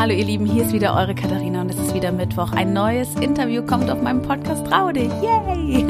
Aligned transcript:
Hallo 0.00 0.14
ihr 0.14 0.24
Lieben, 0.24 0.46
hier 0.46 0.64
ist 0.64 0.72
wieder 0.72 0.96
eure 0.96 1.14
Katharina 1.14 1.60
und 1.60 1.68
es 1.68 1.78
ist 1.78 1.92
wieder 1.92 2.10
Mittwoch. 2.10 2.52
Ein 2.52 2.72
neues 2.72 3.16
Interview 3.16 3.62
kommt 3.62 3.90
auf 3.90 4.00
meinem 4.00 4.22
Podcast 4.22 4.66
Traude. 4.66 5.02
Yay! 5.20 5.84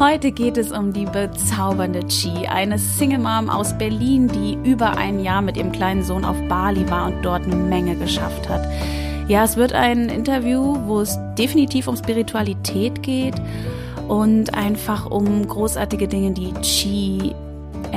Heute 0.00 0.32
geht 0.32 0.56
es 0.56 0.72
um 0.72 0.92
die 0.92 1.04
bezaubernde 1.04 2.00
Chi, 2.08 2.48
eine 2.48 2.80
Single 2.80 3.20
Mom 3.20 3.48
aus 3.48 3.78
Berlin, 3.78 4.26
die 4.26 4.58
über 4.68 4.96
ein 4.96 5.22
Jahr 5.22 5.40
mit 5.40 5.56
ihrem 5.56 5.70
kleinen 5.70 6.02
Sohn 6.02 6.24
auf 6.24 6.36
Bali 6.48 6.90
war 6.90 7.06
und 7.06 7.22
dort 7.22 7.44
eine 7.44 7.54
Menge 7.54 7.94
geschafft 7.94 8.48
hat. 8.48 8.66
Ja, 9.28 9.44
es 9.44 9.56
wird 9.56 9.72
ein 9.72 10.08
Interview, 10.08 10.76
wo 10.86 10.98
es 10.98 11.16
definitiv 11.38 11.86
um 11.86 11.96
Spiritualität 11.96 13.04
geht 13.04 13.36
und 14.08 14.52
einfach 14.52 15.08
um 15.08 15.46
großartige 15.46 16.08
Dinge, 16.08 16.32
die 16.32 16.52
Chi 16.54 17.36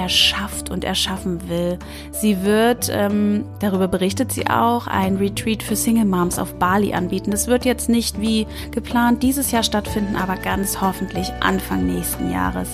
erschafft 0.02 0.70
und 0.70 0.84
erschaffen 0.84 1.50
will. 1.50 1.78
Sie 2.12 2.44
wird, 2.44 2.90
ähm, 2.92 3.46
darüber 3.60 3.88
berichtet 3.88 4.32
sie 4.32 4.48
auch, 4.48 4.88
ein 4.88 5.18
Retreat 5.18 5.64
für 5.64 5.76
Single 5.76 6.06
Moms 6.06 6.40
auf 6.40 6.56
Bali 6.56 6.94
anbieten. 6.94 7.32
Das 7.32 7.48
wird 7.48 7.66
jetzt 7.66 7.90
nicht 7.90 8.20
wie 8.20 8.48
geplant 8.72 9.24
dieses 9.24 9.52
Jahr 9.52 9.64
stattfinden, 9.64 10.16
aber 10.16 10.36
ganz 10.36 10.82
hoffentlich 10.82 11.32
Anfang 11.42 11.86
nächsten 11.86 12.32
Jahres. 12.32 12.70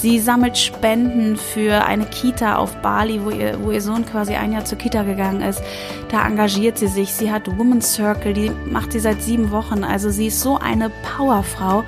Sie 0.00 0.20
sammelt 0.20 0.56
Spenden 0.56 1.36
für 1.36 1.84
eine 1.84 2.04
Kita 2.04 2.56
auf 2.56 2.76
Bali, 2.82 3.24
wo 3.24 3.30
ihr, 3.30 3.58
wo 3.64 3.72
ihr 3.72 3.80
Sohn 3.80 4.06
quasi 4.06 4.34
ein 4.34 4.52
Jahr 4.52 4.64
zur 4.64 4.78
Kita 4.78 5.02
gegangen 5.02 5.40
ist. 5.40 5.60
Da 6.10 6.24
engagiert 6.24 6.78
sie 6.78 6.86
sich. 6.86 7.12
Sie 7.12 7.32
hat 7.32 7.48
Women's 7.58 7.94
Circle, 7.94 8.32
die 8.32 8.52
macht 8.70 8.92
sie 8.92 9.00
seit 9.00 9.22
sieben 9.22 9.50
Wochen. 9.50 9.82
Also 9.82 10.10
sie 10.10 10.28
ist 10.28 10.40
so 10.40 10.56
eine 10.56 10.90
Powerfrau. 11.16 11.82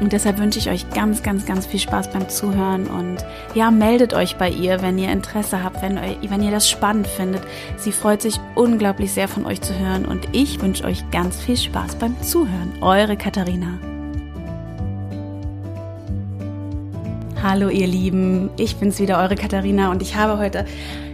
Und 0.00 0.12
deshalb 0.12 0.38
wünsche 0.38 0.58
ich 0.58 0.68
euch 0.68 0.90
ganz, 0.90 1.22
ganz, 1.22 1.46
ganz 1.46 1.64
viel 1.64 1.80
Spaß 1.80 2.10
beim 2.10 2.28
Zuhören 2.28 2.86
und 2.86 3.16
ja, 3.54 3.70
meldet 3.70 4.12
euch 4.12 4.36
bei 4.36 4.50
ihr, 4.50 4.82
wenn 4.82 4.98
ihr 4.98 5.10
Interesse 5.10 5.62
habt, 5.64 5.80
wenn, 5.80 5.96
wenn 5.96 6.42
ihr 6.42 6.50
das 6.50 6.68
spannend 6.68 7.06
findet. 7.06 7.42
Sie 7.78 7.92
freut 7.92 8.20
sich 8.20 8.38
unglaublich 8.54 9.12
sehr 9.12 9.26
von 9.26 9.46
euch 9.46 9.62
zu 9.62 9.78
hören 9.78 10.04
und 10.04 10.28
ich 10.32 10.60
wünsche 10.60 10.84
euch 10.84 11.10
ganz 11.10 11.40
viel 11.40 11.56
Spaß 11.56 11.94
beim 11.96 12.20
Zuhören. 12.20 12.74
Eure 12.82 13.16
Katharina. 13.16 13.78
Hallo 17.42 17.68
ihr 17.70 17.86
Lieben, 17.86 18.50
ich 18.58 18.76
bin's 18.76 18.98
wieder, 18.98 19.18
eure 19.18 19.36
Katharina 19.36 19.90
und 19.90 20.02
ich 20.02 20.16
habe 20.16 20.38
heute 20.38 20.66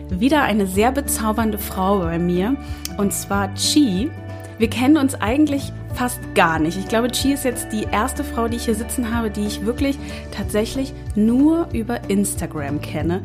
wieder 0.08 0.42
eine 0.42 0.66
sehr 0.66 0.90
bezaubernde 0.90 1.58
Frau 1.58 2.00
bei 2.00 2.18
mir 2.18 2.56
und 2.96 3.12
zwar 3.12 3.54
Chi. 3.54 4.10
Wir 4.58 4.68
kennen 4.68 4.96
uns 4.96 5.14
eigentlich 5.14 5.72
fast 5.94 6.20
gar 6.34 6.58
nicht. 6.58 6.78
Ich 6.78 6.88
glaube, 6.88 7.10
Chi 7.10 7.32
ist 7.32 7.44
jetzt 7.44 7.72
die 7.72 7.84
erste 7.90 8.24
Frau, 8.24 8.48
die 8.48 8.56
ich 8.56 8.64
hier 8.64 8.74
sitzen 8.74 9.14
habe, 9.14 9.30
die 9.30 9.46
ich 9.46 9.66
wirklich 9.66 9.98
tatsächlich 10.30 10.92
nur 11.14 11.68
über 11.72 12.08
Instagram 12.08 12.80
kenne. 12.80 13.22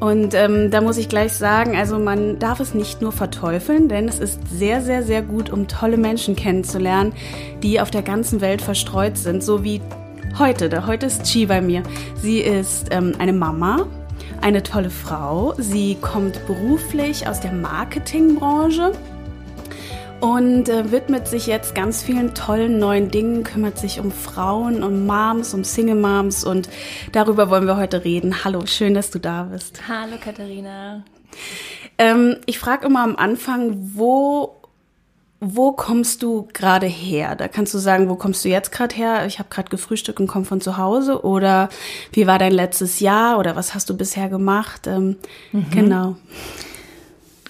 Und 0.00 0.34
ähm, 0.34 0.70
da 0.70 0.80
muss 0.80 0.96
ich 0.96 1.08
gleich 1.08 1.32
sagen, 1.32 1.76
also 1.76 1.98
man 1.98 2.38
darf 2.38 2.60
es 2.60 2.72
nicht 2.72 3.02
nur 3.02 3.10
verteufeln, 3.10 3.88
denn 3.88 4.06
es 4.06 4.20
ist 4.20 4.40
sehr, 4.48 4.80
sehr, 4.80 5.02
sehr 5.02 5.22
gut, 5.22 5.50
um 5.50 5.66
tolle 5.66 5.96
Menschen 5.96 6.36
kennenzulernen, 6.36 7.12
die 7.62 7.80
auf 7.80 7.90
der 7.90 8.02
ganzen 8.02 8.40
Welt 8.40 8.62
verstreut 8.62 9.16
sind, 9.16 9.42
so 9.42 9.64
wie 9.64 9.80
heute. 10.38 10.68
Da 10.68 10.86
heute 10.86 11.06
ist 11.06 11.24
Chi 11.24 11.46
bei 11.46 11.60
mir. 11.60 11.82
Sie 12.14 12.38
ist 12.38 12.88
ähm, 12.92 13.14
eine 13.18 13.32
Mama, 13.32 13.88
eine 14.40 14.62
tolle 14.62 14.90
Frau. 14.90 15.54
Sie 15.58 15.96
kommt 16.00 16.46
beruflich 16.46 17.26
aus 17.26 17.40
der 17.40 17.52
Marketingbranche 17.52 18.92
und 20.20 20.68
äh, 20.68 20.90
widmet 20.90 21.28
sich 21.28 21.46
jetzt 21.46 21.74
ganz 21.74 22.02
vielen 22.02 22.34
tollen 22.34 22.78
neuen 22.78 23.10
Dingen, 23.10 23.44
kümmert 23.44 23.78
sich 23.78 24.00
um 24.00 24.10
Frauen, 24.10 24.82
um 24.82 25.06
Moms, 25.06 25.54
um 25.54 25.64
Single 25.64 25.94
Moms 25.96 26.44
und 26.44 26.68
darüber 27.12 27.50
wollen 27.50 27.66
wir 27.66 27.76
heute 27.76 28.04
reden. 28.04 28.44
Hallo, 28.44 28.66
schön, 28.66 28.94
dass 28.94 29.10
du 29.10 29.18
da 29.18 29.44
bist. 29.44 29.80
Hallo 29.88 30.16
Katharina. 30.22 31.04
Ähm, 31.98 32.36
ich 32.46 32.58
frage 32.58 32.86
immer 32.86 33.02
am 33.02 33.16
Anfang, 33.16 33.92
wo 33.94 34.54
wo 35.40 35.70
kommst 35.70 36.24
du 36.24 36.48
gerade 36.52 36.86
her? 36.86 37.36
Da 37.36 37.46
kannst 37.46 37.72
du 37.72 37.78
sagen, 37.78 38.08
wo 38.08 38.16
kommst 38.16 38.44
du 38.44 38.48
jetzt 38.48 38.72
gerade 38.72 38.96
her? 38.96 39.24
Ich 39.26 39.38
habe 39.38 39.48
gerade 39.48 39.68
gefrühstückt 39.68 40.18
und 40.18 40.26
komme 40.26 40.44
von 40.44 40.60
zu 40.60 40.78
Hause. 40.78 41.22
Oder 41.24 41.68
wie 42.10 42.26
war 42.26 42.40
dein 42.40 42.50
letztes 42.50 42.98
Jahr? 42.98 43.38
Oder 43.38 43.54
was 43.54 43.72
hast 43.72 43.88
du 43.88 43.96
bisher 43.96 44.28
gemacht? 44.28 44.88
Ähm, 44.88 45.14
mhm. 45.52 45.70
Genau. 45.70 46.16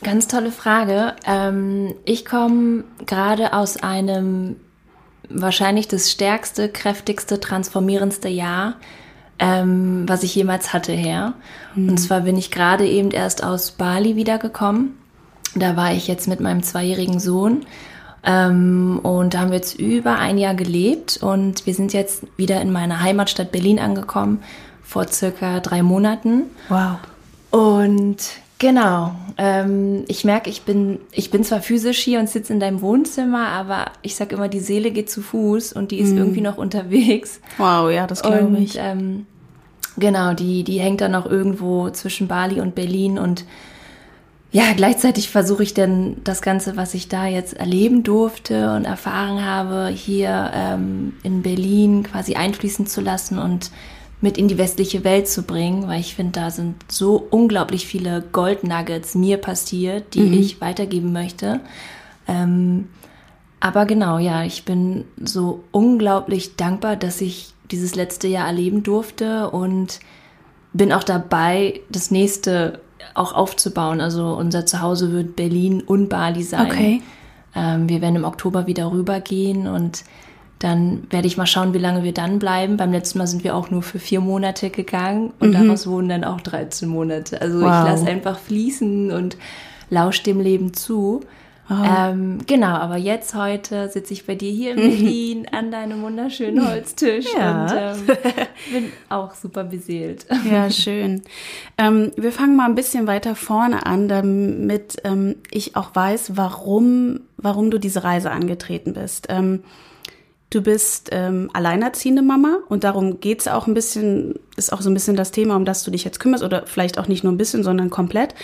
Ganz 0.03 0.29
tolle 0.29 0.53
Frage. 0.53 1.15
Ähm, 1.27 1.95
ich 2.05 2.25
komme 2.25 2.85
gerade 3.07 3.53
aus 3.53 3.77
einem 3.79 4.57
wahrscheinlich 5.29 5.89
das 5.89 6.11
stärkste, 6.11 6.69
kräftigste, 6.69 7.41
transformierendste 7.41 8.29
Jahr, 8.29 8.77
ähm, 9.39 10.05
was 10.09 10.23
ich 10.23 10.35
jemals 10.35 10.73
hatte, 10.73 10.93
her. 10.93 11.35
Mhm. 11.75 11.91
Und 11.91 11.99
zwar 11.99 12.23
bin 12.23 12.37
ich 12.37 12.51
gerade 12.51 12.87
eben 12.87 13.11
erst 13.11 13.43
aus 13.43 13.73
Bali 13.73 14.17
wiedergekommen. 14.17 14.97
Da 15.55 15.77
war 15.77 15.93
ich 15.93 16.07
jetzt 16.07 16.29
mit 16.29 16.41
meinem 16.41 16.63
zweijährigen 16.63 17.21
Sohn. 17.21 17.67
Ähm, 18.25 19.01
und 19.03 19.35
da 19.35 19.41
haben 19.41 19.51
wir 19.51 19.57
jetzt 19.57 19.79
über 19.79 20.19
ein 20.19 20.39
Jahr 20.39 20.55
gelebt 20.55 21.19
und 21.23 21.67
wir 21.67 21.75
sind 21.75 21.93
jetzt 21.93 22.25
wieder 22.37 22.61
in 22.61 22.73
meiner 22.73 23.01
Heimatstadt 23.01 23.53
Berlin 23.53 23.79
angekommen, 23.79 24.43
vor 24.83 25.07
circa 25.09 25.61
drei 25.61 25.83
Monaten. 25.83 26.45
Wow. 26.69 26.99
Und 27.51 28.19
Genau. 28.59 29.15
Ähm, 29.37 30.05
ich 30.09 30.25
merke, 30.25 30.51
ich 30.51 30.63
bin, 30.63 30.99
ich 31.13 31.31
bin 31.31 31.45
zwar 31.45 31.61
physisch 31.61 31.99
hier 31.99 32.19
und 32.19 32.29
sitze 32.29 32.53
in 32.53 32.59
deinem 32.59 32.81
Wohnzimmer, 32.81 33.49
aber 33.49 33.93
ich 34.03 34.17
sag 34.17 34.33
immer, 34.33 34.49
die 34.49 34.59
Seele 34.59 34.91
geht 34.91 35.09
zu 35.11 35.23
Fuß 35.23 35.73
und 35.73 35.93
die 35.93 36.01
ist 36.01 36.13
mm. 36.13 36.19
irgendwie 36.19 36.41
noch 36.41 36.59
unterwegs. 36.59 37.41
Wow, 37.57 37.91
ja, 37.91 38.09
das 38.09 38.23
glaube 38.23 38.59
ich. 38.59 38.77
Ähm, 38.79 39.27
genau, 39.97 40.35
die, 40.35 40.65
die 40.65 40.81
hängt 40.81 41.01
dann 41.01 41.13
noch 41.13 41.27
irgendwo 41.27 41.91
zwischen 41.91 42.27
Bali 42.27 42.61
und 42.61 42.75
Berlin 42.75 43.19
und 43.19 43.45
ja, 44.51 44.65
gleichzeitig 44.75 45.29
versuche 45.29 45.63
ich 45.63 45.75
dann 45.75 46.17
das 46.25 46.41
Ganze, 46.41 46.77
was 46.77 46.95
ich 46.95 47.09
da 47.09 47.27
jetzt 47.27 47.53
erleben 47.53 48.03
durfte 48.03 48.75
und 48.75 48.87
erfahren 48.87 49.45
habe, 49.45 49.89
hier 49.89 50.51
ähm, 50.55 51.13
in 51.23 51.43
Berlin 51.43 52.03
quasi 52.03 52.35
einfließen 52.35 52.87
zu 52.87 53.03
lassen 53.03 53.39
und 53.39 53.71
mit 54.21 54.37
in 54.37 54.49
die 54.49 54.59
westliche 54.59 55.05
Welt 55.05 55.29
zu 55.29 55.43
bringen, 55.43 55.87
weil 55.87 56.01
ich 56.01 56.15
finde, 56.15 56.41
da 56.41 56.51
sind 56.51 56.77
so 56.91 57.27
unglaublich 57.31 57.87
viele 57.87 58.23
Goldnuggets 58.33 59.15
mir 59.15 59.37
passiert, 59.37 60.15
die 60.15 60.21
mhm. 60.21 60.33
ich 60.33 60.61
weitergeben 60.61 61.12
möchte. 61.12 61.61
Ähm, 62.27 62.89
aber 63.61 63.87
genau, 63.87 64.19
ja, 64.19 64.45
ich 64.45 64.65
bin 64.65 65.05
so 65.23 65.65
unglaublich 65.71 66.56
dankbar, 66.56 66.97
dass 66.97 67.21
ich 67.21 67.53
dieses 67.71 67.95
letzte 67.95 68.29
Jahr 68.29 68.47
erleben 68.47 68.83
durfte 68.83 69.51
und 69.51 70.01
bin 70.73 70.93
auch 70.93 71.05
dabei, 71.05 71.81
das 71.89 72.11
nächste 72.11 72.81
auch 73.15 73.33
aufzubauen. 73.33 74.00
Also 74.00 74.35
unser 74.35 74.67
Zuhause 74.67 75.12
wird 75.12 75.37
Berlin 75.37 75.81
und 75.81 76.09
Bali 76.09 76.43
sein. 76.43 76.67
Okay. 76.67 77.03
Ähm, 77.55 77.89
wir 77.89 78.00
werden 78.00 78.17
im 78.17 78.25
Oktober 78.25 78.67
wieder 78.67 78.91
rübergehen 78.93 79.67
und 79.67 80.05
dann 80.59 81.07
werde 81.11 81.27
ich 81.27 81.37
mal 81.37 81.47
schauen, 81.47 81.73
wie 81.75 81.79
lange 81.79 82.03
wir 82.03 82.13
dann 82.13 82.39
bleiben. 82.39 82.77
Beim 82.77 82.93
letzten 82.93 83.19
Mal 83.19 83.27
sind 83.27 83.45
wir 83.45 83.55
auch 83.55 83.71
nur 83.71 83.83
für 83.83 83.99
vier 83.99 84.21
Monate 84.21 84.71
gegangen 84.71 85.33
und 85.39 85.51
mhm. 85.51 85.53
daraus 85.53 85.87
wurden 85.87 86.09
dann 86.09 86.25
auch 86.25 86.41
13 86.41 86.89
Monate. 86.89 87.41
Also 87.41 87.61
wow. 87.61 87.67
ich 87.67 87.91
lasse 87.91 88.07
einfach 88.07 88.39
fließen 88.39 89.13
und 89.13 89.37
lausche 89.91 90.25
dem 90.25 90.41
Leben 90.41 90.75
zu. 90.75 91.21
Oh. 91.71 91.75
Ähm, 91.75 92.39
genau, 92.47 92.69
aber 92.77 92.97
jetzt 92.97 93.35
heute 93.35 93.91
sitze 93.91 94.15
ich 94.15 94.27
bei 94.27 94.35
dir 94.35 94.51
hier 94.51 94.71
in 94.71 94.77
Berlin 94.77 95.47
an 95.53 95.71
deinem 95.71 96.01
wunderschönen 96.01 96.67
Holztisch 96.67 97.27
ja. 97.37 97.63
und 97.63 97.73
ähm, 97.77 98.17
bin 98.73 98.93
auch 99.11 99.35
super 99.35 99.65
beseelt. 99.65 100.25
Ja, 100.51 100.71
schön. 100.71 101.23
Ähm, 101.77 102.13
wir 102.17 102.33
fangen 102.33 102.57
mal 102.57 102.65
ein 102.65 102.75
bisschen 102.75 103.07
weiter 103.07 103.35
vorne 103.35 103.85
an, 103.85 104.09
damit 104.09 104.97
ähm, 105.05 105.37
ich 105.51 105.77
auch 105.77 105.95
weiß, 105.95 106.39
warum, 106.39 107.21
warum 107.37 107.71
du 107.71 107.79
diese 107.79 108.03
Reise 108.03 108.31
angetreten 108.31 108.95
bist. 108.95 109.27
Du 110.51 110.63
bist 110.63 111.11
ähm, 111.13 111.51
alleinerziehende 111.53 112.23
Mama 112.23 112.59
und 112.69 112.83
darum 112.83 113.21
geht's 113.21 113.47
auch 113.49 113.67
ein 113.67 113.75
bisschen, 113.75 114.35
ist 114.57 114.73
auch 114.73 114.81
so 114.81 114.89
ein 114.89 114.95
bisschen 114.95 115.15
das 115.15 115.31
Thema, 115.31 115.57
um 115.57 115.67
das 115.67 115.83
du 115.83 115.91
dich 115.91 116.05
jetzt 116.05 116.21
kümmerst 116.21 116.43
oder 116.43 116.67
vielleicht 116.67 116.99
auch 116.99 117.07
nicht 117.07 117.23
nur 117.23 117.33
ein 117.33 117.37
bisschen, 117.37 117.63
sondern 117.63 117.91
komplett. 117.91 118.35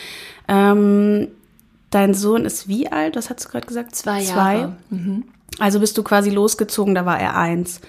Ähm, 0.46 1.28
dein 1.88 2.12
Sohn 2.12 2.44
ist 2.44 2.68
wie 2.68 2.92
alt? 2.92 3.16
Was 3.16 3.30
hast 3.30 3.46
du 3.46 3.48
gerade 3.48 3.66
gesagt? 3.66 3.94
Zwei 3.94 4.20
Jahre. 4.22 4.76
Zwei. 4.90 4.96
Mhm. 4.96 5.24
Also 5.58 5.80
bist 5.80 5.96
du 5.96 6.02
quasi 6.02 6.30
losgezogen, 6.30 6.94
da 6.94 7.06
war 7.06 7.18
er 7.18 7.36
eins. 7.36 7.80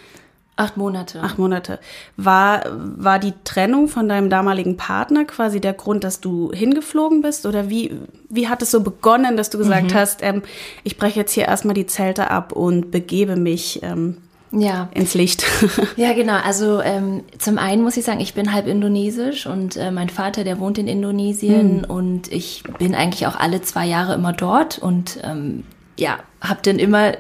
Acht 0.58 0.78
Monate. 0.78 1.22
Acht 1.22 1.38
Monate. 1.38 1.80
War, 2.16 2.64
war 2.72 3.20
die 3.20 3.34
Trennung 3.44 3.90
von 3.90 4.08
deinem 4.08 4.30
damaligen 4.30 4.78
Partner 4.78 5.26
quasi 5.26 5.60
der 5.60 5.74
Grund, 5.74 6.06
dass 6.06 6.22
du 6.22 6.52
hingeflogen 6.54 7.22
bist? 7.22 7.46
Oder 7.46 7.70
wie, 7.70 7.92
wie 8.30 8.48
hat 8.48 8.62
es 8.62 8.72
so 8.72 8.80
begonnen, 8.80 9.36
dass 9.36 9.50
du 9.50 9.58
gesagt 9.58 9.92
mhm. 9.92 9.96
hast, 9.96 10.24
ähm, 10.24 10.44
ich 10.86 10.98
breche 10.98 11.20
jetzt 11.20 11.34
hier 11.34 11.46
erstmal 11.46 11.74
die 11.74 11.88
Zelte 11.88 12.32
ab 12.32 12.54
und 12.54 12.90
begebe 12.90 13.36
mich 13.36 13.82
ähm, 13.84 14.18
ja. 14.52 14.88
ins 14.94 15.14
Licht? 15.14 15.46
ja, 15.98 16.14
genau. 16.14 16.38
Also 16.42 16.82
ähm, 16.82 17.24
zum 17.38 17.58
einen 17.58 17.84
muss 17.84 17.98
ich 17.98 18.06
sagen, 18.06 18.22
ich 18.22 18.34
bin 18.34 18.54
halb 18.54 18.68
indonesisch 18.68 19.48
und 19.48 19.76
äh, 19.76 19.92
mein 19.92 20.08
Vater, 20.08 20.46
der 20.46 20.60
wohnt 20.60 20.78
in 20.78 20.88
Indonesien 20.88 21.80
mhm. 21.80 21.84
und 21.84 22.32
ich 22.32 22.64
bin 22.80 22.96
eigentlich 22.96 23.28
auch 23.28 23.36
alle 23.36 23.62
zwei 23.62 23.86
Jahre 23.86 24.14
immer 24.14 24.32
dort 24.32 24.80
und 24.80 25.20
ähm, 25.22 25.66
ja, 26.00 26.20
habe 26.40 26.60
dann 26.64 26.80
immer 26.80 27.14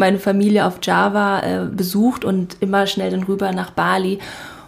meine 0.00 0.18
Familie 0.18 0.66
auf 0.66 0.80
Java 0.82 1.40
äh, 1.40 1.66
besucht 1.66 2.24
und 2.24 2.56
immer 2.60 2.88
schnell 2.88 3.12
dann 3.12 3.22
rüber 3.22 3.52
nach 3.52 3.70
Bali. 3.70 4.18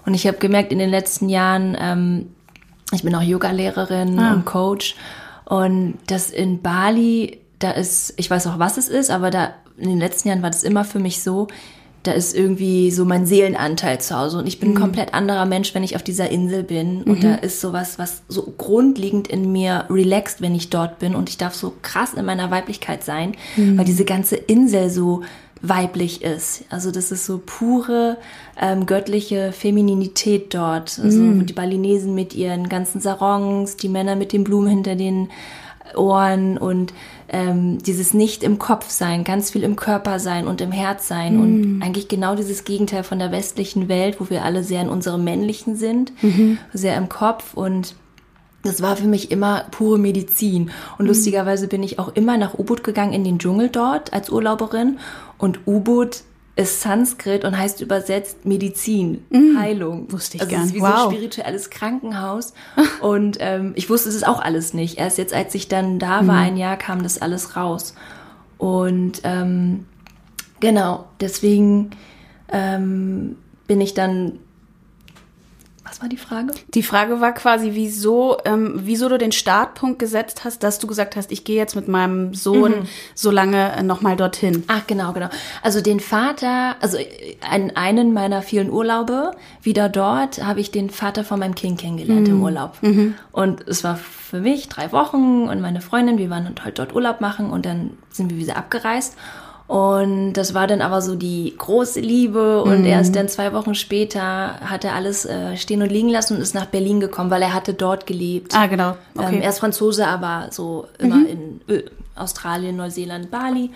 Und 0.06 0.14
ich 0.14 0.26
habe 0.28 0.38
gemerkt 0.38 0.70
in 0.70 0.78
den 0.78 0.90
letzten 0.90 1.28
Jahren, 1.28 1.76
ähm, 1.80 2.28
ich 2.92 3.02
bin 3.02 3.14
auch 3.14 3.22
Yogalehrerin 3.22 4.18
ah. 4.20 4.34
und 4.34 4.44
Coach, 4.44 4.94
und 5.44 5.98
dass 6.06 6.30
in 6.30 6.62
Bali 6.62 7.40
da 7.58 7.72
ist, 7.72 8.14
ich 8.16 8.30
weiß 8.30 8.46
auch, 8.46 8.58
was 8.58 8.76
es 8.76 8.88
ist, 8.88 9.10
aber 9.10 9.30
da 9.30 9.50
in 9.76 9.88
den 9.88 9.98
letzten 9.98 10.28
Jahren 10.28 10.42
war 10.42 10.50
das 10.50 10.62
immer 10.62 10.84
für 10.84 10.98
mich 10.98 11.22
so, 11.22 11.48
da 12.02 12.12
ist 12.12 12.34
irgendwie 12.34 12.90
so 12.90 13.04
mein 13.04 13.26
Seelenanteil 13.26 14.00
zu 14.00 14.18
Hause. 14.18 14.38
Und 14.38 14.46
ich 14.46 14.58
bin 14.58 14.70
ein 14.70 14.74
komplett 14.74 15.14
anderer 15.14 15.46
Mensch, 15.46 15.74
wenn 15.74 15.84
ich 15.84 15.94
auf 15.94 16.02
dieser 16.02 16.30
Insel 16.30 16.64
bin. 16.64 17.02
Und 17.04 17.22
da 17.22 17.34
ist 17.34 17.60
sowas, 17.60 17.98
was 17.98 18.22
so 18.28 18.52
grundlegend 18.58 19.28
in 19.28 19.52
mir 19.52 19.84
relaxed, 19.88 20.40
wenn 20.40 20.54
ich 20.54 20.70
dort 20.70 20.98
bin. 20.98 21.14
Und 21.14 21.28
ich 21.28 21.38
darf 21.38 21.54
so 21.54 21.74
krass 21.82 22.14
in 22.14 22.24
meiner 22.24 22.50
Weiblichkeit 22.50 23.04
sein, 23.04 23.36
weil 23.56 23.84
diese 23.84 24.04
ganze 24.04 24.36
Insel 24.36 24.90
so 24.90 25.22
weiblich 25.62 26.22
ist. 26.22 26.64
Also 26.70 26.90
das 26.90 27.12
ist 27.12 27.24
so 27.24 27.40
pure 27.44 28.18
ähm, 28.60 28.84
göttliche 28.84 29.52
Femininität 29.52 30.52
dort. 30.52 30.98
Also 31.00 31.22
die 31.44 31.52
Balinesen 31.52 32.16
mit 32.16 32.34
ihren 32.34 32.68
ganzen 32.68 33.00
Sarongs, 33.00 33.76
die 33.76 33.88
Männer 33.88 34.16
mit 34.16 34.32
den 34.32 34.42
Blumen 34.42 34.68
hinter 34.68 34.96
den 34.96 35.28
Ohren 35.96 36.58
und 36.58 36.92
ähm, 37.28 37.78
dieses 37.78 38.14
nicht 38.14 38.42
im 38.42 38.58
Kopf 38.58 38.90
sein, 38.90 39.24
ganz 39.24 39.50
viel 39.50 39.62
im 39.62 39.76
Körper 39.76 40.18
sein 40.18 40.46
und 40.46 40.60
im 40.60 40.72
Herz 40.72 41.08
sein 41.08 41.40
und 41.40 41.82
eigentlich 41.82 42.08
genau 42.08 42.34
dieses 42.34 42.64
Gegenteil 42.64 43.04
von 43.04 43.18
der 43.18 43.32
westlichen 43.32 43.88
Welt, 43.88 44.20
wo 44.20 44.30
wir 44.30 44.44
alle 44.44 44.62
sehr 44.62 44.82
in 44.82 44.88
unserem 44.88 45.24
Männlichen 45.24 45.76
sind, 45.76 46.12
sehr 46.72 46.96
im 46.96 47.08
Kopf 47.08 47.54
und 47.54 47.94
das 48.62 48.80
war 48.80 48.96
für 48.96 49.06
mich 49.06 49.30
immer 49.30 49.64
pure 49.70 49.98
Medizin. 49.98 50.70
Und 50.98 51.06
lustigerweise 51.06 51.66
bin 51.66 51.82
ich 51.82 51.98
auch 51.98 52.14
immer 52.14 52.36
nach 52.36 52.54
Ubud 52.54 52.84
gegangen 52.84 53.12
in 53.12 53.24
den 53.24 53.38
Dschungel 53.38 53.68
dort 53.68 54.12
als 54.12 54.30
Urlauberin. 54.30 54.98
Und 55.36 55.66
Ubud 55.66 56.22
ist 56.54 56.82
Sanskrit 56.82 57.44
und 57.44 57.56
heißt 57.56 57.80
übersetzt 57.80 58.44
Medizin, 58.44 59.24
Heilung. 59.58 60.12
Wusste 60.12 60.36
ich 60.36 60.42
also 60.42 60.54
gar 60.54 60.60
es 60.64 60.66
ist 60.68 60.74
nicht. 60.74 60.82
wie 60.82 60.86
so 60.86 60.92
Wow. 60.92 61.06
ein 61.08 61.12
spirituelles 61.14 61.70
Krankenhaus. 61.70 62.52
und 63.00 63.38
ähm, 63.40 63.72
ich 63.74 63.88
wusste 63.88 64.10
es 64.10 64.14
ist 64.14 64.26
auch 64.26 64.40
alles 64.40 64.74
nicht. 64.74 64.98
Erst 64.98 65.16
jetzt, 65.18 65.32
als 65.32 65.54
ich 65.54 65.68
dann 65.68 65.98
da 65.98 66.26
war, 66.26 66.36
ein 66.36 66.56
Jahr, 66.58 66.76
kam 66.76 67.02
das 67.02 67.20
alles 67.22 67.56
raus. 67.56 67.94
Und 68.58 69.22
ähm, 69.24 69.86
genau, 70.60 71.06
deswegen 71.20 71.90
ähm, 72.50 73.36
bin 73.66 73.80
ich 73.80 73.94
dann. 73.94 74.38
Was 75.92 76.00
war 76.00 76.08
die 76.08 76.16
Frage? 76.16 76.54
Die 76.72 76.82
Frage 76.82 77.20
war 77.20 77.32
quasi, 77.32 77.72
wieso, 77.74 78.38
ähm, 78.46 78.80
wieso 78.82 79.10
du 79.10 79.18
den 79.18 79.30
Startpunkt 79.30 79.98
gesetzt 79.98 80.42
hast, 80.42 80.62
dass 80.62 80.78
du 80.78 80.86
gesagt 80.86 81.16
hast, 81.16 81.30
ich 81.30 81.44
gehe 81.44 81.56
jetzt 81.56 81.76
mit 81.76 81.86
meinem 81.86 82.32
Sohn 82.32 82.88
so 83.14 83.30
lange 83.30 83.72
äh, 83.72 83.82
nochmal 83.82 84.16
dorthin. 84.16 84.64
Ach, 84.68 84.86
genau, 84.86 85.12
genau. 85.12 85.28
Also 85.60 85.82
den 85.82 86.00
Vater, 86.00 86.76
also 86.80 86.96
an 87.46 87.72
einen 87.74 88.14
meiner 88.14 88.40
vielen 88.40 88.70
Urlaube, 88.70 89.32
wieder 89.60 89.90
dort, 89.90 90.42
habe 90.42 90.60
ich 90.60 90.70
den 90.70 90.88
Vater 90.88 91.24
von 91.24 91.38
meinem 91.38 91.54
Kind 91.54 91.78
kennengelernt 91.78 92.26
im 92.26 92.42
Urlaub. 92.42 92.78
Und 93.30 93.68
es 93.68 93.84
war 93.84 93.96
für 93.96 94.40
mich 94.40 94.70
drei 94.70 94.92
Wochen 94.92 95.46
und 95.46 95.60
meine 95.60 95.82
Freundin, 95.82 96.16
wir 96.16 96.30
waren 96.30 96.54
halt 96.64 96.78
dort 96.78 96.94
Urlaub 96.94 97.20
machen 97.20 97.50
und 97.50 97.66
dann 97.66 97.98
sind 98.08 98.30
wir 98.30 98.38
wieder 98.38 98.56
abgereist. 98.56 99.14
Und 99.66 100.34
das 100.34 100.52
war 100.54 100.66
dann 100.66 100.82
aber 100.82 101.00
so 101.00 101.14
die 101.14 101.54
große 101.56 102.00
Liebe 102.00 102.62
und 102.62 102.84
erst 102.84 103.16
dann 103.16 103.28
zwei 103.28 103.52
Wochen 103.54 103.74
später 103.74 104.60
hat 104.60 104.84
er 104.84 104.94
alles 104.94 105.24
äh, 105.24 105.56
stehen 105.56 105.80
und 105.82 105.90
liegen 105.90 106.08
lassen 106.08 106.36
und 106.36 106.42
ist 106.42 106.54
nach 106.54 106.66
Berlin 106.66 107.00
gekommen, 107.00 107.30
weil 107.30 107.42
er 107.42 107.54
hatte 107.54 107.72
dort 107.72 108.06
gelebt. 108.06 108.54
Ah, 108.54 108.66
genau. 108.66 108.96
Okay. 109.14 109.36
Ähm, 109.36 109.40
er 109.42 109.50
ist 109.50 109.60
Franzose, 109.60 110.06
aber 110.06 110.48
so 110.50 110.86
immer 110.98 111.26
in 111.26 111.60
äh, 111.68 111.84
Australien, 112.16 112.76
Neuseeland, 112.76 113.30
Bali. 113.30 113.70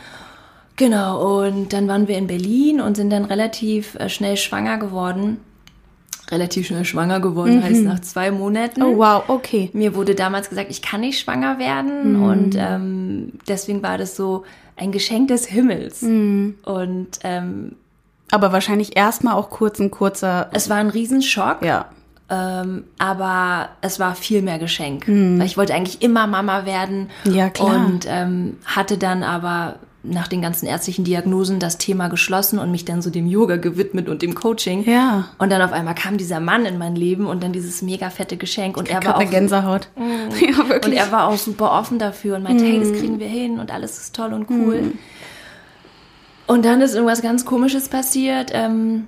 Genau, 0.77 1.45
und 1.45 1.73
dann 1.73 1.89
waren 1.89 2.07
wir 2.07 2.19
in 2.19 2.27
Berlin 2.27 2.81
und 2.83 2.97
sind 2.97 3.11
dann 3.11 3.25
relativ 3.25 3.95
äh, 3.95 4.11
schnell 4.11 4.37
schwanger 4.37 4.77
geworden. 4.77 5.39
Relativ 6.29 6.67
schnell 6.67 6.85
schwanger 6.85 7.21
geworden 7.21 7.63
heißt 7.63 7.83
nach 7.85 8.01
zwei 8.01 8.31
Monaten. 8.33 8.83
oh, 8.83 8.99
wow, 8.99 9.23
okay. 9.29 9.71
Mir 9.73 9.95
wurde 9.95 10.15
damals 10.15 10.51
gesagt, 10.51 10.71
ich 10.71 10.83
kann 10.83 11.01
nicht 11.01 11.21
schwanger 11.21 11.59
werden 11.59 12.23
und 12.23 12.57
ähm, 12.59 13.33
deswegen 13.49 13.83
war 13.83 13.97
das 13.97 14.17
so 14.17 14.45
ein 14.77 14.93
Geschenk 14.93 15.29
des 15.29 15.47
Himmels. 15.47 16.03
Und 16.03 17.09
ähm, 17.23 17.77
Aber 18.31 18.53
wahrscheinlich 18.53 18.97
erstmal 18.97 19.35
auch 19.35 19.51
kurz 19.51 19.79
ein 19.79 19.91
kurzer. 19.91 20.51
es 20.53 20.69
war 20.69 20.77
ein 20.77 20.91
Riesenschock. 20.91 21.63
Ja. 21.63 21.87
Ähm, 22.29 22.85
aber 22.99 23.69
es 23.83 24.01
war 24.01 24.15
viel 24.17 24.43
mehr 24.43 24.59
Geschenk. 24.59 25.07
Weil 25.07 25.47
ich 25.47 25.57
wollte 25.57 25.75
eigentlich 25.75 26.03
immer 26.03 26.27
Mama 26.27 26.67
werden. 26.67 27.09
Ja, 27.25 27.51
klar. 27.51 27.77
Und 27.87 28.05
ähm, 28.09 28.57
hatte 28.65 28.99
dann 28.99 29.23
aber 29.23 29.77
nach 30.09 30.29
den 30.29 30.43
ganzen 30.43 30.67
ärztlichen 30.67 31.05
Diagnosen 31.05 31.59
das 31.59 31.79
Thema 31.79 32.09
geschlossen 32.09 32.59
und 32.59 32.71
mich 32.71 32.85
dann 32.85 33.03
so 33.03 33.11
dem 33.11 33.27
Yoga 33.27 33.57
gewidmet 33.57 34.09
und 34.09 34.23
dem 34.23 34.35
Coaching. 34.35 34.85
Ja. 34.85 35.29
Und 35.39 35.51
dann 35.51 35.63
auf 35.63 35.73
einmal 35.73 35.95
kam 35.95 36.17
dieser 36.17 36.41
Mann 36.41 36.67
in 36.67 36.79
mein 36.79 36.97
Leben 36.97 37.27
und 37.27 37.43
dann 37.43 37.53
dieses 37.53 37.83
mega 37.83 38.11
fette 38.11 38.37
Geschenk. 38.37 38.77
Und 38.77 38.89
er 38.89 39.05
war 39.05 39.17
auch 39.17 39.21
eine 39.21 39.31
Gänsehaut. 39.31 39.89
Ja, 40.41 40.61
und 40.61 40.69
wirklich. 40.69 40.99
er 40.99 41.13
war 41.13 41.29
auch 41.29 41.37
super 41.37 41.73
offen 41.73 41.99
dafür 41.99 42.37
und 42.37 42.43
meinte, 42.43 42.65
hey, 42.65 42.79
das 42.79 42.93
kriegen 42.93 43.19
wir 43.19 43.29
hin 43.29 43.59
und 43.59 43.71
alles 43.71 43.99
ist 43.99 44.15
toll 44.15 44.33
und 44.33 44.51
cool. 44.51 44.93
Und 46.47 46.65
dann 46.65 46.81
ist 46.81 46.95
irgendwas 46.95 47.23
ganz 47.23 47.45
Komisches 47.45 47.89
passiert, 47.89 48.51
ähm, 48.53 49.07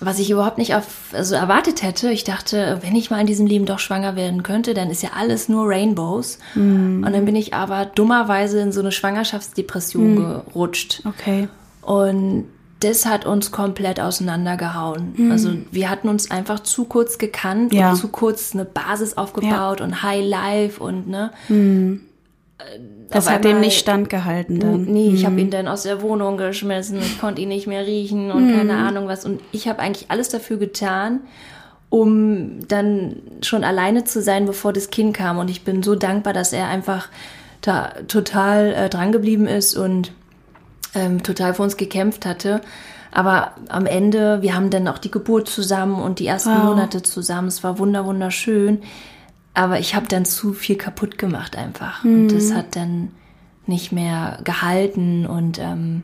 was 0.00 0.18
ich 0.18 0.30
überhaupt 0.30 0.58
nicht 0.58 0.74
auf, 0.74 0.84
also 1.12 1.34
erwartet 1.34 1.82
hätte. 1.82 2.10
Ich 2.10 2.24
dachte, 2.24 2.78
wenn 2.82 2.94
ich 2.96 3.10
mal 3.10 3.20
in 3.20 3.26
diesem 3.26 3.46
Leben 3.46 3.64
doch 3.66 3.78
schwanger 3.78 4.16
werden 4.16 4.42
könnte, 4.42 4.74
dann 4.74 4.90
ist 4.90 5.02
ja 5.02 5.10
alles 5.18 5.48
nur 5.48 5.68
Rainbows. 5.68 6.38
Und 6.54 7.02
dann 7.02 7.24
bin 7.24 7.36
ich 7.36 7.54
aber 7.54 7.86
dummerweise 7.86 8.60
in 8.60 8.72
so 8.72 8.80
eine 8.80 8.92
Schwangerschaftsdepression 8.92 10.16
gerutscht. 10.16 11.02
okay. 11.06 11.48
Und 11.82 12.46
das 12.80 13.06
hat 13.06 13.24
uns 13.24 13.50
komplett 13.50 13.98
auseinandergehauen. 14.00 15.30
Also 15.30 15.50
wir 15.70 15.88
hatten 15.88 16.08
uns 16.08 16.30
einfach 16.30 16.60
zu 16.60 16.84
kurz 16.84 17.16
gekannt 17.18 17.72
Ja. 17.72 17.90
und 17.90 17.96
zu 17.96 18.08
kurz 18.08 18.52
eine 18.54 18.64
Basis 18.66 19.16
aufgebaut 19.16 19.80
und 19.80 20.02
High 20.02 20.24
Life 20.26 20.82
und 20.82 21.08
ne. 21.08 21.30
Das 23.10 23.26
Auf 23.26 23.34
hat 23.34 23.44
dem 23.44 23.60
nicht 23.60 23.78
standgehalten 23.78 24.60
dann. 24.60 24.84
Nee, 24.84 25.10
ich 25.10 25.26
habe 25.26 25.40
ihn 25.40 25.50
dann 25.50 25.68
aus 25.68 25.82
der 25.82 26.02
Wohnung 26.02 26.36
geschmissen, 26.36 26.98
ich 26.98 27.20
konnte 27.20 27.42
ihn 27.42 27.48
nicht 27.48 27.66
mehr 27.66 27.86
riechen 27.86 28.30
und 28.30 28.54
keine 28.54 28.76
Ahnung 28.76 29.08
was. 29.08 29.24
Und 29.24 29.40
ich 29.52 29.68
habe 29.68 29.80
eigentlich 29.80 30.10
alles 30.10 30.28
dafür 30.28 30.56
getan, 30.56 31.20
um 31.90 32.66
dann 32.68 33.16
schon 33.42 33.64
alleine 33.64 34.04
zu 34.04 34.22
sein, 34.22 34.46
bevor 34.46 34.72
das 34.72 34.90
Kind 34.90 35.16
kam. 35.16 35.38
Und 35.38 35.50
ich 35.50 35.64
bin 35.64 35.82
so 35.82 35.94
dankbar, 35.94 36.32
dass 36.32 36.52
er 36.52 36.68
einfach 36.68 37.08
da 37.60 37.92
total 38.08 38.72
äh, 38.72 38.88
dran 38.88 39.10
geblieben 39.12 39.46
ist 39.46 39.76
und 39.76 40.12
ähm, 40.94 41.22
total 41.22 41.54
für 41.54 41.62
uns 41.62 41.76
gekämpft 41.76 42.24
hatte. 42.24 42.60
Aber 43.10 43.52
am 43.68 43.86
Ende, 43.86 44.42
wir 44.42 44.54
haben 44.54 44.70
dann 44.70 44.88
auch 44.88 44.98
die 44.98 45.10
Geburt 45.10 45.48
zusammen 45.48 46.02
und 46.02 46.18
die 46.18 46.26
ersten 46.26 46.50
Wow. 46.50 46.64
Monate 46.64 47.02
zusammen. 47.02 47.48
Es 47.48 47.62
war 47.62 47.78
wunder 47.78 48.06
wunderschön. 48.06 48.82
Aber 49.54 49.78
ich 49.78 49.94
habe 49.94 50.06
dann 50.08 50.24
zu 50.24 50.52
viel 50.52 50.76
kaputt 50.76 51.16
gemacht 51.18 51.56
einfach. 51.56 52.04
Und 52.04 52.28
das 52.28 52.52
hat 52.52 52.74
dann 52.76 53.12
nicht 53.66 53.92
mehr 53.92 54.38
gehalten 54.44 55.26
und 55.26 55.58
ähm, 55.58 56.02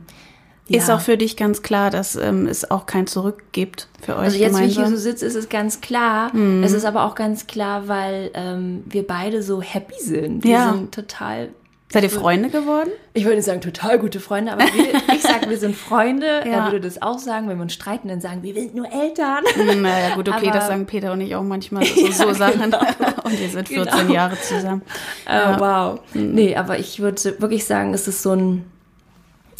Ist 0.67 0.87
ja. 0.87 0.95
auch 0.95 1.01
für 1.01 1.17
dich 1.17 1.35
ganz 1.37 1.61
klar, 1.61 1.89
dass 1.91 2.15
ähm, 2.15 2.47
es 2.47 2.71
auch 2.71 2.85
kein 2.85 3.05
Zurück 3.07 3.43
gibt 3.51 3.87
für 4.01 4.15
euch 4.15 4.23
Also 4.23 4.37
jetzt, 4.37 4.57
wie 4.57 4.63
ich 4.63 4.73
hier 4.73 4.83
gemeinsam. 4.85 4.95
so 4.97 5.01
sitze, 5.03 5.25
ist 5.25 5.35
es 5.35 5.49
ganz 5.49 5.81
klar. 5.81 6.31
Es 6.63 6.71
ist 6.71 6.85
aber 6.85 7.03
auch 7.05 7.13
ganz 7.13 7.45
klar, 7.45 7.87
weil 7.87 8.31
ähm, 8.35 8.83
wir 8.87 9.05
beide 9.05 9.43
so 9.43 9.61
happy 9.61 10.01
sind. 10.01 10.43
Wir 10.45 10.51
Ja. 10.51 10.73
sind 10.73 10.93
total 10.93 11.49
Seid 11.91 12.03
ihr 12.03 12.09
Freunde 12.09 12.49
geworden? 12.49 12.89
Ich 13.13 13.25
würde 13.25 13.35
nicht 13.35 13.45
sagen, 13.45 13.59
total 13.59 13.99
gute 13.99 14.19
Freunde, 14.21 14.53
aber 14.53 14.63
wir, 14.63 15.13
ich 15.13 15.21
sage, 15.21 15.49
wir 15.49 15.57
sind 15.57 15.75
Freunde. 15.75 16.25
Ja. 16.45 16.65
Er 16.67 16.71
würde 16.71 16.81
das 16.81 17.01
auch 17.01 17.19
sagen, 17.19 17.47
wenn 17.49 17.57
wir 17.57 17.63
uns 17.63 17.73
streiten, 17.73 18.07
dann 18.07 18.21
sagen 18.21 18.43
wir, 18.43 18.55
wir 18.55 18.61
sind 18.63 18.75
nur 18.75 18.91
Eltern. 18.91 19.43
Naja, 19.81 20.15
gut, 20.15 20.27
okay, 20.29 20.47
Aber- 20.47 20.57
das 20.57 20.67
sagen 20.67 20.85
Peter 20.85 21.11
und 21.11 21.21
ich 21.21 21.35
auch 21.35 21.43
manchmal 21.43 21.85
so, 21.85 22.07
so 22.11 22.33
Sachen. 22.33 22.73
Und 23.23 23.39
wir 23.39 23.49
sind 23.49 23.67
14 23.67 23.99
Genau. 23.99 24.13
Jahre 24.13 24.39
zusammen. 24.39 24.81
Äh, 25.25 25.59
wow. 25.59 25.99
Nee, 26.13 26.55
aber 26.55 26.79
ich 26.79 26.99
würde 26.99 27.39
wirklich 27.39 27.65
sagen, 27.65 27.93
es 27.93 28.07
ist 28.07 28.23
so 28.23 28.31
ein 28.31 28.65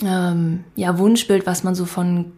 ähm, 0.03 0.63
ja, 0.75 0.97
Wunschbild, 0.97 1.45
was 1.45 1.63
man 1.63 1.75
so 1.75 1.85
von 1.85 2.33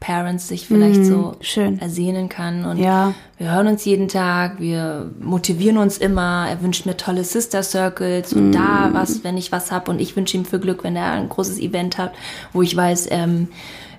Co-Parents 0.00 0.48
sich 0.48 0.66
vielleicht 0.66 1.04
so 1.04 1.36
schön. 1.40 1.78
ersehnen 1.80 2.28
kann. 2.28 2.64
Und 2.64 2.78
Ja. 2.78 3.14
wir 3.36 3.52
hören 3.52 3.66
uns 3.68 3.84
jeden 3.84 4.08
Tag, 4.08 4.60
wir 4.60 5.10
motivieren 5.20 5.78
uns 5.78 5.98
immer. 5.98 6.46
Er 6.48 6.62
wünscht 6.62 6.86
mir 6.86 6.96
tolle 6.96 7.24
Sister 7.24 7.62
Circles 7.62 8.32
und 8.32 8.52
da 8.52 8.90
was, 8.92 9.24
wenn 9.24 9.36
ich 9.36 9.52
was 9.52 9.72
hab. 9.72 9.88
Und 9.88 10.00
ich 10.00 10.16
wünsche 10.16 10.36
ihm 10.36 10.44
für 10.44 10.60
Glück, 10.60 10.84
wenn 10.84 10.96
er 10.96 11.12
ein 11.12 11.28
großes 11.28 11.58
Event 11.58 11.98
hat, 11.98 12.12
wo 12.52 12.62
ich 12.62 12.76
weiß, 12.76 13.08
ähm, 13.10 13.48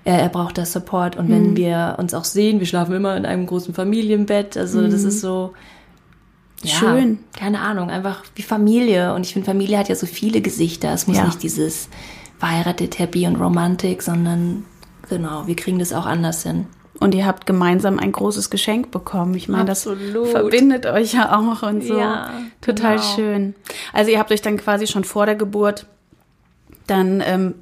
er, 0.06 0.20
er 0.22 0.29
braucht 0.29 0.58
das 0.58 0.72
Support. 0.74 1.18
Und 1.18 1.29
wenn 1.29 1.56
wir 1.58 1.96
uns 2.00 2.13
auch 2.13 2.24
sehen, 2.24 2.60
wir 2.60 2.68
schlafen 2.68 2.96
immer 2.96 3.15
in 3.18 3.25
einem 3.25 3.46
großen 3.46 3.74
Familienbett. 3.74 4.58
Also 4.58 4.88
das 4.88 5.03
ist 5.03 5.22
so 5.22 5.53
ja, 6.63 6.72
Schön. 6.75 7.20
Keine 7.38 7.62
Ahnung, 7.62 7.89
einfach 7.89 8.24
wie 8.36 8.41
Familie. 8.41 9.13
Und 9.13 9.25
ich 9.25 9.32
finde, 9.34 9.46
Familie 9.46 9.77
hat 9.77 9.88
ja 9.88 9.96
so 9.96 10.06
viele 10.06 10.41
Gesichter. 10.41 10.91
Es 10.91 11.08
muss 11.08 11.15
Ja. 11.18 11.25
nicht 11.25 11.41
dieses 11.41 11.88
verheiratet, 12.38 13.00
happy 13.00 13.27
und 13.27 13.36
romantik, 13.38 14.01
sondern 14.01 14.65
genau, 15.09 15.47
wir 15.47 15.55
kriegen 15.55 15.79
das 15.79 15.93
auch 15.93 16.05
anders 16.05 16.43
hin. 16.43 16.67
Und 16.99 17.15
ihr 17.15 17.25
habt 17.25 17.45
gemeinsam 17.45 17.97
ein 17.97 18.11
großes 18.11 18.49
Geschenk 18.49 18.91
bekommen. 18.91 19.33
Ich 19.35 19.47
meine, 19.47 19.65
das 19.65 19.87
Absolut. 19.87 20.27
verbindet 20.29 20.85
euch 20.85 21.13
ja 21.13 21.37
auch 21.37 21.63
und 21.63 21.81
so. 21.83 21.97
Ja, 21.97 22.29
Total 22.59 22.97
genau. 22.97 23.07
schön. 23.15 23.55
Also 23.93 24.11
ihr 24.11 24.19
habt 24.19 24.31
euch 24.33 24.41
dann 24.41 24.57
quasi 24.57 24.85
schon 24.85 25.05
vor 25.05 25.25
der 25.25 25.35
Geburt 25.35 25.85
dann 26.87 27.21
ähm, 27.25 27.55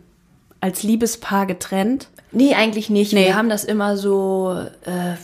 als 0.60 0.82
Liebespaar 0.82 1.46
getrennt. 1.46 2.08
Nee, 2.32 2.56
eigentlich 2.56 2.90
nicht. 2.90 3.14
Nee. 3.14 3.26
Wir 3.26 3.36
haben 3.36 3.50
das 3.50 3.64
immer 3.64 3.96
so, 3.96 4.56
äh, 4.86 5.16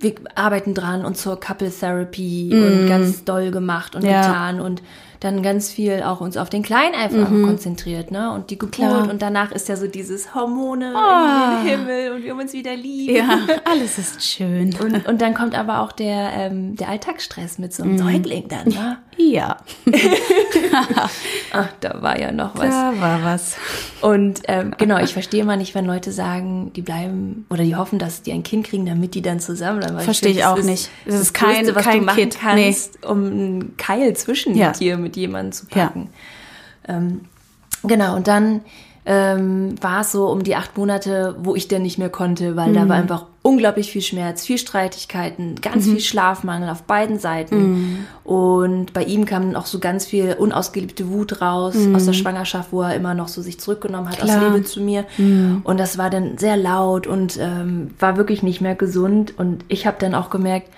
wir 0.00 0.14
arbeiten 0.34 0.72
dran 0.74 1.04
und 1.04 1.18
zur 1.18 1.38
Couple 1.38 1.70
Therapy 1.70 2.50
und 2.52 2.88
ganz 2.88 3.24
doll 3.24 3.50
gemacht 3.50 3.94
und 3.94 4.02
Mm. 4.02 4.06
Ja. 4.06 4.20
getan 4.22 4.60
und 4.60 4.82
dann 5.24 5.42
ganz 5.42 5.70
viel 5.70 6.02
auch 6.02 6.20
uns 6.20 6.36
auf 6.36 6.50
den 6.50 6.62
Kleinen 6.62 6.94
einfach 6.94 7.28
konzentriert, 7.28 8.10
ne? 8.10 8.32
Und 8.32 8.50
die 8.50 8.58
Geburt 8.58 8.74
Klar. 8.74 9.08
und 9.10 9.22
danach 9.22 9.52
ist 9.52 9.68
ja 9.68 9.76
so 9.76 9.86
dieses 9.86 10.34
Hormone 10.34 10.92
Ah. 10.96 11.58
in 11.60 11.66
den 11.66 11.78
Himmel 11.78 12.12
und 12.12 12.24
wir 12.24 12.34
uns 12.34 12.52
wieder 12.52 12.74
lieben. 12.74 13.16
Ja, 13.16 13.38
alles 13.64 13.98
ist 13.98 14.24
schön. 14.24 14.74
Und, 14.80 15.06
und 15.06 15.20
dann 15.20 15.34
kommt 15.34 15.54
aber 15.56 15.80
auch 15.80 15.92
der, 15.92 16.30
ähm, 16.34 16.76
der 16.76 16.88
Alltagsstress 16.88 17.58
mit 17.58 17.72
so 17.72 17.82
einem 17.82 17.98
Säugling 17.98 18.48
dann, 18.48 18.68
ne? 18.68 18.98
Ja, 19.18 19.58
Ach, 21.52 21.68
da 21.80 22.00
war 22.02 22.18
ja 22.18 22.32
noch 22.32 22.56
was. 22.56 22.70
da 22.70 22.92
war 22.98 23.22
was. 23.22 23.56
Und 24.00 24.40
ähm, 24.48 24.74
genau, 24.78 24.98
ich 24.98 25.12
verstehe 25.12 25.44
mal 25.44 25.56
nicht, 25.56 25.74
wenn 25.74 25.84
Leute 25.84 26.12
sagen, 26.12 26.72
die 26.74 26.82
bleiben 26.82 27.46
oder 27.50 27.62
die 27.62 27.76
hoffen, 27.76 27.98
dass 27.98 28.22
die 28.22 28.32
ein 28.32 28.42
Kind 28.42 28.66
kriegen, 28.66 28.86
damit 28.86 29.14
die 29.14 29.22
dann. 29.22 29.94
Weil 29.94 30.00
Verstehe 30.04 30.30
ich 30.32 30.38
das 30.38 30.46
auch 30.46 30.56
ist 30.56 30.64
nicht. 30.66 30.90
Es 31.04 31.12
Das 31.14 31.20
ist 31.22 31.34
kein- 31.34 31.56
Größte, 31.56 31.74
was 31.74 31.84
kein 31.84 31.98
du 32.00 32.04
machen 32.06 32.16
Kind. 32.16 32.38
kannst, 32.40 33.04
um 33.06 33.24
einen 33.26 33.76
Keil 33.76 34.16
zwischen 34.16 34.54
Ja. 34.56 34.72
dir 34.72 34.96
mit 34.96 35.11
jemandem 35.16 35.52
zu 35.52 35.66
packen. 35.66 36.08
Ähm, 36.88 37.20
genau, 37.82 38.16
und 38.16 38.26
dann 38.28 38.60
ähm, 39.04 39.74
war 39.82 40.02
es 40.02 40.12
so 40.12 40.28
um 40.28 40.44
die 40.44 40.54
acht 40.54 40.78
Monate, 40.78 41.34
wo 41.42 41.56
ich 41.56 41.66
dann 41.66 41.82
nicht 41.82 41.98
mehr 41.98 42.08
konnte, 42.08 42.54
weil 42.54 42.70
Mhm. 42.70 42.74
da 42.74 42.88
war 42.88 42.94
einfach 42.96 43.26
unglaublich 43.42 43.90
viel 43.90 44.00
Schmerz, 44.02 44.46
viel 44.46 44.58
Streitigkeiten, 44.58 45.56
ganz 45.60 45.86
Mhm. 45.86 45.90
viel 45.90 46.00
Schlafmangel 46.00 46.68
auf 46.70 46.84
beiden 46.84 47.18
Seiten. 47.18 48.06
Und 48.22 48.92
bei 48.92 49.02
ihm 49.02 49.24
kam 49.24 49.42
dann 49.42 49.56
auch 49.56 49.66
so 49.66 49.80
ganz 49.80 50.06
viel 50.06 50.34
unausgelebte 50.38 51.08
Wut 51.10 51.40
raus 51.40 51.74
aus 51.96 52.04
der 52.04 52.12
Schwangerschaft, 52.12 52.68
wo 52.70 52.82
er 52.82 52.94
immer 52.94 53.14
noch 53.14 53.26
so 53.26 53.42
sich 53.42 53.58
zurückgenommen 53.58 54.08
hat 54.08 54.22
aus 54.22 54.28
Mhm. 54.28 54.34
Klar. 54.34 54.48
Mhm. 54.50 54.54
Liebe 54.54 54.66
zu 54.66 54.80
mir. 54.80 55.04
Und 55.64 55.80
das 55.80 55.98
war 55.98 56.08
dann 56.08 56.38
sehr 56.38 56.56
laut 56.56 57.08
und 57.08 57.36
ähm, 57.40 57.90
war 57.98 58.16
wirklich 58.16 58.44
nicht 58.44 58.60
mehr 58.60 58.76
gesund. 58.76 59.36
Und 59.36 59.64
ich 59.66 59.84
habe 59.84 59.96
dann 59.98 60.14
auch 60.14 60.30
gemerkt, 60.30 60.68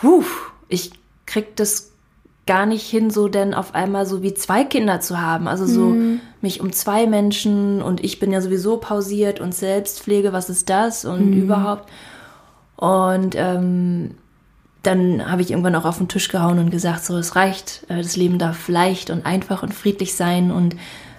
Puh, 0.00 0.24
ich 0.68 0.90
krieg 1.26 1.54
das 1.56 1.91
gar 2.46 2.66
nicht 2.66 2.88
hin, 2.88 3.10
so 3.10 3.28
denn 3.28 3.54
auf 3.54 3.74
einmal 3.74 4.04
so 4.04 4.22
wie 4.22 4.34
zwei 4.34 4.64
Kinder 4.64 5.00
zu 5.00 5.20
haben. 5.20 5.46
Also 5.46 5.64
so 5.66 5.90
Mhm. 5.90 6.20
mich 6.40 6.60
um 6.60 6.72
zwei 6.72 7.06
Menschen 7.06 7.80
und 7.82 8.02
ich 8.02 8.18
bin 8.18 8.32
ja 8.32 8.40
sowieso 8.40 8.78
pausiert 8.78 9.38
und 9.40 9.54
Selbstpflege, 9.54 10.32
was 10.32 10.50
ist 10.50 10.68
das 10.68 11.04
und 11.04 11.30
Mhm. 11.30 11.42
überhaupt. 11.42 11.88
Und 12.76 13.34
ähm, 13.36 14.16
dann 14.82 15.30
habe 15.30 15.42
ich 15.42 15.50
irgendwann 15.52 15.76
auch 15.76 15.84
auf 15.84 15.98
den 15.98 16.08
Tisch 16.08 16.28
gehauen 16.28 16.58
und 16.58 16.70
gesagt, 16.70 17.04
so 17.04 17.16
es 17.16 17.36
reicht, 17.36 17.84
äh, 17.88 17.98
das 18.02 18.16
Leben 18.16 18.38
darf 18.38 18.68
leicht 18.68 19.10
und 19.10 19.24
einfach 19.24 19.62
und 19.62 19.72
friedlich 19.72 20.16
sein 20.16 20.50
und 20.50 20.74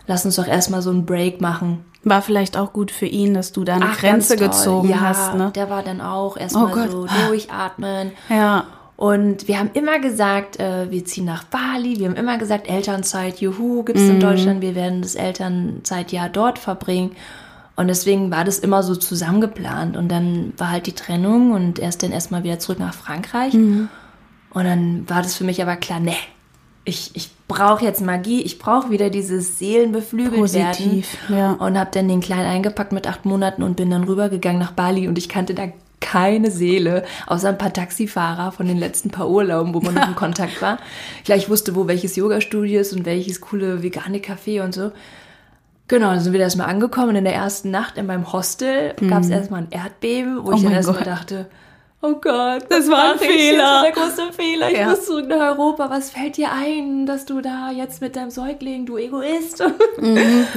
lass 0.08 0.26
uns 0.26 0.36
doch 0.36 0.48
erstmal 0.48 0.82
so 0.82 0.90
einen 0.90 1.06
Break 1.06 1.40
machen. 1.40 1.86
War 2.04 2.22
vielleicht 2.22 2.58
auch 2.58 2.74
gut 2.74 2.92
für 2.92 3.06
ihn, 3.06 3.34
dass 3.34 3.54
du 3.54 3.64
da 3.64 3.76
eine 3.76 3.86
Ach, 3.86 3.98
Grenze 3.98 4.36
gezogen 4.36 4.90
ja, 4.90 5.00
hast, 5.00 5.36
ne? 5.36 5.52
Der 5.56 5.70
war 5.70 5.84
dann 5.84 6.02
auch 6.02 6.36
erstmal 6.36 6.74
Oh 6.86 6.92
so 6.92 7.08
durchatmen. 7.28 8.12
Ja. 8.28 8.66
Und 8.96 9.48
wir 9.48 9.60
haben 9.60 9.72
immer 9.74 10.00
gesagt, 10.00 10.60
äh, 10.60 10.90
wir 10.92 11.04
ziehen 11.04 11.26
nach 11.26 11.44
Bali. 11.46 12.00
Wir 12.00 12.08
haben 12.08 12.16
immer 12.16 12.38
gesagt, 12.38 12.70
Elternzeit, 12.70 13.42
juhu, 13.42 13.84
gibt's 13.84 14.04
in 14.04 14.20
Deutschland. 14.20 14.62
Wir 14.62 14.76
werden 14.76 15.02
das 15.02 15.16
Elternzeitjahr 15.16 16.30
dort 16.30 16.60
verbringen. 16.60 17.12
Und 17.76 17.88
deswegen 17.88 18.30
war 18.30 18.44
das 18.44 18.60
immer 18.60 18.84
so 18.84 18.96
zusammengeplant. 18.96 19.98
Und 19.98 20.10
dann 20.10 20.54
war 20.58 20.70
halt 20.70 20.86
die 20.86 20.94
Trennung 20.94 21.52
und 21.52 21.80
er 21.80 21.90
ist 21.90 22.04
dann 22.04 22.12
erstmal 22.12 22.44
wieder 22.44 22.60
zurück 22.60 22.80
nach 22.80 22.94
Frankreich. 22.94 23.54
Und 24.54 24.64
dann 24.64 25.10
war 25.10 25.24
das 25.24 25.36
für 25.36 25.44
mich 25.44 25.62
aber 25.62 25.76
klar, 25.76 26.00
ne, 26.00 26.14
ich, 26.86 27.12
ich 27.16 27.32
brauche 27.48 27.84
jetzt 27.84 28.02
Magie, 28.02 28.42
ich 28.42 28.60
brauche 28.60 28.92
wieder 28.92 29.10
dieses 29.10 29.58
Seelenbeflügelt 29.58 30.54
werden. 30.54 30.76
Positiv, 30.76 31.18
ja. 31.30 31.54
Und 31.54 31.78
habe 31.80 31.90
dann 31.94 32.08
den 32.08 32.20
Kleinen 32.20 32.46
eingepackt 32.46 32.92
mit 32.92 33.08
acht 33.08 33.26
Monaten 33.26 33.64
und 33.64 33.76
bin 33.76 33.90
dann 33.90 34.04
rübergegangen 34.04 34.60
nach 34.60 34.74
Bali 34.74 35.08
und 35.08 35.18
ich 35.18 35.30
kannte 35.30 35.54
da 35.54 35.68
keine 36.04 36.52
Seele, 36.52 37.04
außer 37.26 37.50
ein 37.50 37.58
paar 37.58 37.74
Taxifahrer 37.74 38.52
von 38.52 38.68
den 38.68 38.78
letzten 38.78 39.10
paar 39.10 39.30
Urlauben, 39.30 39.74
wo 39.74 39.80
man 39.82 39.96
noch 39.96 40.08
in 40.08 40.16
Kontakt 40.26 40.62
war. 40.62 40.78
Klar, 41.26 41.38
ich 41.40 41.50
wusste, 41.50 41.76
wo 41.76 41.88
welches 41.88 42.16
Yoga-Studio 42.16 42.82
ist 42.82 42.94
und 42.94 43.06
welches 43.06 43.42
coole 43.42 43.82
vegane 43.82 44.20
Café 44.20 44.62
und 44.64 44.74
so. 44.76 44.92
Genau, 45.88 46.12
dann 46.12 46.20
sind 46.22 46.34
wir 46.34 46.40
erstmal 46.40 46.68
angekommen. 46.70 47.16
In 47.16 47.24
der 47.26 47.34
ersten 47.36 47.72
Nacht 47.72 47.98
in 47.98 48.06
meinem 48.06 48.32
Hostel 48.32 48.94
gab 49.10 49.22
es 49.22 49.30
erstmal 49.30 49.62
ein 49.64 49.72
Erdbeben, 49.72 50.40
wo 50.44 50.52
ich 50.54 50.62
dann 50.62 50.70
Mhm. 50.72 50.76
erstmal 50.78 51.04
dachte, 51.04 51.46
oh 52.04 52.14
Gott, 52.22 52.66
Das 52.70 52.88
war 52.90 53.12
ein 53.12 53.16
mach 53.16 53.22
ich 53.22 53.28
jetzt? 53.30 53.40
Fehler. 53.40 53.82
Der 53.84 53.92
große 53.94 54.34
Fehler. 54.34 54.70
Ich 54.72 54.78
Ja. 54.78 54.90
muss 54.90 55.06
zurück 55.06 55.28
nach 55.28 55.58
Europa. 55.58 55.90
Was 55.90 56.12
fällt 56.12 56.38
dir 56.38 56.50
ein, 56.52 57.06
dass 57.08 57.26
du 57.26 57.42
da 57.42 57.72
jetzt 57.72 58.02
mit 58.02 58.16
deinem 58.16 58.30
Säugling, 58.30 58.86
du 58.86 58.98
Egoist? 58.98 59.64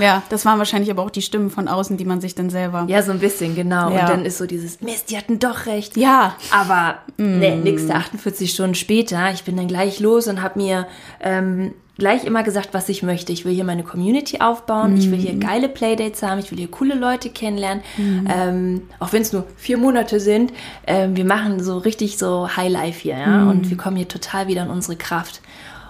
Ja, 0.01 0.23
das 0.29 0.45
waren 0.45 0.59
wahrscheinlich 0.59 0.91
aber 0.91 1.03
auch 1.03 1.11
die 1.11 1.23
Stimmen 1.23 1.51
von 1.51 1.69
außen, 1.69 1.97
die 1.97 2.05
man 2.05 2.21
sich 2.21 2.35
dann 2.35 2.51
selber. 2.51 2.85
Ja, 2.89 3.03
so 3.03 3.13
ein 3.13 3.19
bisschen, 3.21 3.55
genau. 3.55 3.91
Ja. 3.91 4.01
Und 4.03 4.09
dann 4.11 4.25
ist 4.27 4.39
so 4.39 4.47
dieses, 4.47 4.81
Mist, 4.81 5.11
die 5.11 5.17
hatten 5.17 5.39
doch 5.39 5.67
recht. 5.67 5.97
Ja. 5.97 6.37
Aber 6.51 6.99
nee, 7.17 7.55
nächste 7.57 7.95
48 7.95 8.51
Stunden 8.51 8.75
später, 8.75 9.31
ich 9.33 9.45
bin 9.45 9.57
dann 9.57 9.69
gleich 9.69 10.01
los 10.01 10.27
und 10.29 10.43
habe 10.43 10.59
mir 10.61 10.87
ähm, 11.21 11.73
gleich 11.99 12.25
immer 12.25 12.43
gesagt, 12.43 12.71
was 12.73 12.89
ich 12.89 13.03
möchte. 13.03 13.33
Ich 13.33 13.45
will 13.45 13.55
hier 13.55 13.65
meine 13.65 13.83
Community 13.83 14.41
aufbauen, 14.41 14.97
ich 14.97 15.11
will 15.11 15.19
hier 15.19 15.35
geile 15.35 15.69
Playdates 15.69 16.23
haben, 16.23 16.39
ich 16.39 16.51
will 16.51 16.59
hier 16.59 16.71
coole 16.71 16.95
Leute 16.95 17.31
kennenlernen. 17.31 17.83
Ähm, 17.99 18.83
auch 18.99 19.13
wenn 19.13 19.23
es 19.23 19.33
nur 19.33 19.45
vier 19.57 19.79
Monate 19.79 20.21
sind, 20.21 20.53
ähm, 20.87 21.17
wir 21.17 21.25
machen 21.25 21.63
so 21.63 21.79
richtig 21.79 22.19
so 22.19 22.49
Highlife 22.57 23.01
hier, 23.01 23.19
ja. 23.19 23.49
Und 23.49 23.71
wir 23.71 23.77
kommen 23.77 23.97
hier 23.97 24.09
total 24.09 24.47
wieder 24.49 24.63
in 24.65 24.71
unsere 24.71 24.97
Kraft. 24.97 25.41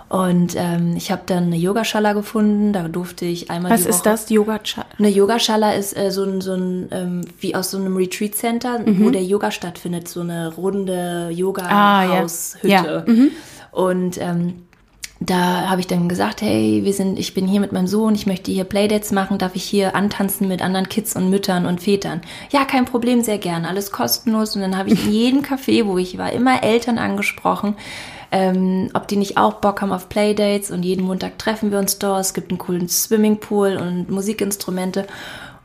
Und 0.08 0.54
ähm, 0.56 0.94
ich 0.96 1.10
habe 1.10 1.22
dann 1.26 1.46
eine 1.46 1.56
Yogaschala 1.56 2.12
gefunden, 2.12 2.72
da 2.72 2.86
durfte 2.86 3.24
ich 3.24 3.50
einmal 3.50 3.72
Was 3.72 3.80
die 3.80 3.86
Woche 3.88 3.96
ist 3.96 4.06
das? 4.06 4.30
Yoga 4.30 4.58
Chat. 4.60 4.86
eine 5.00 5.08
Yogaschala 5.08 5.72
ist 5.72 5.96
äh, 5.96 6.12
so 6.12 6.22
ein, 6.22 6.40
so 6.40 6.54
ein 6.54 6.86
ähm, 6.92 7.20
wie 7.40 7.56
aus 7.56 7.72
so 7.72 7.78
einem 7.78 7.96
Retreat 7.96 8.36
Center, 8.36 8.82
wo 8.86 9.10
der 9.10 9.24
Yoga 9.24 9.50
stattfindet, 9.50 10.06
so 10.06 10.20
eine 10.20 10.54
runde 10.54 10.92
Ah, 10.92 11.28
ja. 11.30 11.30
Yoga-Haushütte. 11.32 12.68
Ja. 12.68 13.04
Und 13.72 14.18
ähm, 14.20 14.65
da 15.18 15.70
habe 15.70 15.80
ich 15.80 15.86
dann 15.86 16.08
gesagt, 16.08 16.42
hey, 16.42 16.80
wir 16.84 16.92
sind, 16.92 17.18
ich 17.18 17.32
bin 17.32 17.46
hier 17.48 17.60
mit 17.60 17.72
meinem 17.72 17.86
Sohn, 17.86 18.14
ich 18.14 18.26
möchte 18.26 18.50
hier 18.50 18.64
Playdates 18.64 19.12
machen, 19.12 19.38
darf 19.38 19.56
ich 19.56 19.64
hier 19.64 19.96
antanzen 19.96 20.46
mit 20.46 20.60
anderen 20.60 20.90
Kids 20.90 21.16
und 21.16 21.30
Müttern 21.30 21.64
und 21.64 21.80
Vätern? 21.80 22.20
Ja, 22.50 22.66
kein 22.66 22.84
Problem, 22.84 23.22
sehr 23.22 23.38
gern, 23.38 23.64
alles 23.64 23.90
kostenlos. 23.90 24.54
Und 24.54 24.62
dann 24.62 24.76
habe 24.76 24.90
ich 24.90 25.06
in 25.06 25.12
jedem 25.12 25.40
Café, 25.42 25.86
wo 25.86 25.96
ich 25.96 26.18
war, 26.18 26.32
immer 26.32 26.62
Eltern 26.62 26.98
angesprochen, 26.98 27.76
ähm, 28.30 28.90
ob 28.92 29.08
die 29.08 29.16
nicht 29.16 29.38
auch 29.38 29.54
Bock 29.54 29.80
haben 29.80 29.92
auf 29.92 30.10
Playdates 30.10 30.70
und 30.70 30.82
jeden 30.82 31.06
Montag 31.06 31.38
treffen 31.38 31.70
wir 31.70 31.78
uns 31.78 31.98
dort. 31.98 32.20
Es 32.20 32.34
gibt 32.34 32.50
einen 32.50 32.58
coolen 32.58 32.88
Swimmingpool 32.88 33.76
und 33.76 34.10
Musikinstrumente. 34.10 35.06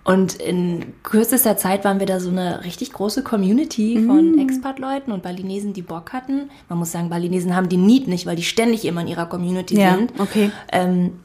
Und 0.03 0.36
in 0.36 0.93
kürzester 1.03 1.58
Zeit 1.58 1.86
waren 1.86 2.00
wir 2.00 2.08
da 2.08 2.20
so 2.20 2.29
eine 2.29 2.63
richtig 2.63 2.91
große 2.91 3.24
Community 3.24 4.03
von 4.05 4.39
Expat-Leuten 4.39 5.12
und 5.12 5.22
Balinesen, 5.22 5.74
die 5.74 5.84
Bock 5.84 6.12
hatten. 6.12 6.50
Man 6.70 6.79
muss 6.79 6.91
sagen, 6.91 7.10
Balinesen 7.10 7.55
haben 7.55 7.70
die 7.70 7.77
Need 7.77 8.08
nicht, 8.08 8.25
weil 8.25 8.36
die 8.36 8.43
ständig 8.43 8.86
immer 8.86 9.01
in 9.01 9.08
ihrer 9.08 9.27
Community 9.27 9.79
Ja, 9.79 9.96
sind. 9.96 10.13
okay. 10.20 10.51
Ähm, 10.72 11.20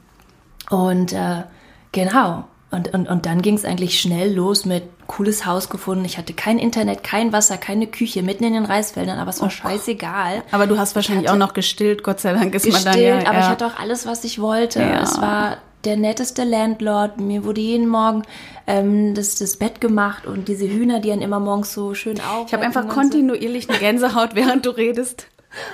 und 0.69 1.13
äh, 1.13 1.43
genau. 1.91 2.45
Und, 2.69 2.93
und, 2.93 3.07
und 3.07 3.25
dann 3.25 3.41
ging 3.41 3.55
es 3.55 3.63
eigentlich 3.63 3.99
schnell 3.99 4.35
los 4.35 4.65
mit 4.65 4.83
cooles 5.07 5.45
Haus 5.45 5.69
gefunden. 5.69 6.03
Ich 6.03 6.17
hatte 6.17 6.33
kein 6.33 6.59
Internet, 6.59 7.01
kein 7.01 7.31
Wasser, 7.31 7.57
keine 7.57 7.87
Küche, 7.87 8.21
mitten 8.21 8.43
in 8.43 8.53
den 8.53 8.65
Reisfeldern, 8.65 9.17
aber 9.19 9.29
es 9.29 9.41
war 9.41 9.49
scheißegal. 9.49 10.43
Aber 10.51 10.67
du 10.67 10.77
hast 10.77 10.93
wahrscheinlich 10.95 11.29
auch 11.29 11.37
noch 11.37 11.53
gestillt, 11.53 12.03
Gott 12.03 12.19
sei 12.19 12.33
Dank 12.33 12.53
ist 12.53 12.65
man 12.65 12.83
dann 12.83 12.93
Gestillt, 12.93 13.23
ja. 13.23 13.29
aber 13.29 13.39
ja. 13.39 13.43
ich 13.45 13.47
hatte 13.47 13.67
auch 13.67 13.79
alles, 13.79 14.05
was 14.05 14.25
ich 14.25 14.39
wollte. 14.41 14.81
Ja. 14.81 15.01
Es 15.01 15.19
war 15.21 15.57
der 15.87 15.97
netteste 15.97 16.43
Landlord. 16.43 17.19
Mir 17.19 17.45
wurde 17.45 17.61
jeden 17.61 17.87
Morgen 17.87 18.23
ähm, 18.67 19.15
das, 19.15 19.35
das 19.35 19.55
Bett 19.55 19.79
gemacht 19.79 20.27
und 20.27 20.49
diese 20.49 20.67
Hühner, 20.67 20.99
die 20.99 21.09
dann 21.09 21.21
immer 21.21 21.39
morgens 21.39 21.73
so 21.73 21.93
schön 21.93 22.19
auf. 22.19 22.47
ich 22.47 22.53
habe 22.53 22.63
einfach 22.63 22.87
kontinuierlich 22.89 23.69
eine 23.69 23.79
Gänsehaut, 23.79 24.35
während 24.35 24.65
du 24.65 24.71
redest. 24.71 25.27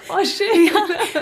Oh, 0.10 0.24
schön. 0.24 0.70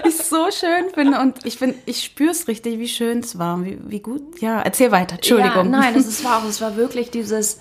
Ich 0.05 0.17
so 0.17 0.51
schön 0.51 0.89
finde 0.93 1.19
und 1.19 1.45
ich 1.45 1.57
finde, 1.57 1.77
ich 1.86 2.03
spüre 2.03 2.31
es 2.31 2.48
richtig, 2.48 2.79
wie 2.79 2.88
schön 2.89 3.19
es 3.19 3.39
war, 3.39 3.63
wie, 3.63 3.79
wie 3.81 4.01
gut. 4.01 4.41
Ja, 4.41 4.62
erzähl 4.62 4.91
weiter. 4.91 5.15
Entschuldigung. 5.15 5.71
Ja, 5.71 5.79
nein, 5.79 5.95
ist, 5.95 6.24
war 6.24 6.39
auch, 6.39 6.48
es 6.48 6.60
war 6.60 6.75
wirklich 6.75 7.12
dieses. 7.12 7.60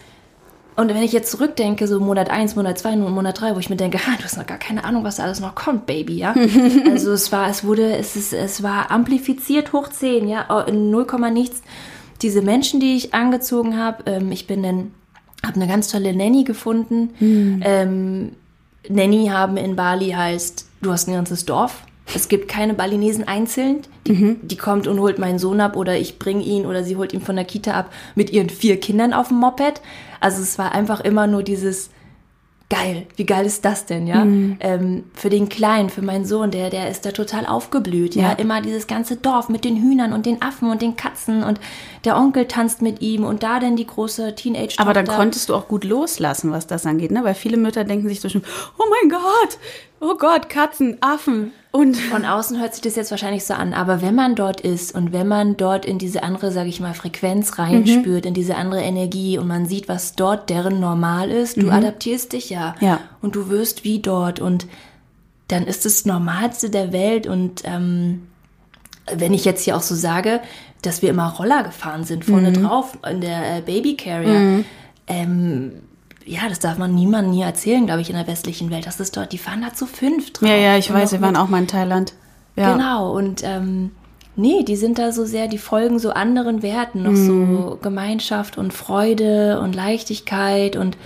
Und 0.81 0.89
wenn 0.89 1.03
ich 1.03 1.13
jetzt 1.13 1.31
zurückdenke, 1.31 1.87
so 1.87 2.01
Monat 2.01 2.31
1, 2.31 2.57
Monat 2.57 2.79
2, 2.79 2.97
Monat 2.97 3.39
3, 3.39 3.55
wo 3.55 3.59
ich 3.59 3.69
mir 3.69 3.77
denke, 3.77 3.99
ha, 3.99 4.13
du 4.17 4.25
hast 4.25 4.39
noch 4.39 4.47
gar 4.47 4.57
keine 4.57 4.85
Ahnung, 4.85 5.05
was 5.05 5.17
da 5.17 5.25
alles 5.25 5.39
noch 5.39 5.55
kommt, 5.55 5.85
Baby, 5.85 6.15
ja. 6.15 6.35
also 6.91 7.13
es 7.13 7.31
war, 7.31 7.51
es 7.51 7.65
wurde, 7.65 7.99
es 7.99 8.17
ist, 8.17 8.33
es 8.33 8.63
war 8.63 8.91
amplifiziert 8.91 9.75
hoch 9.75 9.89
10, 9.89 10.27
ja, 10.27 10.47
oh, 10.49 10.67
in 10.67 10.91
0, 10.91 11.05
nichts. 11.31 11.61
Diese 12.23 12.41
Menschen, 12.41 12.81
die 12.81 12.97
ich 12.97 13.13
angezogen 13.13 13.77
habe, 13.77 14.05
ähm, 14.07 14.33
ich 14.33 14.47
bin 14.47 14.63
dann, 14.63 14.93
habe 15.45 15.57
eine 15.57 15.69
ganz 15.69 15.89
tolle 15.89 16.17
Nanny 16.17 16.45
gefunden. 16.45 17.11
Ähm, 17.63 18.33
Nanny 18.89 19.27
haben 19.27 19.59
in 19.59 19.77
Bali 19.77 20.13
heißt, 20.13 20.67
du 20.81 20.93
hast 20.93 21.09
ein 21.09 21.13
ganzes 21.13 21.45
Dorf. 21.45 21.83
Es 22.15 22.29
gibt 22.29 22.49
keine 22.49 22.75
Balinesen 22.75 23.27
einzeln. 23.27 23.83
Die, 24.07 24.37
die 24.43 24.57
kommt 24.57 24.87
und 24.87 24.99
holt 25.01 25.19
meinen 25.19 25.39
Sohn 25.39 25.61
ab 25.61 25.77
oder 25.77 25.97
ich 25.97 26.19
bringe 26.19 26.43
ihn 26.43 26.67
oder 26.67 26.85
sie 26.85 26.97
holt 26.97 27.13
ihn 27.13 27.21
von 27.21 27.37
der 27.37 27.45
Kita 27.45 27.73
ab 27.73 27.93
mit 28.15 28.31
ihren 28.31 28.51
vier 28.51 28.81
Kindern 28.81 29.13
auf 29.13 29.29
dem 29.29 29.39
Moped. 29.39 29.81
Also 30.21 30.43
es 30.43 30.59
war 30.59 30.73
einfach 30.73 31.01
immer 31.01 31.27
nur 31.27 31.43
dieses 31.43 31.91
geil. 32.71 33.07
Wie 33.17 33.27
geil 33.27 33.45
ist 33.45 33.65
das 33.65 33.85
denn, 33.85 34.07
ja? 34.07 34.23
Ähm, 34.61 35.05
für 35.13 35.29
den 35.29 35.49
Kleinen, 35.49 35.91
für 35.91 36.03
meinen 36.03 36.25
Sohn, 36.25 36.51
der, 36.51 36.71
der 36.71 36.89
ist 36.89 37.05
da 37.05 37.11
total 37.11 37.45
aufgeblüht, 37.45 38.15
ja? 38.15 38.31
Ja. 38.31 38.33
Immer 38.33 38.63
dieses 38.63 38.87
ganze 38.87 39.17
Dorf 39.17 39.49
mit 39.49 39.65
den 39.65 39.77
Hühnern 39.77 40.13
und 40.13 40.25
den 40.25 40.41
Affen 40.41 40.71
und 40.71 40.81
den 40.81 40.97
Katzen 40.97 41.43
und 41.43 41.61
der 42.05 42.17
Onkel 42.17 42.47
tanzt 42.47 42.81
mit 42.81 43.03
ihm 43.03 43.25
und 43.25 43.43
da 43.43 43.59
dann 43.59 43.77
die 43.77 43.87
große 43.87 44.35
teenage 44.37 44.77
Aber 44.79 44.95
dann 44.95 45.07
konntest 45.07 45.49
du 45.49 45.55
auch 45.55 45.69
gut 45.69 45.85
loslassen, 45.85 46.53
was 46.53 46.67
das 46.67 46.87
angeht, 46.87 47.11
ne? 47.11 47.25
Weil 47.25 47.35
viele 47.35 47.57
Mütter 47.57 47.85
denken 47.85 48.09
sich 48.09 48.21
so 48.21 48.29
schon, 48.29 48.43
oh 48.79 48.85
mein 48.89 49.11
Gott, 49.11 49.59
oh 50.01 50.15
Gott, 50.17 50.49
Katzen, 50.49 50.97
Affen. 51.01 51.53
Und 51.73 51.97
von 51.97 52.25
außen 52.25 52.59
hört 52.61 52.75
sich 52.75 52.83
das 52.83 52.97
jetzt 52.97 53.13
wahrscheinlich 53.13 53.45
so 53.45 53.55
an, 53.55 53.75
aber 53.75 54.03
wenn 54.03 54.15
man 54.17 54.35
dort 54.35 54.61
ist 54.61 54.93
und 54.93 55.13
wenn 55.13 55.29
man 55.29 55.57
dort 55.57 55.85
in 55.85 55.99
diese 55.99 56.25
andere, 56.25 56.51
sage 56.51 56.69
ich 56.69 56.81
mal, 56.81 56.95
Frequenz 56.95 57.59
reinspürt, 57.59 58.25
mhm. 58.25 58.29
in 58.29 58.35
diese 58.35 58.57
andere 58.57 58.81
Energie 58.81 59.39
und 59.39 59.47
man 59.47 59.67
sieht, 59.67 59.89
was 59.89 60.17
dort 60.17 60.51
deren 60.51 60.81
normal 60.81 61.31
ist, 61.31 61.59
du 61.59 61.67
mhm. 61.67 61.73
adaptierst 61.73 62.33
dich 62.33 62.51
ja, 62.51 62.75
ja 62.81 63.01
und 63.23 63.37
du 63.37 63.49
wirst 63.51 63.85
wie 63.85 64.01
dort 64.01 64.41
und 64.41 64.67
dann 65.47 65.65
ist 65.65 65.87
es 65.87 66.05
Normalste 66.05 66.71
der 66.71 66.93
Welt 66.93 67.29
und 67.29 67.63
ähm, 67.65 68.27
wenn 69.13 69.33
ich 69.33 69.45
jetzt 69.45 69.65
hier 69.65 69.77
auch 69.77 69.83
so 69.83 69.95
sage, 69.95 70.41
dass 70.83 71.03
wir 71.03 71.11
immer 71.11 71.29
Roller 71.29 71.63
gefahren 71.63 72.03
sind, 72.03 72.25
vorne 72.25 72.51
mhm. 72.51 72.65
drauf 72.65 72.99
in 73.09 73.21
der 73.21 73.59
äh, 73.59 73.61
Baby 73.61 73.97
Carrier, 73.97 74.39
mhm. 74.39 74.65
ähm, 75.07 75.73
ja, 76.25 76.49
das 76.49 76.59
darf 76.59 76.79
man 76.79 76.95
niemandem 76.95 77.33
nie 77.33 77.43
erzählen, 77.43 77.87
glaube 77.87 78.01
ich, 78.03 78.11
in 78.11 78.17
der 78.17 78.27
westlichen 78.27 78.71
Welt. 78.71 78.87
Das 78.87 79.01
ist 79.01 79.17
dort, 79.17 79.33
die 79.33 79.39
fahren 79.39 79.63
da 79.63 79.75
zu 79.75 79.87
fünf 79.87 80.33
drauf. 80.33 80.49
Ja, 80.49 80.57
ja, 80.57 80.77
ich 80.77 80.93
weiß, 80.93 81.13
wir 81.13 81.21
waren 81.21 81.37
auch 81.37 81.49
mal 81.49 81.59
in 81.59 81.69
Thailand. 81.69 82.15
Ja. 82.57 82.73
Genau, 82.73 83.13
und 83.17 83.43
ähm, 83.45 83.93
nee, 84.37 84.63
die 84.63 84.77
sind 84.77 84.99
da 84.99 85.13
so 85.13 85.25
sehr, 85.25 85.49
die 85.49 85.59
folgen 85.59 85.99
so 85.99 86.11
anderen 86.11 86.63
Werten, 86.63 87.03
noch 87.03 87.13
mhm. 87.13 87.27
so 87.27 87.79
Gemeinschaft 87.81 88.59
und 88.59 88.73
Freude 88.73 89.61
und 89.61 89.75
Leichtigkeit 89.75 90.77
und 90.77 90.97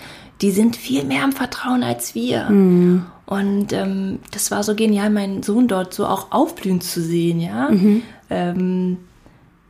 die 0.40 0.50
sind 0.50 0.76
viel 0.76 1.04
mehr 1.04 1.22
am 1.22 1.32
Vertrauen 1.32 1.82
als 1.82 2.14
wir. 2.14 2.50
Mhm. 2.50 3.06
Und 3.26 3.72
ähm, 3.72 4.18
das 4.32 4.50
war 4.50 4.62
so 4.62 4.74
genial, 4.74 5.10
meinen 5.10 5.42
Sohn 5.42 5.68
dort 5.68 5.94
so 5.94 6.06
auch 6.06 6.32
aufblühen 6.32 6.80
zu 6.80 7.00
sehen, 7.00 7.40
ja. 7.40 7.70
Mhm. 7.70 8.02
Ähm, 8.30 8.98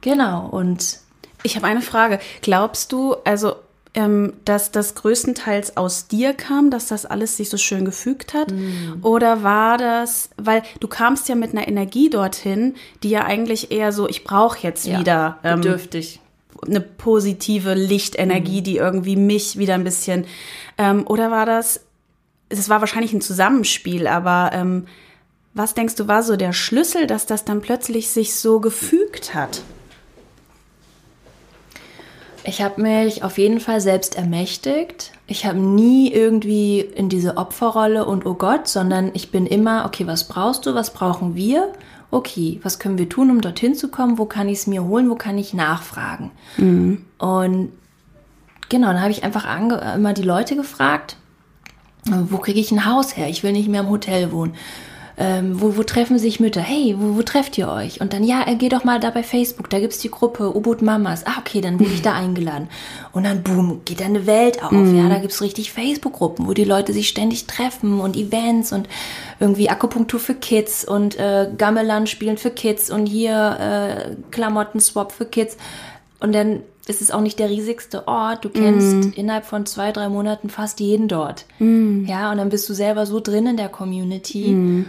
genau, 0.00 0.48
und 0.48 0.98
ich 1.42 1.56
habe 1.56 1.66
eine 1.66 1.82
Frage. 1.82 2.18
Glaubst 2.40 2.90
du, 2.92 3.14
also 3.24 3.54
ähm, 3.94 4.32
dass 4.44 4.72
das 4.72 4.94
größtenteils 4.94 5.76
aus 5.76 6.08
dir 6.08 6.34
kam, 6.34 6.70
dass 6.70 6.88
das 6.88 7.06
alles 7.06 7.36
sich 7.36 7.48
so 7.48 7.56
schön 7.56 7.84
gefügt 7.84 8.34
hat? 8.34 8.50
Mhm. 8.50 8.98
Oder 9.02 9.42
war 9.42 9.78
das, 9.78 10.30
weil 10.36 10.62
du 10.80 10.88
kamst 10.88 11.28
ja 11.28 11.34
mit 11.34 11.52
einer 11.52 11.68
Energie 11.68 12.10
dorthin, 12.10 12.74
die 13.02 13.10
ja 13.10 13.24
eigentlich 13.24 13.70
eher 13.70 13.92
so, 13.92 14.08
ich 14.08 14.24
brauche 14.24 14.58
jetzt 14.60 14.86
ja, 14.86 14.98
wieder 14.98 15.38
ähm, 15.44 15.60
bedürftig 15.60 16.20
eine 16.66 16.80
positive 16.80 17.74
Lichtenergie, 17.74 18.60
mhm. 18.60 18.64
die 18.64 18.76
irgendwie 18.76 19.16
mich 19.16 19.58
wieder 19.58 19.74
ein 19.74 19.84
bisschen. 19.84 20.26
Ähm, 20.78 21.06
oder 21.06 21.30
war 21.30 21.46
das? 21.46 21.80
Es 22.48 22.68
war 22.68 22.80
wahrscheinlich 22.80 23.12
ein 23.12 23.20
Zusammenspiel, 23.20 24.06
aber 24.06 24.50
ähm, 24.52 24.86
was 25.54 25.74
denkst 25.74 25.94
du 25.96 26.08
war 26.08 26.22
so 26.22 26.36
der 26.36 26.52
Schlüssel, 26.52 27.06
dass 27.06 27.26
das 27.26 27.44
dann 27.44 27.60
plötzlich 27.60 28.10
sich 28.10 28.34
so 28.34 28.60
gefügt 28.60 29.34
hat? 29.34 29.62
Ich 32.46 32.62
habe 32.62 32.82
mich 32.82 33.24
auf 33.24 33.38
jeden 33.38 33.58
Fall 33.58 33.80
selbst 33.80 34.16
ermächtigt. 34.16 35.12
Ich 35.26 35.46
habe 35.46 35.58
nie 35.58 36.12
irgendwie 36.12 36.80
in 36.80 37.08
diese 37.08 37.36
Opferrolle 37.36 38.04
und 38.04 38.26
oh 38.26 38.34
Gott, 38.34 38.68
sondern 38.68 39.10
ich 39.14 39.30
bin 39.30 39.46
immer, 39.46 39.86
okay, 39.86 40.06
was 40.06 40.24
brauchst 40.24 40.66
du, 40.66 40.74
was 40.74 40.92
brauchen 40.92 41.34
wir? 41.34 41.72
okay, 42.14 42.60
was 42.62 42.78
können 42.78 42.96
wir 42.96 43.08
tun, 43.08 43.30
um 43.30 43.40
dorthin 43.40 43.74
zu 43.74 43.88
kommen? 43.88 44.18
Wo 44.18 44.24
kann 44.24 44.48
ich 44.48 44.58
es 44.58 44.66
mir 44.66 44.84
holen? 44.84 45.10
Wo 45.10 45.16
kann 45.16 45.36
ich 45.36 45.52
nachfragen? 45.52 46.30
Mhm. 46.56 47.04
Und 47.18 47.72
genau, 48.68 48.88
dann 48.88 49.00
habe 49.00 49.10
ich 49.10 49.24
einfach 49.24 49.46
immer 49.94 50.12
die 50.12 50.22
Leute 50.22 50.56
gefragt, 50.56 51.16
wo 52.06 52.38
kriege 52.38 52.60
ich 52.60 52.70
ein 52.70 52.86
Haus 52.86 53.16
her? 53.16 53.28
Ich 53.28 53.42
will 53.42 53.52
nicht 53.52 53.68
mehr 53.68 53.80
im 53.80 53.90
Hotel 53.90 54.30
wohnen 54.30 54.54
ähm, 55.16 55.60
wo, 55.60 55.76
wo 55.76 55.84
treffen 55.84 56.18
sich 56.18 56.40
Mütter? 56.40 56.60
Hey, 56.60 56.96
wo, 56.98 57.16
wo 57.16 57.22
trefft 57.22 57.56
ihr 57.56 57.68
euch? 57.68 58.00
Und 58.00 58.12
dann, 58.12 58.24
ja, 58.24 58.46
äh, 58.46 58.56
geh 58.56 58.68
doch 58.68 58.82
mal 58.82 58.98
da 58.98 59.10
bei 59.10 59.22
Facebook, 59.22 59.70
da 59.70 59.78
gibt's 59.78 59.98
die 59.98 60.10
Gruppe 60.10 60.54
U-Boot 60.56 60.82
Mamas. 60.82 61.24
Ah, 61.24 61.38
okay, 61.38 61.60
dann 61.60 61.78
wurde 61.78 61.92
ich 61.92 62.02
da 62.02 62.14
eingeladen. 62.14 62.68
Und 63.12 63.24
dann, 63.24 63.42
boom, 63.42 63.82
geht 63.84 64.00
da 64.00 64.06
eine 64.06 64.26
Welt 64.26 64.62
auf. 64.64 64.72
Mhm. 64.72 64.96
Ja, 64.96 65.08
da 65.08 65.18
gibt's 65.18 65.40
richtig 65.40 65.72
Facebook-Gruppen, 65.72 66.48
wo 66.48 66.52
die 66.52 66.64
Leute 66.64 66.92
sich 66.92 67.08
ständig 67.08 67.46
treffen 67.46 68.00
und 68.00 68.16
Events 68.16 68.72
und 68.72 68.88
irgendwie 69.38 69.70
Akupunktur 69.70 70.18
für 70.18 70.34
Kids 70.34 70.84
und 70.84 71.16
äh, 71.18 71.48
Gamelan 71.56 72.08
spielen 72.08 72.36
für 72.36 72.50
Kids 72.50 72.90
und 72.90 73.06
hier 73.06 73.56
äh, 73.60 74.16
Klamotten-Swap 74.32 75.12
für 75.12 75.26
Kids. 75.26 75.56
Und 76.18 76.34
dann 76.34 76.62
ist 76.86 77.00
es 77.00 77.10
auch 77.10 77.20
nicht 77.20 77.38
der 77.38 77.50
riesigste 77.50 78.08
Ort. 78.08 78.44
Du 78.44 78.50
kennst 78.50 78.96
mm. 78.96 79.12
innerhalb 79.14 79.46
von 79.46 79.64
zwei, 79.64 79.92
drei 79.92 80.08
Monaten 80.08 80.50
fast 80.50 80.80
jeden 80.80 81.08
dort. 81.08 81.46
Mm. 81.58 82.04
Ja, 82.04 82.30
und 82.30 82.38
dann 82.38 82.50
bist 82.50 82.68
du 82.68 82.74
selber 82.74 83.06
so 83.06 83.20
drin 83.20 83.46
in 83.46 83.56
der 83.56 83.68
Community. 83.68 84.48
Mm. 84.48 84.86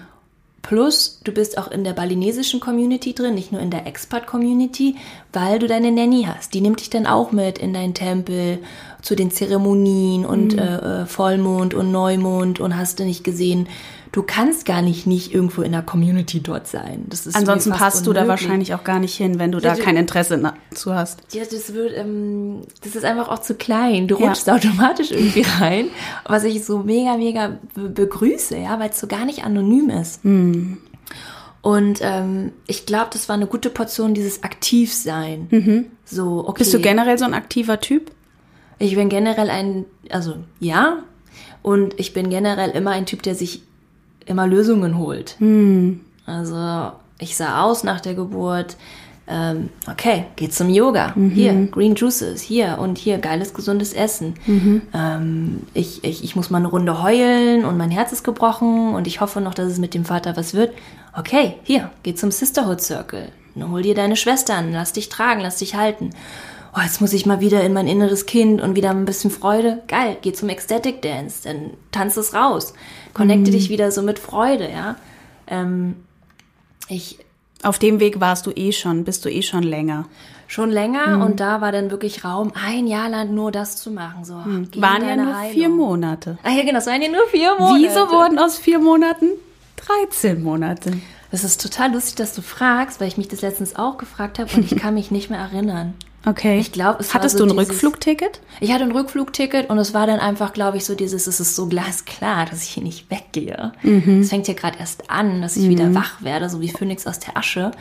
Plus, 0.67 1.19
du 1.23 1.31
bist 1.31 1.59
auch 1.59 1.69
in 1.69 1.83
der 1.83 1.93
balinesischen 1.93 2.59
Community 2.59 3.13
drin, 3.13 3.35
nicht 3.35 3.51
nur 3.51 3.61
in 3.61 3.69
der 3.69 3.85
Expat-Community, 3.85 4.95
weil 5.31 5.59
du 5.59 5.67
deine 5.67 5.91
Nanny 5.91 6.23
hast. 6.27 6.55
Die 6.55 6.61
nimmt 6.61 6.79
dich 6.79 6.89
dann 6.89 7.05
auch 7.05 7.31
mit 7.31 7.59
in 7.59 7.71
deinen 7.71 7.93
Tempel, 7.93 8.57
zu 9.03 9.15
den 9.15 9.29
Zeremonien 9.29 10.25
und 10.25 10.53
mhm. 10.53 10.59
äh, 10.59 11.01
äh 11.03 11.05
Vollmond 11.05 11.75
und 11.75 11.91
Neumond 11.91 12.59
und 12.59 12.75
hast 12.75 12.99
du 12.99 13.03
nicht 13.03 13.23
gesehen. 13.23 13.67
Du 14.15 14.23
kannst 14.23 14.65
gar 14.65 14.81
nicht 14.81 15.05
nicht 15.05 15.33
irgendwo 15.33 15.61
in 15.61 15.73
der 15.73 15.81
Community 15.81 16.39
dort 16.39 16.67
sein. 16.67 17.03
Das 17.09 17.27
ist 17.27 17.35
Ansonsten 17.35 17.71
passt 17.71 18.07
du 18.07 18.13
da 18.13 18.29
wahrscheinlich 18.29 18.73
auch 18.73 18.85
gar 18.85 18.99
nicht 18.99 19.13
hin, 19.13 19.39
wenn 19.39 19.51
du 19.51 19.59
ja, 19.59 19.75
da 19.75 19.83
kein 19.83 19.97
Interesse 19.97 20.41
zu 20.73 20.95
hast. 20.95 21.19
Ja, 21.33 21.43
das 21.43 21.73
wird, 21.73 21.91
ähm, 21.97 22.61
das 22.81 22.95
ist 22.95 23.03
einfach 23.03 23.27
auch 23.27 23.39
zu 23.39 23.55
klein. 23.55 24.07
Du 24.07 24.15
rutschst 24.15 24.47
ja. 24.47 24.55
automatisch 24.55 25.11
irgendwie 25.11 25.41
rein, 25.59 25.89
was 26.23 26.45
ich 26.45 26.63
so 26.63 26.77
mega, 26.77 27.17
mega 27.17 27.59
begrüße, 27.73 28.57
ja, 28.57 28.79
weil 28.79 28.91
es 28.91 29.01
so 29.01 29.07
gar 29.07 29.25
nicht 29.25 29.43
anonym 29.43 29.89
ist. 29.89 30.23
Mhm. 30.23 30.77
Und 31.61 31.99
ähm, 32.01 32.53
ich 32.67 32.85
glaube, 32.85 33.09
das 33.11 33.27
war 33.27 33.35
eine 33.35 33.47
gute 33.47 33.69
Portion 33.69 34.13
dieses 34.13 34.43
Aktivsein. 34.43 35.47
Mhm. 35.51 35.85
So, 36.05 36.47
okay. 36.47 36.59
Bist 36.59 36.73
du 36.73 36.79
generell 36.79 37.17
so 37.17 37.25
ein 37.25 37.33
aktiver 37.33 37.81
Typ? 37.81 38.11
Ich 38.79 38.95
bin 38.95 39.09
generell 39.09 39.49
ein, 39.49 39.83
also 40.09 40.35
ja, 40.61 41.03
und 41.63 41.99
ich 41.99 42.13
bin 42.13 42.29
generell 42.29 42.69
immer 42.69 42.91
ein 42.91 43.05
Typ, 43.05 43.21
der 43.21 43.35
sich 43.35 43.63
immer 44.25 44.47
Lösungen 44.47 44.97
holt. 44.97 45.35
Mhm. 45.39 46.01
Also 46.25 46.91
ich 47.19 47.35
sah 47.35 47.63
aus 47.63 47.83
nach 47.83 48.01
der 48.01 48.15
Geburt, 48.15 48.77
ähm, 49.27 49.69
okay, 49.89 50.25
geht 50.35 50.53
zum 50.53 50.69
Yoga. 50.69 51.13
Mhm. 51.15 51.29
Hier, 51.31 51.67
Green 51.71 51.95
Juices, 51.95 52.41
hier 52.41 52.77
und 52.79 52.97
hier, 52.97 53.17
geiles, 53.17 53.53
gesundes 53.53 53.93
Essen. 53.93 54.35
Mhm. 54.45 54.81
Ähm, 54.93 55.61
ich, 55.73 56.03
ich, 56.03 56.23
ich 56.23 56.35
muss 56.35 56.51
mal 56.51 56.59
eine 56.59 56.67
Runde 56.67 57.01
heulen 57.01 57.65
und 57.65 57.77
mein 57.77 57.89
Herz 57.89 58.11
ist 58.11 58.23
gebrochen 58.23 58.93
und 58.93 59.07
ich 59.07 59.21
hoffe 59.21 59.41
noch, 59.41 59.55
dass 59.55 59.71
es 59.71 59.79
mit 59.79 59.93
dem 59.93 60.05
Vater 60.05 60.37
was 60.37 60.53
wird. 60.53 60.73
Okay, 61.17 61.55
hier, 61.63 61.89
geh 62.03 62.13
zum 62.13 62.29
Sisterhood 62.29 62.81
Circle. 62.81 63.29
Hol 63.57 63.81
dir 63.81 63.95
deine 63.95 64.17
Schwestern, 64.17 64.73
lass 64.73 64.93
dich 64.93 65.09
tragen, 65.09 65.39
lass 65.39 65.57
dich 65.57 65.75
halten. 65.75 66.09
Oh, 66.77 66.81
jetzt 66.81 66.99
muss 66.99 67.13
ich 67.13 67.25
mal 67.25 67.39
wieder 67.39 67.63
in 67.63 67.71
mein 67.71 67.87
inneres 67.87 68.25
Kind 68.25 68.61
und 68.61 68.75
wieder 68.75 68.89
ein 68.89 69.05
bisschen 69.05 69.31
Freude. 69.31 69.81
Geil, 69.87 70.17
geh 70.21 70.33
zum 70.33 70.49
Ecstatic 70.49 71.01
Dance, 71.01 71.43
dann 71.43 71.71
tanz 71.91 72.17
es 72.17 72.33
raus. 72.33 72.73
Connecte 73.13 73.49
mhm. 73.49 73.55
dich 73.55 73.69
wieder 73.69 73.91
so 73.91 74.01
mit 74.01 74.19
Freude, 74.19 74.69
ja. 74.69 74.97
Ähm, 75.47 75.95
ich 76.89 77.19
auf 77.63 77.79
dem 77.79 77.99
Weg 77.99 78.19
warst 78.19 78.45
du 78.45 78.51
eh 78.51 78.71
schon, 78.73 79.05
bist 79.05 79.25
du 79.25 79.29
eh 79.29 79.41
schon 79.41 79.63
länger. 79.63 80.05
Schon 80.47 80.69
länger 80.69 81.17
mhm. 81.17 81.23
und 81.23 81.39
da 81.39 81.61
war 81.61 81.71
dann 81.71 81.89
wirklich 81.89 82.23
Raum, 82.23 82.51
ein 82.53 82.85
Jahr 82.87 83.09
lang 83.09 83.33
nur 83.33 83.51
das 83.51 83.77
zu 83.77 83.89
machen. 83.89 84.25
So, 84.25 84.35
mhm. 84.35 84.69
Waren 84.75 85.07
ja 85.07 85.15
nur 85.15 85.35
Heilung. 85.35 85.53
vier 85.53 85.69
Monate. 85.69 86.37
Ah 86.43 86.51
ja, 86.51 86.63
genau, 86.63 86.77
es 86.77 86.85
waren 86.85 87.01
ja 87.01 87.09
nur 87.09 87.25
vier 87.31 87.55
Monate. 87.57 87.83
Wieso 87.83 88.01
wurden 88.11 88.37
aus 88.37 88.57
vier 88.57 88.79
Monaten 88.79 89.29
13 90.09 90.43
Monate? 90.43 90.91
Das 91.31 91.43
ist 91.43 91.61
total 91.61 91.93
lustig, 91.93 92.15
dass 92.15 92.35
du 92.35 92.41
fragst, 92.41 92.99
weil 92.99 93.07
ich 93.07 93.17
mich 93.17 93.27
das 93.29 93.41
letztens 93.41 93.75
auch 93.75 93.97
gefragt 93.97 94.37
habe 94.39 94.53
und 94.55 94.71
ich 94.71 94.77
kann 94.77 94.93
mich 94.93 95.09
nicht 95.09 95.29
mehr 95.29 95.39
erinnern. 95.39 95.93
Okay. 96.25 96.59
Ich 96.59 96.71
glaube, 96.71 96.99
es 97.01 97.13
Hattest 97.13 97.37
so 97.37 97.45
du 97.45 97.53
ein 97.53 97.57
dieses, 97.57 97.69
Rückflugticket? 97.69 98.41
Ich 98.59 98.71
hatte 98.71 98.83
ein 98.83 98.91
Rückflugticket 98.91 99.69
und 99.69 99.77
es 99.77 99.93
war 99.93 100.07
dann 100.07 100.19
einfach, 100.19 100.53
glaube 100.53 100.77
ich, 100.77 100.85
so 100.85 100.95
dieses, 100.95 101.27
es 101.27 101.39
ist 101.39 101.55
so 101.55 101.67
glasklar, 101.67 102.45
dass 102.45 102.63
ich 102.63 102.69
hier 102.69 102.83
nicht 102.83 103.11
weggehe. 103.11 103.73
Mhm. 103.83 104.21
Es 104.21 104.29
fängt 104.29 104.47
ja 104.47 104.55
gerade 104.55 104.79
erst 104.79 105.09
an, 105.11 105.41
dass 105.41 105.55
ich 105.55 105.65
mhm. 105.65 105.69
wieder 105.69 105.93
wach 105.93 106.23
werde, 106.23 106.49
so 106.49 106.61
wie 106.61 106.69
Phönix 106.69 107.05
aus 107.05 107.19
der 107.19 107.37
Asche. 107.37 107.71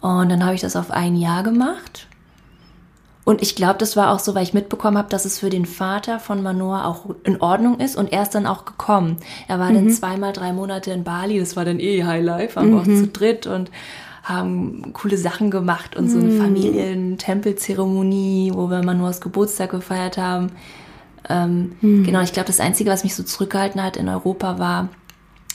Und 0.00 0.30
dann 0.30 0.44
habe 0.44 0.54
ich 0.54 0.60
das 0.60 0.76
auf 0.76 0.90
ein 0.90 1.16
Jahr 1.16 1.42
gemacht. 1.42 2.08
Und 3.24 3.40
ich 3.40 3.56
glaube, 3.56 3.78
das 3.78 3.96
war 3.96 4.12
auch 4.12 4.18
so, 4.18 4.34
weil 4.34 4.42
ich 4.42 4.52
mitbekommen 4.52 4.98
habe, 4.98 5.08
dass 5.08 5.24
es 5.24 5.38
für 5.38 5.48
den 5.48 5.64
Vater 5.64 6.20
von 6.20 6.42
Manoa 6.42 6.84
auch 6.84 7.06
in 7.24 7.40
Ordnung 7.40 7.80
ist 7.80 7.96
und 7.96 8.12
er 8.12 8.22
ist 8.22 8.34
dann 8.34 8.46
auch 8.46 8.66
gekommen. 8.66 9.16
Er 9.48 9.58
war 9.58 9.70
mhm. 9.70 9.74
dann 9.74 9.90
zweimal 9.90 10.34
drei 10.34 10.52
Monate 10.52 10.90
in 10.90 11.04
Bali, 11.04 11.40
das 11.40 11.56
war 11.56 11.64
dann 11.64 11.80
eh 11.80 12.04
Highlife, 12.04 12.56
waren 12.56 12.72
wir 12.72 12.80
auch 12.82 12.86
mhm. 12.86 12.98
zu 12.98 13.08
dritt 13.08 13.46
und 13.46 13.70
haben 14.24 14.92
coole 14.94 15.18
Sachen 15.18 15.50
gemacht 15.50 15.96
und 15.96 16.08
so 16.08 16.18
eine 16.18 16.30
mm. 16.30 16.40
Familientempelzeremonie, 16.40 18.52
wo 18.54 18.70
wir 18.70 18.82
Manuas 18.82 19.20
Geburtstag 19.20 19.70
gefeiert 19.70 20.16
haben. 20.16 20.52
Ähm, 21.28 21.72
mm. 21.82 22.04
Genau, 22.04 22.22
ich 22.22 22.32
glaube, 22.32 22.46
das 22.46 22.58
Einzige, 22.58 22.90
was 22.90 23.04
mich 23.04 23.14
so 23.14 23.22
zurückgehalten 23.22 23.82
hat 23.82 23.98
in 23.98 24.08
Europa, 24.08 24.58
war 24.58 24.88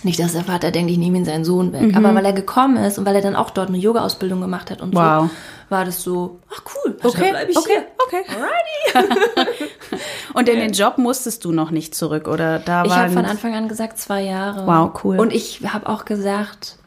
nicht, 0.04 0.20
dass 0.20 0.34
der 0.34 0.44
Vater 0.44 0.72
denkt, 0.72 0.92
ich 0.92 0.98
nehme 0.98 1.18
ihn 1.18 1.26
seinen 1.26 1.44
Sohn 1.44 1.74
weg. 1.74 1.82
Mhm. 1.82 1.96
Aber 1.96 2.16
weil 2.16 2.26
er 2.26 2.34
gekommen 2.34 2.78
ist 2.78 2.98
und 2.98 3.06
weil 3.06 3.16
er 3.16 3.22
dann 3.22 3.36
auch 3.36 3.50
dort 3.50 3.68
eine 3.68 3.78
Yoga-Ausbildung 3.78 4.40
gemacht 4.40 4.72
hat 4.72 4.82
und 4.82 4.96
wow. 4.96 5.30
so, 5.30 5.70
war 5.70 5.84
das 5.84 6.02
so, 6.02 6.40
ach 6.50 6.62
cool, 6.74 6.98
okay, 7.04 7.34
ich 7.50 7.58
okay, 7.58 7.74
hier. 7.74 7.86
okay. 8.08 8.24
Alrighty. 8.96 9.66
und 10.34 10.48
in 10.48 10.60
den 10.60 10.72
Job 10.72 10.98
musstest 10.98 11.44
du 11.44 11.52
noch 11.52 11.72
nicht 11.72 11.96
zurück, 11.96 12.28
oder 12.28 12.60
da 12.60 12.80
war 12.80 12.86
Ich 12.86 12.94
habe 12.94 13.12
von 13.12 13.26
Anfang 13.26 13.56
an 13.56 13.68
gesagt, 13.68 14.00
zwei 14.00 14.24
Jahre. 14.24 14.66
Wow, 14.66 15.04
cool. 15.04 15.20
Und 15.20 15.34
ich 15.34 15.62
habe 15.68 15.90
auch 15.90 16.06
gesagt, 16.06 16.79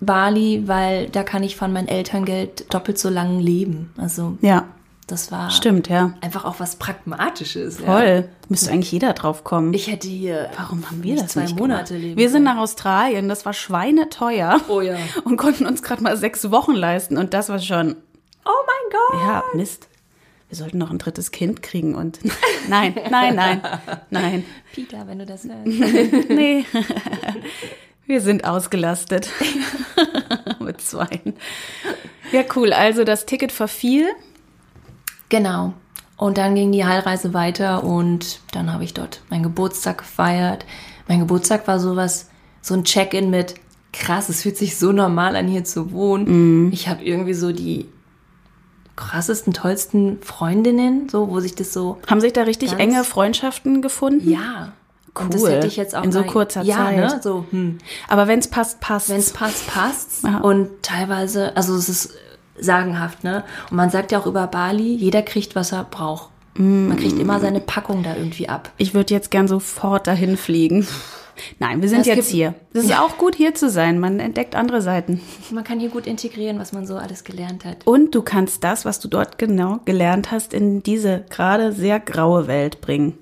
Bali, 0.00 0.62
weil 0.66 1.08
da 1.08 1.22
kann 1.22 1.42
ich 1.42 1.56
von 1.56 1.72
meinem 1.72 1.88
Elterngeld 1.88 2.72
doppelt 2.72 2.98
so 2.98 3.08
lang 3.08 3.38
leben. 3.40 3.92
Also 3.96 4.36
ja. 4.40 4.66
Das 5.06 5.32
war 5.32 5.50
Stimmt, 5.50 5.88
ja. 5.88 6.12
einfach 6.20 6.44
auch 6.44 6.60
was 6.60 6.76
Pragmatisches. 6.76 7.80
Ja. 7.80 7.86
Voll. 7.86 8.28
Müsste 8.50 8.70
eigentlich 8.70 8.92
jeder 8.92 9.14
drauf 9.14 9.42
kommen. 9.42 9.72
Ich 9.72 9.90
hätte 9.90 10.06
hier. 10.06 10.50
Warum 10.58 10.84
haben 10.90 11.02
wir 11.02 11.16
das 11.16 11.28
zwei 11.28 11.42
nicht 11.44 11.58
Monate 11.58 11.94
gemacht? 11.94 12.02
leben 12.08 12.18
Wir 12.18 12.28
sind 12.28 12.42
nach 12.42 12.58
Australien, 12.58 13.26
das 13.26 13.46
war 13.46 13.54
schweineteuer. 13.54 14.60
Oh 14.68 14.82
ja. 14.82 14.98
Und 15.24 15.38
konnten 15.38 15.64
uns 15.64 15.82
gerade 15.82 16.02
mal 16.02 16.14
sechs 16.18 16.50
Wochen 16.50 16.74
leisten. 16.74 17.16
Und 17.16 17.32
das 17.32 17.48
war 17.48 17.58
schon, 17.58 17.96
Oh 18.44 18.50
mein 18.66 18.92
Gott. 18.92 19.20
ja, 19.26 19.42
Mist. 19.54 19.88
Wir 20.50 20.56
sollten 20.58 20.76
noch 20.76 20.90
ein 20.90 20.98
drittes 20.98 21.30
Kind 21.30 21.62
kriegen 21.62 21.94
und 21.94 22.18
nein, 22.68 22.94
nein, 23.10 23.34
nein, 23.34 23.60
nein. 24.10 24.44
Peter, 24.74 25.06
wenn 25.06 25.18
du 25.20 25.24
das 25.26 25.44
hörst. 25.44 25.64
Nee. 26.28 26.66
Wir 28.08 28.22
sind 28.22 28.44
ausgelastet. 28.46 29.28
Mit 30.60 30.80
zweien. 30.80 31.34
Ja, 32.32 32.42
cool. 32.56 32.72
Also 32.72 33.04
das 33.04 33.26
Ticket 33.26 33.52
verfiel. 33.52 34.06
Genau. 35.28 35.74
Und 36.16 36.38
dann 36.38 36.54
ging 36.54 36.72
die 36.72 36.86
Heilreise 36.86 37.34
weiter 37.34 37.84
und 37.84 38.40
dann 38.52 38.72
habe 38.72 38.82
ich 38.82 38.94
dort 38.94 39.20
meinen 39.28 39.42
Geburtstag 39.42 39.98
gefeiert. 39.98 40.64
Mein 41.06 41.20
Geburtstag 41.20 41.68
war 41.68 41.78
sowas, 41.78 42.28
so 42.62 42.72
ein 42.74 42.84
Check-in 42.84 43.28
mit 43.30 43.54
krass, 43.92 44.28
es 44.30 44.42
fühlt 44.42 44.56
sich 44.56 44.78
so 44.78 44.90
normal 44.90 45.36
an, 45.36 45.46
hier 45.46 45.64
zu 45.64 45.92
wohnen. 45.92 46.72
Ich 46.72 46.88
habe 46.88 47.04
irgendwie 47.04 47.34
so 47.34 47.52
die 47.52 47.86
krassesten, 48.96 49.52
tollsten 49.52 50.20
Freundinnen, 50.22 51.08
so, 51.08 51.28
wo 51.28 51.40
sich 51.40 51.54
das 51.54 51.72
so, 51.72 51.98
Haben 52.08 52.20
sich 52.20 52.32
da 52.32 52.42
richtig 52.42 52.72
enge 52.78 53.04
Freundschaften 53.04 53.82
gefunden? 53.82 54.28
ja. 54.30 54.72
Und 55.14 55.34
das 55.34 55.42
Cool. 55.42 55.50
hätte 55.50 55.66
ich 55.66 55.76
jetzt 55.76 55.94
auch 55.94 56.04
In 56.04 56.12
so 56.12 56.22
kurzer 56.22 56.62
ja, 56.62 56.76
Zeit. 56.76 56.96
Ne? 56.96 57.20
So, 57.22 57.44
hm. 57.50 57.78
Aber 58.08 58.28
wenn 58.28 58.38
es 58.38 58.48
passt, 58.48 58.80
passt. 58.80 59.08
Wenn 59.08 59.18
es 59.18 59.32
passt, 59.32 59.66
passt's. 59.66 60.22
Ja. 60.22 60.38
Und 60.38 60.82
teilweise, 60.82 61.56
also 61.56 61.74
es 61.74 61.88
ist 61.88 62.14
sagenhaft, 62.58 63.24
ne? 63.24 63.44
Und 63.70 63.76
man 63.76 63.90
sagt 63.90 64.12
ja 64.12 64.18
auch 64.18 64.26
über 64.26 64.46
Bali, 64.46 64.94
jeder 64.94 65.22
kriegt, 65.22 65.54
was 65.54 65.72
er 65.72 65.84
braucht. 65.84 66.30
Man 66.54 66.96
kriegt 66.96 67.20
immer 67.20 67.38
seine 67.38 67.60
Packung 67.60 68.02
da 68.02 68.16
irgendwie 68.16 68.48
ab. 68.48 68.72
Ich 68.78 68.92
würde 68.92 69.14
jetzt 69.14 69.30
gern 69.30 69.46
sofort 69.46 70.08
dahin 70.08 70.36
fliegen. 70.36 70.88
Nein, 71.60 71.82
wir 71.82 71.88
sind 71.88 72.00
Es 72.00 72.06
jetzt 72.06 72.28
hier. 72.30 72.54
Es 72.72 72.84
ist 72.84 72.98
auch 72.98 73.16
gut, 73.16 73.36
hier 73.36 73.54
zu 73.54 73.70
sein. 73.70 74.00
Man 74.00 74.18
entdeckt 74.18 74.56
andere 74.56 74.82
Seiten. 74.82 75.20
Man 75.52 75.62
kann 75.62 75.78
hier 75.78 75.90
gut 75.90 76.08
integrieren, 76.08 76.58
was 76.58 76.72
man 76.72 76.84
so 76.84 76.96
alles 76.96 77.22
gelernt 77.22 77.64
hat. 77.64 77.86
Und 77.86 78.14
du 78.14 78.22
kannst 78.22 78.64
das, 78.64 78.84
was 78.84 78.98
du 78.98 79.06
dort 79.06 79.38
genau 79.38 79.78
gelernt 79.84 80.32
hast, 80.32 80.52
in 80.52 80.82
diese 80.82 81.24
gerade 81.30 81.72
sehr 81.72 82.00
graue 82.00 82.48
Welt 82.48 82.80
bringen. 82.80 83.18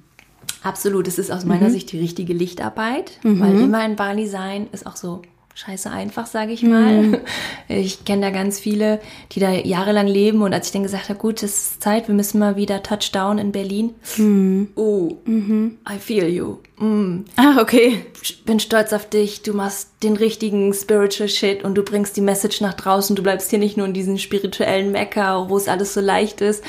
Absolut, 0.66 1.06
es 1.06 1.18
ist 1.18 1.30
aus 1.30 1.44
meiner 1.44 1.70
Sicht 1.70 1.92
die 1.92 1.98
richtige 2.00 2.32
Lichtarbeit, 2.32 3.20
weil 3.22 3.60
immer 3.60 3.86
in 3.86 3.94
Bali 3.94 4.26
sein 4.26 4.66
ist 4.72 4.84
auch 4.84 4.96
so 4.96 5.22
scheiße 5.54 5.90
einfach, 5.90 6.26
sage 6.26 6.52
ich 6.52 6.62
mal. 6.62 7.20
Ich 7.68 8.04
kenne 8.04 8.22
da 8.22 8.30
ganz 8.30 8.60
viele, 8.60 9.00
die 9.32 9.40
da 9.40 9.50
jahrelang 9.50 10.06
leben 10.06 10.42
und 10.42 10.52
als 10.52 10.66
ich 10.66 10.72
dann 10.72 10.84
gesagt 10.84 11.08
habe, 11.08 11.18
gut, 11.18 11.42
es 11.42 11.72
ist 11.72 11.82
Zeit, 11.82 12.06
wir 12.06 12.14
müssen 12.14 12.38
mal 12.38 12.56
wieder 12.56 12.82
Touchdown 12.82 13.38
in 13.38 13.50
Berlin. 13.50 13.94
Oh, 14.76 15.16
I 15.88 15.98
feel 15.98 16.28
you. 16.28 16.58
Mm. 16.78 17.24
Ah, 17.36 17.60
okay. 17.60 18.04
bin 18.44 18.60
stolz 18.60 18.92
auf 18.92 19.08
dich, 19.08 19.42
du 19.42 19.52
machst 19.52 19.90
den 20.02 20.16
richtigen 20.16 20.72
Spiritual 20.74 21.28
Shit 21.28 21.64
und 21.64 21.74
du 21.74 21.82
bringst 21.82 22.16
die 22.16 22.20
Message 22.20 22.60
nach 22.60 22.74
draußen. 22.74 23.16
Du 23.16 23.22
bleibst 23.22 23.50
hier 23.50 23.58
nicht 23.58 23.76
nur 23.76 23.86
in 23.86 23.94
diesen 23.94 24.18
spirituellen 24.18 24.92
Mecker, 24.92 25.48
wo 25.48 25.56
es 25.56 25.68
alles 25.68 25.94
so 25.94 26.00
leicht 26.00 26.40
ist, 26.40 26.62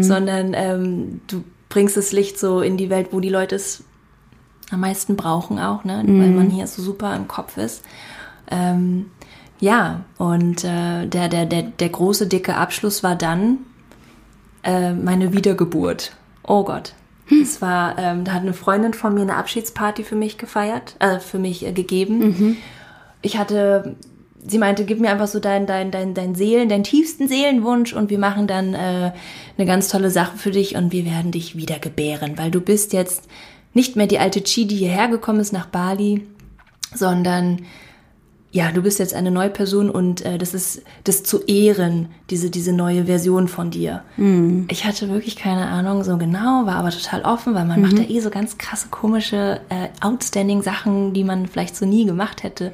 sondern 0.00 0.54
ähm, 0.54 1.20
du 1.26 1.42
bringst 1.74 1.96
das 1.96 2.12
Licht 2.12 2.38
so 2.38 2.60
in 2.60 2.76
die 2.76 2.88
Welt, 2.88 3.08
wo 3.10 3.18
die 3.18 3.28
Leute 3.28 3.56
es 3.56 3.82
am 4.70 4.78
meisten 4.78 5.16
brauchen 5.16 5.58
auch, 5.58 5.82
ne? 5.82 6.04
weil 6.06 6.30
man 6.30 6.48
hier 6.48 6.68
so 6.68 6.80
super 6.80 7.16
im 7.16 7.26
Kopf 7.26 7.56
ist. 7.56 7.84
Ähm, 8.48 9.10
ja, 9.58 10.04
und 10.16 10.62
äh, 10.62 11.06
der, 11.06 11.28
der, 11.28 11.46
der, 11.46 11.62
der 11.62 11.88
große, 11.88 12.28
dicke 12.28 12.54
Abschluss 12.54 13.02
war 13.02 13.16
dann 13.16 13.58
äh, 14.62 14.92
meine 14.92 15.32
Wiedergeburt. 15.32 16.12
Oh 16.44 16.62
Gott. 16.62 16.94
Es 17.42 17.60
war, 17.60 17.98
ähm, 17.98 18.22
da 18.22 18.34
hat 18.34 18.42
eine 18.42 18.54
Freundin 18.54 18.94
von 18.94 19.12
mir 19.12 19.22
eine 19.22 19.34
Abschiedsparty 19.34 20.04
für 20.04 20.14
mich 20.14 20.38
gefeiert, 20.38 20.94
äh, 21.00 21.18
für 21.18 21.40
mich 21.40 21.66
äh, 21.66 21.72
gegeben. 21.72 22.56
Ich 23.20 23.36
hatte, 23.36 23.96
sie 24.46 24.58
meinte, 24.58 24.84
gib 24.84 25.00
mir 25.00 25.10
einfach 25.10 25.26
so 25.26 25.40
dein, 25.40 25.66
dein, 25.66 25.90
dein, 25.90 26.14
dein 26.14 26.34
Seelen, 26.34 26.68
deinen 26.68 26.84
tiefsten 26.84 27.28
Seelenwunsch 27.28 27.92
und 27.92 28.10
wir 28.10 28.18
machen 28.18 28.46
dann 28.46 28.74
äh, 28.74 29.12
eine 29.56 29.66
ganz 29.66 29.88
tolle 29.88 30.10
Sache 30.10 30.36
für 30.36 30.50
dich 30.50 30.76
und 30.76 30.92
wir 30.92 31.04
werden 31.04 31.30
dich 31.30 31.56
wieder 31.56 31.78
gebären, 31.78 32.36
weil 32.36 32.50
du 32.50 32.60
bist 32.60 32.92
jetzt 32.92 33.24
nicht 33.72 33.96
mehr 33.96 34.06
die 34.06 34.18
alte 34.18 34.42
Chi, 34.42 34.66
die 34.66 34.76
hierher 34.76 35.08
gekommen 35.08 35.40
ist 35.40 35.52
nach 35.52 35.66
Bali, 35.66 36.26
sondern 36.94 37.62
ja, 38.54 38.70
du 38.70 38.82
bist 38.82 39.00
jetzt 39.00 39.14
eine 39.14 39.32
neue 39.32 39.50
Person 39.50 39.90
und 39.90 40.24
äh, 40.24 40.38
das 40.38 40.54
ist 40.54 40.82
das 41.02 41.24
zu 41.24 41.42
ehren, 41.42 42.06
diese, 42.30 42.50
diese 42.50 42.72
neue 42.72 43.06
Version 43.06 43.48
von 43.48 43.72
dir. 43.72 44.04
Ich 44.68 44.84
hatte 44.84 45.08
wirklich 45.08 45.34
keine 45.34 45.66
Ahnung 45.66 46.04
so 46.04 46.16
genau, 46.18 46.64
war 46.64 46.76
aber 46.76 46.90
total 46.90 47.22
offen, 47.22 47.52
weil 47.56 47.64
man 47.64 47.80
macht 47.80 47.98
ja 47.98 48.04
eh 48.08 48.20
so 48.20 48.30
ganz 48.30 48.56
krasse, 48.56 48.86
komische, 48.92 49.60
äh, 49.70 49.88
outstanding 50.00 50.62
Sachen, 50.62 51.12
die 51.14 51.24
man 51.24 51.48
vielleicht 51.48 51.74
so 51.74 51.84
nie 51.84 52.06
gemacht 52.06 52.44
hätte. 52.44 52.70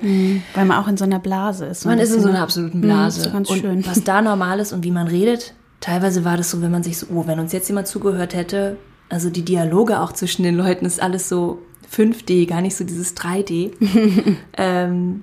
Weil 0.55 0.67
man 0.67 0.77
auch 0.77 0.87
in 0.87 0.99
so 0.99 1.05
einer 1.07 1.19
Blase 1.19 1.65
ist. 1.65 1.87
Man 1.87 1.99
ist 1.99 2.13
in 2.15 2.21
so 2.21 2.29
einer 2.29 2.39
ne? 2.39 2.45
absoluten 2.45 2.81
Mhm, 2.81 2.83
Blase. 2.83 3.23
so 3.23 3.31
ganz 3.31 3.49
und 3.49 3.61
schön. 3.61 3.87
was 3.87 4.05
da 4.05 4.21
normal 4.21 4.61
ist 4.61 4.75
und 4.75 4.85
wie 4.85 4.91
man 4.91 5.07
redet, 5.09 5.55
teilweise 5.81 6.27
war 6.27 6.37
das 6.37 6.51
so, 6.51 6.61
wenn 6.61 6.71
man 6.71 6.83
sich 6.83 6.99
so, 6.99 7.07
oh, 7.15 7.23
wenn 7.27 7.41
uns 7.41 7.55
jetzt 7.55 7.69
jemand 7.69 7.87
zugehört 7.87 8.35
hätte, 8.35 8.77
also 9.09 9.31
die 9.31 9.47
Dialoge 9.47 10.01
auch 10.01 10.13
zwischen 10.13 10.43
den 10.43 10.57
Leuten 10.59 10.85
ist 10.85 11.01
alles 11.03 11.27
so 11.31 11.63
5D, 11.91 12.47
gar 12.47 12.61
nicht 12.61 12.77
so 12.77 12.85
dieses 12.85 13.17
3D. 13.17 13.71
ähm, 14.59 15.23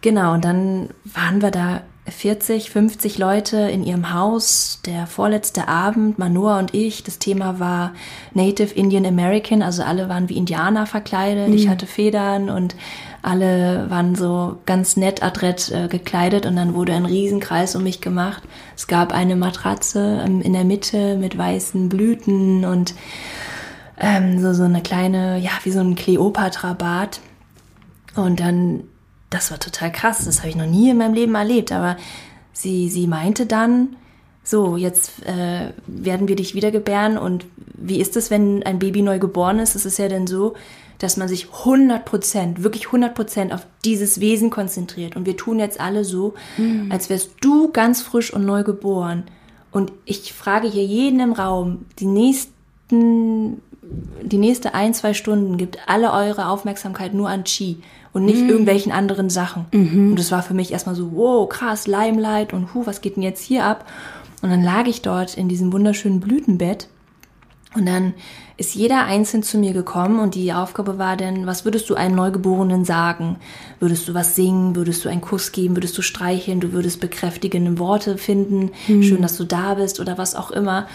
genau, 0.00 0.34
und 0.34 0.44
dann 0.44 0.90
waren 1.04 1.42
wir 1.42 1.50
da 1.50 1.82
40, 2.10 2.70
50 2.70 3.18
Leute 3.18 3.56
in 3.56 3.84
ihrem 3.84 4.14
Haus. 4.14 4.80
Der 4.86 5.06
vorletzte 5.06 5.68
Abend, 5.68 6.18
Manoa 6.18 6.58
und 6.58 6.74
ich, 6.74 7.02
das 7.02 7.18
Thema 7.18 7.58
war 7.58 7.92
Native 8.32 8.74
Indian 8.74 9.04
American, 9.04 9.62
also 9.62 9.82
alle 9.82 10.08
waren 10.08 10.28
wie 10.28 10.36
Indianer 10.36 10.86
verkleidet. 10.86 11.54
Ich 11.54 11.68
hatte 11.68 11.86
Federn 11.86 12.48
und 12.48 12.74
alle 13.22 13.90
waren 13.90 14.14
so 14.14 14.58
ganz 14.64 14.96
nett 14.96 15.22
adrett 15.22 15.70
äh, 15.70 15.88
gekleidet 15.88 16.46
und 16.46 16.56
dann 16.56 16.74
wurde 16.74 16.92
ein 16.94 17.04
Riesenkreis 17.04 17.74
um 17.74 17.82
mich 17.82 18.00
gemacht. 18.00 18.42
Es 18.76 18.86
gab 18.86 19.12
eine 19.12 19.36
Matratze 19.36 20.22
ähm, 20.24 20.40
in 20.40 20.52
der 20.52 20.64
Mitte 20.64 21.16
mit 21.16 21.36
weißen 21.36 21.88
Blüten 21.88 22.64
und 22.64 22.94
ähm, 24.00 24.40
so, 24.40 24.54
so 24.54 24.62
eine 24.62 24.82
kleine, 24.82 25.38
ja, 25.38 25.50
wie 25.64 25.72
so 25.72 25.80
ein 25.80 25.96
Kleopatra-Bad. 25.96 27.20
Und 28.14 28.40
dann, 28.40 28.84
das 29.30 29.50
war 29.50 29.58
total 29.58 29.92
krass, 29.92 30.24
das 30.24 30.38
habe 30.38 30.48
ich 30.48 30.56
noch 30.56 30.66
nie 30.66 30.90
in 30.90 30.98
meinem 30.98 31.14
Leben 31.14 31.34
erlebt, 31.34 31.72
aber 31.72 31.96
sie, 32.52 32.88
sie 32.88 33.06
meinte 33.06 33.46
dann, 33.46 33.96
so, 34.42 34.76
jetzt 34.76 35.26
äh, 35.26 35.72
werden 35.86 36.26
wir 36.26 36.36
dich 36.36 36.54
wiedergebären 36.54 37.18
und 37.18 37.44
wie 37.74 38.00
ist 38.00 38.16
es, 38.16 38.30
wenn 38.30 38.62
ein 38.62 38.78
Baby 38.78 39.02
neu 39.02 39.18
geboren 39.18 39.58
ist? 39.58 39.74
Es 39.74 39.84
ist 39.84 39.98
ja 39.98 40.08
dann 40.08 40.26
so, 40.26 40.54
dass 40.98 41.16
man 41.16 41.28
sich 41.28 41.48
100 41.52 42.04
Prozent, 42.04 42.62
wirklich 42.62 42.86
100 42.86 43.14
Prozent 43.14 43.52
auf 43.52 43.66
dieses 43.84 44.20
Wesen 44.20 44.50
konzentriert. 44.50 45.16
Und 45.16 45.26
wir 45.26 45.36
tun 45.36 45.60
jetzt 45.60 45.80
alle 45.80 46.04
so, 46.04 46.34
als 46.90 47.08
wärst 47.08 47.30
du 47.40 47.70
ganz 47.70 48.02
frisch 48.02 48.32
und 48.32 48.44
neu 48.44 48.64
geboren. 48.64 49.24
Und 49.70 49.92
ich 50.04 50.32
frage 50.32 50.68
hier 50.68 50.84
jeden 50.84 51.20
im 51.20 51.32
Raum, 51.32 51.84
die 52.00 52.06
nächsten, 52.06 53.62
die 54.22 54.38
nächste 54.38 54.74
ein, 54.74 54.92
zwei 54.92 55.14
Stunden 55.14 55.56
gibt 55.56 55.78
alle 55.86 56.12
eure 56.12 56.48
Aufmerksamkeit 56.48 57.14
nur 57.14 57.28
an 57.28 57.44
Chi 57.44 57.80
und 58.12 58.24
nicht 58.24 58.40
irgendwelchen 58.48 58.92
anderen 58.92 59.30
Sachen. 59.30 59.66
Und 60.10 60.16
das 60.16 60.32
war 60.32 60.42
für 60.42 60.54
mich 60.54 60.72
erstmal 60.72 60.94
so, 60.94 61.12
wow, 61.12 61.48
krass, 61.48 61.86
Limelight 61.86 62.52
und 62.52 62.74
hu, 62.74 62.86
was 62.86 63.00
geht 63.00 63.16
denn 63.16 63.22
jetzt 63.22 63.42
hier 63.42 63.64
ab? 63.64 63.84
Und 64.42 64.50
dann 64.50 64.62
lag 64.62 64.86
ich 64.86 65.02
dort 65.02 65.36
in 65.36 65.48
diesem 65.48 65.72
wunderschönen 65.72 66.20
Blütenbett 66.20 66.88
und 67.74 67.86
dann 67.86 68.14
ist 68.56 68.74
jeder 68.74 69.04
einzeln 69.04 69.42
zu 69.42 69.58
mir 69.58 69.72
gekommen 69.72 70.18
und 70.18 70.34
die 70.34 70.52
Aufgabe 70.52 70.98
war 70.98 71.16
dann, 71.16 71.46
was 71.46 71.64
würdest 71.64 71.88
du 71.90 71.94
einem 71.94 72.16
Neugeborenen 72.16 72.84
sagen? 72.84 73.36
Würdest 73.78 74.08
du 74.08 74.14
was 74.14 74.34
singen? 74.34 74.74
Würdest 74.74 75.04
du 75.04 75.08
einen 75.08 75.20
Kuss 75.20 75.52
geben? 75.52 75.76
Würdest 75.76 75.96
du 75.96 76.02
streicheln? 76.02 76.58
Du 76.58 76.72
würdest 76.72 77.00
bekräftigende 77.00 77.78
Worte 77.78 78.16
finden? 78.16 78.70
Schön, 78.86 79.22
dass 79.22 79.36
du 79.36 79.44
da 79.44 79.74
bist 79.74 80.00
oder 80.00 80.18
was 80.18 80.34
auch 80.34 80.50
immer. 80.50 80.88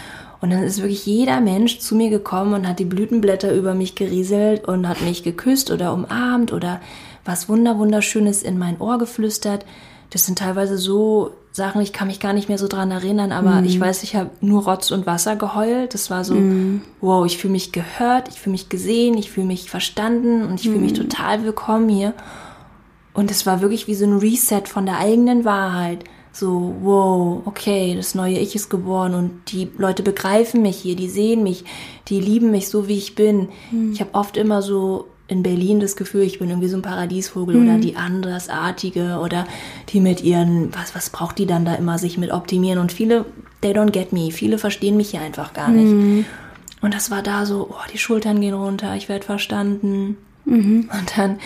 Und 0.44 0.50
dann 0.50 0.62
ist 0.62 0.82
wirklich 0.82 1.06
jeder 1.06 1.40
Mensch 1.40 1.78
zu 1.78 1.94
mir 1.94 2.10
gekommen 2.10 2.52
und 2.52 2.68
hat 2.68 2.78
die 2.78 2.84
Blütenblätter 2.84 3.54
über 3.54 3.72
mich 3.72 3.94
gerieselt 3.94 4.68
und 4.68 4.86
hat 4.86 5.00
mich 5.00 5.22
geküsst 5.22 5.70
oder 5.70 5.94
umarmt 5.94 6.52
oder 6.52 6.82
was 7.24 7.48
wunder 7.48 7.78
wunderschönes 7.78 8.42
in 8.42 8.58
mein 8.58 8.78
Ohr 8.78 8.98
geflüstert. 8.98 9.64
Das 10.10 10.26
sind 10.26 10.40
teilweise 10.40 10.76
so 10.76 11.30
Sachen, 11.50 11.80
ich 11.80 11.94
kann 11.94 12.08
mich 12.08 12.20
gar 12.20 12.34
nicht 12.34 12.50
mehr 12.50 12.58
so 12.58 12.68
dran 12.68 12.90
erinnern, 12.90 13.32
aber 13.32 13.62
ich 13.64 13.80
weiß, 13.80 14.02
ich 14.02 14.16
habe 14.16 14.28
nur 14.42 14.64
Rotz 14.64 14.90
und 14.90 15.06
Wasser 15.06 15.36
geheult. 15.36 15.94
Das 15.94 16.10
war 16.10 16.24
so, 16.24 16.36
wow, 17.00 17.24
ich 17.24 17.38
fühle 17.38 17.52
mich 17.52 17.72
gehört, 17.72 18.28
ich 18.28 18.38
fühle 18.38 18.52
mich 18.52 18.68
gesehen, 18.68 19.16
ich 19.16 19.30
fühle 19.30 19.46
mich 19.46 19.70
verstanden 19.70 20.44
und 20.44 20.60
ich 20.60 20.68
fühle 20.68 20.80
mich 20.80 20.92
total 20.92 21.42
willkommen 21.44 21.88
hier. 21.88 22.12
Und 23.14 23.30
es 23.30 23.46
war 23.46 23.62
wirklich 23.62 23.86
wie 23.86 23.94
so 23.94 24.04
ein 24.04 24.18
Reset 24.18 24.64
von 24.66 24.84
der 24.84 24.98
eigenen 24.98 25.46
Wahrheit. 25.46 26.04
So, 26.34 26.74
wow, 26.82 27.42
okay, 27.44 27.94
das 27.96 28.16
neue 28.16 28.38
Ich 28.38 28.56
ist 28.56 28.68
geboren 28.68 29.14
und 29.14 29.52
die 29.52 29.70
Leute 29.78 30.02
begreifen 30.02 30.62
mich 30.62 30.76
hier, 30.76 30.96
die 30.96 31.08
sehen 31.08 31.44
mich, 31.44 31.64
die 32.08 32.20
lieben 32.20 32.50
mich 32.50 32.68
so, 32.68 32.88
wie 32.88 32.98
ich 32.98 33.14
bin. 33.14 33.50
Ich 33.92 34.00
habe 34.00 34.14
oft 34.14 34.36
immer 34.36 34.60
so 34.60 35.06
in 35.28 35.44
Berlin 35.44 35.78
das 35.78 35.94
Gefühl, 35.94 36.22
ich 36.22 36.40
bin 36.40 36.50
irgendwie 36.50 36.68
so 36.68 36.76
ein 36.76 36.82
Paradiesvogel 36.82 37.56
mhm. 37.56 37.68
oder 37.68 37.78
die 37.78 37.96
andersartige 37.96 39.20
oder 39.22 39.46
die 39.90 40.00
mit 40.00 40.22
ihren, 40.22 40.74
was, 40.74 40.96
was 40.96 41.10
braucht 41.10 41.38
die 41.38 41.46
dann 41.46 41.64
da 41.64 41.76
immer, 41.76 41.98
sich 41.98 42.18
mit 42.18 42.32
optimieren 42.32 42.80
und 42.80 42.90
viele, 42.90 43.24
they 43.62 43.72
don't 43.72 43.92
get 43.92 44.12
me, 44.12 44.32
viele 44.32 44.58
verstehen 44.58 44.96
mich 44.96 45.10
hier 45.10 45.20
einfach 45.20 45.54
gar 45.54 45.68
nicht. 45.68 45.92
Mhm. 45.92 46.24
Und 46.82 46.94
das 46.94 47.12
war 47.12 47.22
da 47.22 47.46
so, 47.46 47.68
oh, 47.70 47.88
die 47.92 47.98
Schultern 47.98 48.40
gehen 48.40 48.54
runter, 48.54 48.94
ich 48.96 49.08
werde 49.08 49.24
verstanden. 49.24 50.18
Mhm. 50.44 50.90
Und 50.92 51.16
dann 51.16 51.38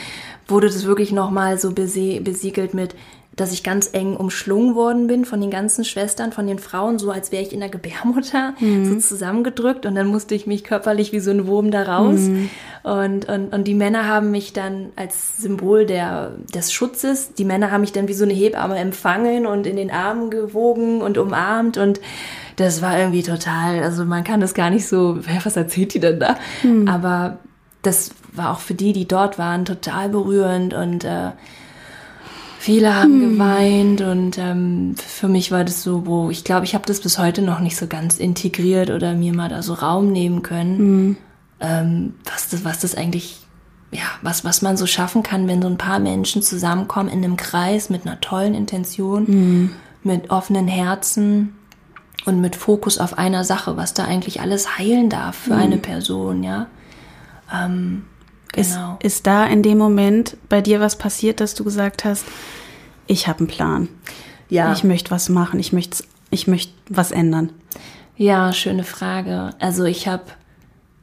wurde 0.49 0.67
das 0.67 0.85
wirklich 0.85 1.13
nochmal 1.13 1.59
so 1.59 1.73
besiegelt 1.73 2.75
mit, 2.75 2.97
dass 3.39 3.53
ich 3.53 3.63
ganz 3.63 3.91
eng 3.93 4.17
umschlungen 4.17 4.75
worden 4.75 5.07
bin 5.07 5.25
von 5.25 5.41
den 5.41 5.51
ganzen 5.51 5.85
Schwestern, 5.85 6.33
von 6.33 6.47
den 6.47 6.59
Frauen, 6.59 6.99
so 6.99 7.11
als 7.11 7.31
wäre 7.31 7.43
ich 7.43 7.53
in 7.53 7.61
der 7.61 7.69
Gebärmutter, 7.69 8.55
mhm. 8.59 8.85
so 8.85 8.97
zusammengedrückt 8.97 9.87
und 9.87 9.95
dann 9.95 10.09
musste 10.09 10.35
ich 10.35 10.47
mich 10.47 10.65
körperlich 10.65 11.13
wie 11.13 11.21
so 11.21 11.31
ein 11.31 11.47
Wurm 11.47 11.71
da 11.71 11.85
raus. 11.85 12.21
Mhm. 12.21 12.51
Und, 12.83 13.29
und, 13.29 13.53
und 13.53 13.65
die 13.65 13.75
Männer 13.75 14.09
haben 14.09 14.31
mich 14.31 14.53
dann 14.53 14.91
als 14.97 15.39
Symbol 15.39 15.87
der, 15.87 16.33
des 16.53 16.73
Schutzes, 16.73 17.35
die 17.35 17.45
Männer 17.45 17.71
haben 17.71 17.83
mich 17.83 17.93
dann 17.93 18.09
wie 18.09 18.15
so 18.15 18.25
eine 18.25 18.35
Hebamme 18.35 18.77
empfangen 18.77 19.47
und 19.47 19.67
in 19.67 19.77
den 19.77 19.91
Armen 19.91 20.31
gewogen 20.31 21.01
und 21.01 21.17
umarmt 21.17 21.79
und 21.79 22.01
das 22.57 22.83
war 22.83 22.99
irgendwie 22.99 23.23
total, 23.23 23.85
also 23.85 24.05
man 24.05 24.25
kann 24.25 24.41
das 24.41 24.53
gar 24.53 24.71
nicht 24.71 24.87
so, 24.87 25.19
was 25.45 25.57
erzählt 25.57 25.95
die 25.95 26.01
denn 26.01 26.19
da? 26.19 26.37
Mhm. 26.65 26.89
Aber 26.89 27.39
das 27.83 28.11
war 28.33 28.51
auch 28.51 28.61
für 28.61 28.75
die, 28.75 28.93
die 28.93 29.07
dort 29.07 29.39
waren, 29.39 29.65
total 29.65 30.09
berührend 30.09 30.75
und 30.75 31.05
äh, 31.05 31.31
Viele 32.69 32.95
haben 32.95 33.23
hm. 33.23 33.31
geweint 33.31 34.01
und 34.03 34.37
ähm, 34.37 34.95
für 34.95 35.27
mich 35.27 35.51
war 35.51 35.65
das 35.65 35.83
so, 35.83 36.05
wo 36.05 36.29
ich 36.29 36.45
glaube, 36.45 36.67
ich 36.67 36.75
habe 36.75 36.85
das 36.85 37.01
bis 37.01 37.19
heute 37.19 37.41
noch 37.41 37.61
nicht 37.61 37.79
so 37.79 37.87
ganz 37.87 38.19
integriert 38.19 38.91
oder 38.91 39.15
mir 39.15 39.33
mal 39.33 39.49
da 39.49 39.63
so 39.63 39.73
Raum 39.73 40.13
nehmen 40.13 40.43
können, 40.43 40.79
hm. 40.79 41.17
ähm, 41.61 42.15
was 42.31 42.51
das, 42.51 42.67
was 42.67 42.81
das 42.81 42.95
eigentlich, 42.95 43.39
ja, 43.91 44.03
was 44.21 44.45
was 44.45 44.61
man 44.61 44.77
so 44.77 44.85
schaffen 44.85 45.23
kann, 45.23 45.49
wenn 45.49 45.63
so 45.63 45.69
ein 45.69 45.79
paar 45.79 45.99
Menschen 45.99 46.43
zusammenkommen 46.43 47.09
in 47.09 47.25
einem 47.25 47.39
Kreis 47.39 47.89
mit 47.89 48.05
einer 48.05 48.21
tollen 48.21 48.53
Intention, 48.53 49.27
hm. 49.27 49.71
mit 50.03 50.29
offenen 50.29 50.69
Herzen 50.69 51.55
und 52.27 52.43
mit 52.43 52.55
Fokus 52.55 52.99
auf 52.99 53.17
einer 53.17 53.45
Sache, 53.45 53.79
was 53.79 53.95
da 53.95 54.05
eigentlich 54.05 54.43
alles 54.43 54.77
heilen 54.77 55.09
darf 55.09 55.37
für 55.37 55.55
hm. 55.55 55.63
eine 55.63 55.77
Person, 55.79 56.43
ja. 56.43 56.67
Ähm, 57.51 58.03
Genau. 58.53 58.99
Ist, 59.01 59.15
ist 59.15 59.27
da 59.27 59.47
in 59.47 59.63
dem 59.63 59.79
Moment 59.79 60.37
bei 60.49 60.61
dir 60.61 60.81
was 60.81 60.97
passiert, 60.97 61.41
dass 61.41 61.55
du 61.55 61.65
gesagt 61.65 62.05
hast, 62.05 62.25
ich 63.07 63.27
habe 63.27 63.41
einen 63.41 63.49
Plan. 63.49 63.89
Ja. 64.49 64.73
Ich 64.73 64.85
möchte 64.85 65.11
was 65.11 65.29
machen, 65.29 65.61
ich 65.61 65.73
möchte, 65.73 66.05
ich 66.31 66.47
möchte 66.47 66.73
was 66.89 67.11
ändern. 67.11 67.51
Ja, 68.17 68.53
schöne 68.53 68.85
Frage. 68.85 69.51
Also 69.61 69.85
ich 69.85 70.09
habe, 70.09 70.25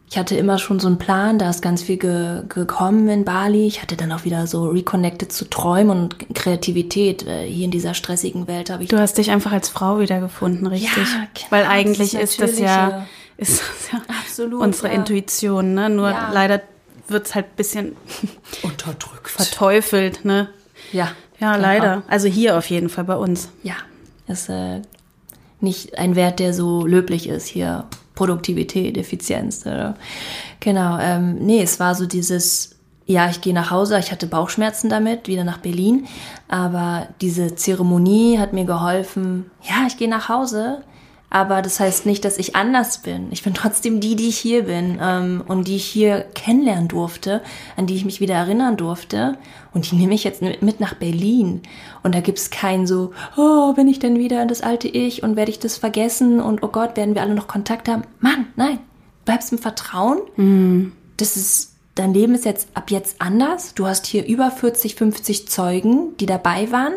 ich 0.09 0.17
hatte 0.17 0.35
immer 0.35 0.59
schon 0.59 0.79
so 0.79 0.87
einen 0.87 0.97
Plan, 0.97 1.39
da 1.39 1.49
ist 1.49 1.61
ganz 1.61 1.83
viel 1.83 1.97
ge 1.97 2.43
gekommen 2.49 3.07
in 3.07 3.23
Bali. 3.23 3.65
Ich 3.67 3.81
hatte 3.81 3.95
dann 3.95 4.11
auch 4.11 4.25
wieder 4.25 4.47
so 4.47 4.67
reconnected 4.67 5.31
zu 5.31 5.49
Träumen 5.49 5.97
und 5.97 6.35
Kreativität. 6.35 7.25
Äh, 7.25 7.45
hier 7.47 7.65
in 7.65 7.71
dieser 7.71 7.93
stressigen 7.93 8.47
Welt 8.47 8.69
habe 8.69 8.83
ich. 8.83 8.89
Du 8.89 8.99
hast 8.99 9.17
dich 9.17 9.31
einfach 9.31 9.51
als 9.51 9.69
Frau 9.69 9.99
wiedergefunden, 9.99 10.67
richtig? 10.67 10.97
Ja, 10.97 11.27
genau, 11.33 11.47
Weil 11.51 11.65
eigentlich 11.65 12.11
das 12.11 12.21
ist, 12.21 12.41
ist, 12.41 12.41
das 12.41 12.59
ja, 12.59 13.05
ist 13.37 13.61
das 13.61 13.91
ja 13.93 14.01
Absolut, 14.21 14.61
unsere 14.61 14.89
ja. 14.89 14.95
Intuition, 14.95 15.73
ne? 15.73 15.89
Nur 15.89 16.09
ja. 16.09 16.31
leider 16.33 16.61
wird 17.07 17.27
es 17.27 17.35
halt 17.35 17.47
ein 17.47 17.55
bisschen 17.55 17.95
unterdrückt. 18.63 19.29
Verteufelt, 19.29 20.25
ne? 20.25 20.49
Ja. 20.91 21.11
Ja, 21.39 21.53
genau. 21.55 21.67
leider. 21.67 22.03
Also 22.07 22.27
hier 22.27 22.57
auf 22.57 22.69
jeden 22.69 22.89
Fall 22.89 23.03
bei 23.03 23.15
uns. 23.15 23.49
Ja. 23.63 23.75
Ist 24.27 24.49
äh, 24.49 24.81
nicht 25.59 25.97
ein 25.97 26.15
Wert, 26.15 26.39
der 26.39 26.53
so 26.53 26.85
löblich 26.85 27.27
ist 27.27 27.47
hier. 27.47 27.85
Produktivität, 28.15 28.97
Effizienz. 28.97 29.65
Oder? 29.65 29.95
Genau. 30.61 30.97
Ähm, 30.99 31.35
nee, 31.35 31.61
es 31.61 31.79
war 31.79 31.95
so 31.95 32.05
dieses, 32.05 32.77
ja, 33.05 33.29
ich 33.29 33.41
gehe 33.41 33.53
nach 33.53 33.71
Hause, 33.71 33.99
ich 33.99 34.11
hatte 34.11 34.25
Bauchschmerzen 34.25 34.89
damit, 34.89 35.27
wieder 35.27 35.43
nach 35.43 35.57
Berlin. 35.57 36.07
Aber 36.47 37.07
diese 37.21 37.55
Zeremonie 37.55 38.39
hat 38.39 38.53
mir 38.53 38.65
geholfen, 38.65 39.51
ja, 39.61 39.85
ich 39.87 39.97
gehe 39.97 40.09
nach 40.09 40.29
Hause 40.29 40.81
aber 41.35 41.61
das 41.61 41.81
heißt 41.81 42.05
nicht, 42.05 42.23
dass 42.23 42.37
ich 42.37 42.55
anders 42.55 42.99
bin. 42.99 43.27
Ich 43.29 43.43
bin 43.43 43.53
trotzdem 43.53 43.99
die, 43.99 44.15
die 44.15 44.29
ich 44.29 44.37
hier 44.37 44.63
bin 44.63 44.99
ähm, 45.01 45.43
und 45.45 45.67
die 45.67 45.75
ich 45.75 45.85
hier 45.85 46.21
kennenlernen 46.33 46.87
durfte, 46.87 47.41
an 47.75 47.87
die 47.87 47.95
ich 47.95 48.05
mich 48.05 48.21
wieder 48.21 48.35
erinnern 48.35 48.77
durfte. 48.77 49.37
Und 49.73 49.91
die 49.91 49.97
nehme 49.97 50.13
ich 50.13 50.23
jetzt 50.23 50.41
mit 50.41 50.79
nach 50.79 50.93
Berlin. 50.93 51.61
Und 52.03 52.15
da 52.15 52.21
gibt's 52.21 52.51
kein 52.51 52.87
so, 52.87 53.11
oh, 53.35 53.73
bin 53.73 53.89
ich 53.89 53.99
denn 53.99 54.17
wieder 54.17 54.45
das 54.45 54.61
alte 54.61 54.87
Ich 54.87 55.23
und 55.23 55.35
werde 55.35 55.51
ich 55.51 55.59
das 55.59 55.75
vergessen 55.75 56.39
und 56.39 56.63
oh 56.63 56.69
Gott, 56.69 56.95
werden 56.95 57.15
wir 57.15 57.21
alle 57.21 57.35
noch 57.35 57.49
Kontakt 57.49 57.89
haben? 57.89 58.03
Mann, 58.21 58.47
nein, 58.55 58.79
bleibst 59.25 59.51
im 59.51 59.57
Vertrauen. 59.57 60.19
Mhm. 60.37 60.93
Das 61.17 61.35
ist 61.35 61.74
dein 61.95 62.13
Leben 62.13 62.35
ist 62.35 62.45
jetzt 62.45 62.67
ab 62.73 62.91
jetzt 62.91 63.21
anders. 63.21 63.73
Du 63.73 63.87
hast 63.87 64.05
hier 64.05 64.25
über 64.25 64.51
40, 64.51 64.95
50 64.95 65.47
Zeugen, 65.47 66.15
die 66.19 66.25
dabei 66.25 66.71
waren, 66.71 66.93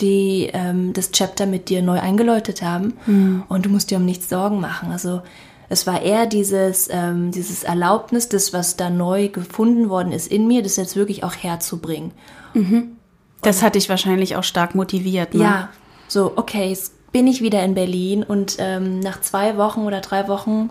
die 0.00 0.50
ähm, 0.52 0.92
das 0.92 1.10
Chapter 1.10 1.46
mit 1.46 1.68
dir 1.68 1.82
neu 1.82 2.00
eingeläutet 2.00 2.62
haben. 2.62 2.94
Mhm. 3.06 3.42
Und 3.48 3.66
du 3.66 3.70
musst 3.70 3.90
dir 3.90 3.98
um 3.98 4.04
nichts 4.04 4.28
Sorgen 4.28 4.60
machen. 4.60 4.92
Also 4.92 5.22
es 5.68 5.86
war 5.86 6.00
eher 6.00 6.26
dieses, 6.26 6.88
ähm, 6.90 7.32
dieses 7.32 7.64
Erlaubnis, 7.64 8.28
das, 8.28 8.52
was 8.52 8.76
da 8.76 8.88
neu 8.88 9.28
gefunden 9.28 9.88
worden 9.88 10.12
ist 10.12 10.28
in 10.28 10.46
mir, 10.46 10.62
das 10.62 10.76
jetzt 10.76 10.94
wirklich 10.94 11.24
auch 11.24 11.34
herzubringen. 11.34 12.12
Mhm. 12.54 12.96
Das 13.42 13.62
hat 13.62 13.74
dich 13.74 13.88
wahrscheinlich 13.88 14.36
auch 14.36 14.44
stark 14.44 14.74
motiviert. 14.74 15.34
Ne? 15.34 15.42
Ja, 15.42 15.68
so, 16.08 16.32
okay, 16.36 16.68
jetzt 16.68 16.92
bin 17.12 17.26
ich 17.26 17.42
wieder 17.42 17.62
in 17.64 17.74
Berlin 17.74 18.22
und 18.22 18.56
ähm, 18.58 19.00
nach 19.00 19.20
zwei 19.20 19.56
Wochen 19.56 19.80
oder 19.80 20.00
drei 20.00 20.28
Wochen 20.28 20.70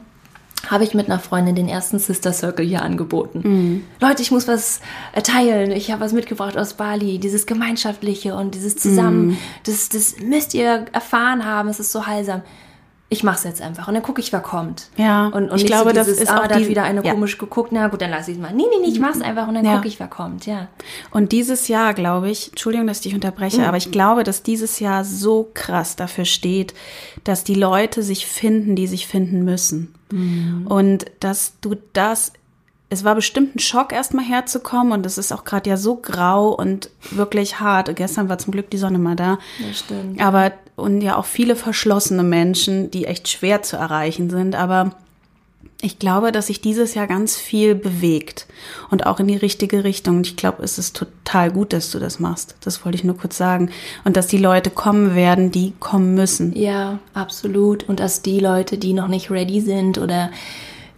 habe 0.69 0.83
ich 0.83 0.93
mit 0.93 1.07
einer 1.07 1.19
Freundin 1.19 1.55
den 1.55 1.67
ersten 1.67 1.99
Sister 1.99 2.33
Circle 2.33 2.65
hier 2.65 2.81
angeboten. 2.81 3.41
Mhm. 3.43 3.83
Leute, 4.01 4.21
ich 4.21 4.31
muss 4.31 4.47
was 4.47 4.79
teilen. 5.23 5.71
Ich 5.71 5.91
habe 5.91 6.01
was 6.01 6.13
mitgebracht 6.13 6.57
aus 6.57 6.73
Bali. 6.73 7.19
Dieses 7.19 7.45
Gemeinschaftliche 7.45 8.35
und 8.35 8.55
dieses 8.55 8.75
Zusammen. 8.75 9.27
Mhm. 9.27 9.37
Das, 9.63 9.89
das 9.89 10.19
müsst 10.19 10.53
ihr 10.53 10.85
erfahren 10.91 11.45
haben. 11.45 11.69
Es 11.69 11.79
ist 11.79 11.91
so 11.91 12.05
heilsam 12.07 12.41
ich 13.07 13.23
mache 13.23 13.37
es 13.37 13.43
jetzt 13.43 13.61
einfach 13.61 13.87
und 13.87 13.93
dann 13.93 14.01
gucke 14.01 14.19
ich, 14.19 14.33
wer 14.33 14.39
kommt. 14.39 14.89
Ja, 14.97 15.27
und, 15.27 15.51
und 15.51 15.61
ich 15.61 15.67
glaube, 15.67 15.91
so 15.91 15.99
dieses, 15.99 16.17
das 16.17 16.23
ist 16.23 16.29
ah, 16.29 16.41
auch 16.41 16.47
da 16.47 16.55
hat 16.55 16.67
wieder 16.67 16.83
eine 16.83 17.03
ja. 17.03 17.13
komisch 17.13 17.37
geguckt. 17.37 17.71
Na 17.71 17.87
gut, 17.87 18.01
dann 18.01 18.09
lasse 18.09 18.31
ich 18.31 18.37
es 18.37 18.41
mal. 18.41 18.51
Nee, 18.51 18.63
nee, 18.69 18.81
nee, 18.81 18.91
ich 18.91 18.99
mache 18.99 19.13
es 19.13 19.21
einfach 19.21 19.47
und 19.47 19.53
dann 19.53 19.63
ja. 19.63 19.75
gucke 19.75 19.87
ich, 19.87 19.99
wer 19.99 20.07
kommt. 20.07 20.47
Ja. 20.47 20.69
Und 21.11 21.31
dieses 21.31 21.67
Jahr, 21.67 21.93
glaube 21.93 22.29
ich, 22.29 22.49
Entschuldigung, 22.49 22.87
dass 22.87 22.97
ich 22.97 23.03
dich 23.03 23.13
unterbreche, 23.13 23.59
mhm. 23.59 23.65
aber 23.65 23.77
ich 23.77 23.91
glaube, 23.91 24.23
dass 24.23 24.41
dieses 24.41 24.79
Jahr 24.79 25.05
so 25.05 25.51
krass 25.53 25.95
dafür 25.95 26.25
steht, 26.25 26.73
dass 27.23 27.43
die 27.43 27.53
Leute 27.53 28.01
sich 28.01 28.25
finden, 28.25 28.75
die 28.75 28.87
sich 28.87 29.05
finden 29.05 29.43
müssen. 29.45 29.93
Mhm. 30.11 30.65
Und 30.67 31.05
dass 31.19 31.53
du 31.61 31.75
das 31.93 32.33
es 32.89 33.03
war 33.03 33.15
bestimmt 33.15 33.55
ein 33.55 33.59
Schock, 33.59 33.91
erstmal 33.91 34.23
herzukommen 34.23 34.93
und 34.93 35.05
es 35.05 35.17
ist 35.17 35.31
auch 35.31 35.43
gerade 35.43 35.69
ja 35.69 35.75
so 35.75 35.95
grau 35.95 36.49
und 36.49 36.91
wirklich 37.09 37.59
hart. 37.59 37.93
Gestern 37.95 38.29
war 38.29 38.37
zum 38.37 38.51
Glück 38.51 38.69
die 38.69 38.77
Sonne 38.77 38.99
mal 38.99 39.15
da. 39.15 39.39
Das 39.59 39.79
stimmt. 39.79 40.21
Aber 40.21 40.51
und 40.75 41.01
ja 41.01 41.17
auch 41.17 41.25
viele 41.25 41.55
verschlossene 41.55 42.23
Menschen, 42.23 42.91
die 42.91 43.05
echt 43.05 43.27
schwer 43.27 43.61
zu 43.61 43.77
erreichen 43.77 44.29
sind. 44.29 44.55
Aber 44.55 44.91
ich 45.81 45.99
glaube, 45.99 46.31
dass 46.31 46.47
sich 46.47 46.61
dieses 46.61 46.93
Jahr 46.95 47.07
ganz 47.07 47.35
viel 47.37 47.75
bewegt 47.75 48.47
und 48.89 49.05
auch 49.05 49.19
in 49.19 49.27
die 49.27 49.37
richtige 49.37 49.83
Richtung. 49.83 50.17
Und 50.17 50.27
ich 50.27 50.35
glaube, 50.35 50.63
es 50.63 50.77
ist 50.77 50.95
total 50.95 51.51
gut, 51.51 51.73
dass 51.73 51.91
du 51.91 51.99
das 51.99 52.19
machst. 52.19 52.55
Das 52.61 52.83
wollte 52.83 52.97
ich 52.97 53.03
nur 53.03 53.17
kurz 53.17 53.37
sagen. 53.37 53.69
Und 54.03 54.17
dass 54.17 54.27
die 54.27 54.37
Leute 54.37 54.69
kommen 54.69 55.15
werden, 55.15 55.51
die 55.51 55.73
kommen 55.79 56.15
müssen. 56.15 56.55
Ja, 56.55 56.99
absolut. 57.13 57.87
Und 57.87 57.99
dass 57.99 58.21
die 58.21 58.39
Leute, 58.39 58.77
die 58.77 58.93
noch 58.93 59.07
nicht 59.07 59.29
ready 59.29 59.61
sind 59.61 59.97
oder 59.97 60.31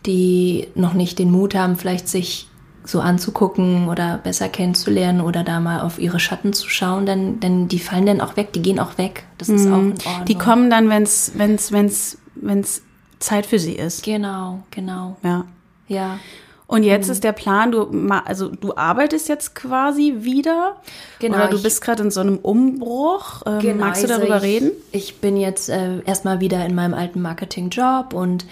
die 0.06 0.68
noch 0.76 0.94
nicht 0.94 1.20
den 1.20 1.32
Mut 1.32 1.54
haben, 1.56 1.76
vielleicht 1.76 2.08
sich 2.08 2.48
so 2.88 3.02
anzugucken 3.02 3.90
oder 3.90 4.18
besser 4.18 4.48
kennenzulernen 4.48 5.20
oder 5.22 5.44
da 5.44 5.60
mal 5.60 5.82
auf 5.82 6.00
ihre 6.00 6.20
Schatten 6.20 6.54
zu 6.54 6.70
schauen, 6.70 7.06
denn, 7.06 7.40
denn 7.42 7.68
die 7.68 7.80
fallen 7.80 8.06
dann 8.06 8.22
auch 8.22 8.38
weg, 8.38 8.54
die 8.54 8.62
gehen 8.62 8.80
auch 8.80 8.98
weg. 8.98 9.26
Das 9.38 9.50
ist 9.50 9.66
mhm. 9.66 9.74
auch 9.74 9.78
in 9.80 9.92
Ordnung. 9.92 10.26
Die 10.28 10.36
kommen 10.36 10.70
dann, 10.70 10.90
wenn 10.90 11.04
es 11.04 11.34
wenn's, 11.36 11.72
wenn's, 11.72 12.18
wenn's 12.36 12.82
Zeit 13.20 13.46
für 13.46 13.60
sie 13.60 13.74
ist. 13.74 14.04
Genau, 14.04 14.64
genau. 14.72 15.18
Ja. 15.22 15.46
Ja. 15.90 16.20
Und 16.66 16.84
jetzt 16.84 17.08
mhm. 17.08 17.12
ist 17.14 17.24
der 17.24 17.32
Plan, 17.34 17.72
du 17.72 17.90
also 18.26 18.50
du 18.50 18.76
arbeitest 18.76 19.28
jetzt 19.30 19.56
quasi 19.56 20.16
wieder. 20.20 20.78
Genau. 21.20 21.38
Oder 21.38 21.48
du 21.48 21.62
bist 21.62 21.82
gerade 21.82 22.04
in 22.04 22.12
so 22.12 22.20
einem 22.22 22.38
Umbruch. 22.38 23.42
Ähm, 23.46 23.60
genau, 23.60 23.86
magst 23.86 24.04
du 24.04 24.08
darüber 24.08 24.36
also 24.36 24.46
ich, 24.46 24.54
reden? 24.54 24.72
Ich 24.92 25.18
bin 25.20 25.38
jetzt 25.38 25.70
äh, 25.70 26.02
erstmal 26.06 26.40
wieder 26.40 26.66
in 26.66 26.76
meinem 26.76 26.94
alten 26.94 27.22
Marketingjob 27.22 28.14
und 28.14 28.46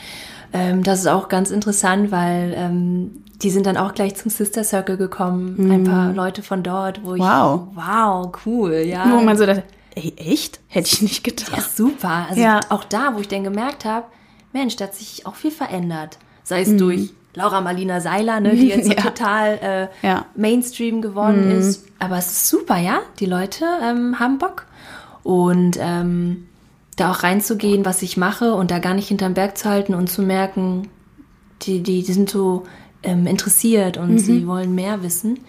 ähm, 0.55 0.83
das 0.83 0.99
ist 0.99 1.07
auch 1.07 1.27
ganz 1.27 1.51
interessant, 1.51 2.11
weil 2.11 2.53
ähm, 2.55 3.23
die 3.41 3.49
sind 3.49 3.65
dann 3.65 3.77
auch 3.77 3.93
gleich 3.93 4.15
zum 4.15 4.31
Sister 4.31 4.63
Circle 4.63 4.97
gekommen. 4.97 5.55
Mhm. 5.57 5.71
Ein 5.71 5.83
paar 5.83 6.13
Leute 6.13 6.41
von 6.41 6.63
dort, 6.63 7.03
wo 7.03 7.17
wow. 7.17 7.67
ich. 7.69 7.77
Wow, 7.77 8.31
cool, 8.45 8.73
ja. 8.85 9.05
Wo 9.11 9.21
man 9.21 9.37
so 9.37 9.45
dachte, 9.45 9.63
ey, 9.95 10.13
echt? 10.17 10.59
Hätte 10.67 10.87
ich 10.93 11.01
nicht 11.01 11.23
gedacht. 11.23 11.51
Ja, 11.55 11.61
super. 11.61 12.27
Also 12.29 12.41
ja. 12.41 12.61
auch 12.69 12.83
da, 12.83 13.15
wo 13.15 13.19
ich 13.19 13.27
dann 13.27 13.43
gemerkt 13.43 13.85
habe, 13.85 14.05
Mensch, 14.53 14.75
da 14.77 14.85
hat 14.85 14.95
sich 14.95 15.25
auch 15.25 15.35
viel 15.35 15.51
verändert. 15.51 16.17
Sei 16.43 16.61
es 16.61 16.69
mhm. 16.69 16.77
durch 16.77 17.13
Laura 17.33 17.59
Marlina 17.59 17.99
Seiler, 17.99 18.39
ne, 18.39 18.55
die 18.55 18.69
jetzt 18.69 18.87
ja. 18.93 19.01
total 19.01 19.89
äh, 20.01 20.07
ja. 20.07 20.25
Mainstream 20.35 21.01
geworden 21.01 21.45
mhm. 21.45 21.59
ist. 21.59 21.85
Aber 21.99 22.17
es 22.17 22.27
ist 22.27 22.49
super, 22.49 22.77
ja. 22.77 22.99
Die 23.19 23.25
Leute 23.25 23.65
ähm, 23.83 24.19
haben 24.19 24.37
Bock. 24.37 24.65
Und 25.23 25.77
ähm, 25.81 26.47
da 26.95 27.11
auch 27.11 27.23
reinzugehen, 27.23 27.85
was 27.85 28.01
ich 28.01 28.17
mache 28.17 28.53
und 28.53 28.71
da 28.71 28.79
gar 28.79 28.93
nicht 28.93 29.07
hinterm 29.07 29.33
Berg 29.33 29.57
zu 29.57 29.69
halten 29.69 29.93
und 29.93 30.09
zu 30.09 30.21
merken, 30.21 30.87
die, 31.63 31.81
die, 31.81 32.03
die 32.03 32.13
sind 32.13 32.29
so 32.29 32.63
ähm, 33.03 33.27
interessiert 33.27 33.97
und 33.97 34.19
sie 34.19 34.47
wollen 34.47 34.75
mehr 34.75 35.03
wissen. 35.03 35.39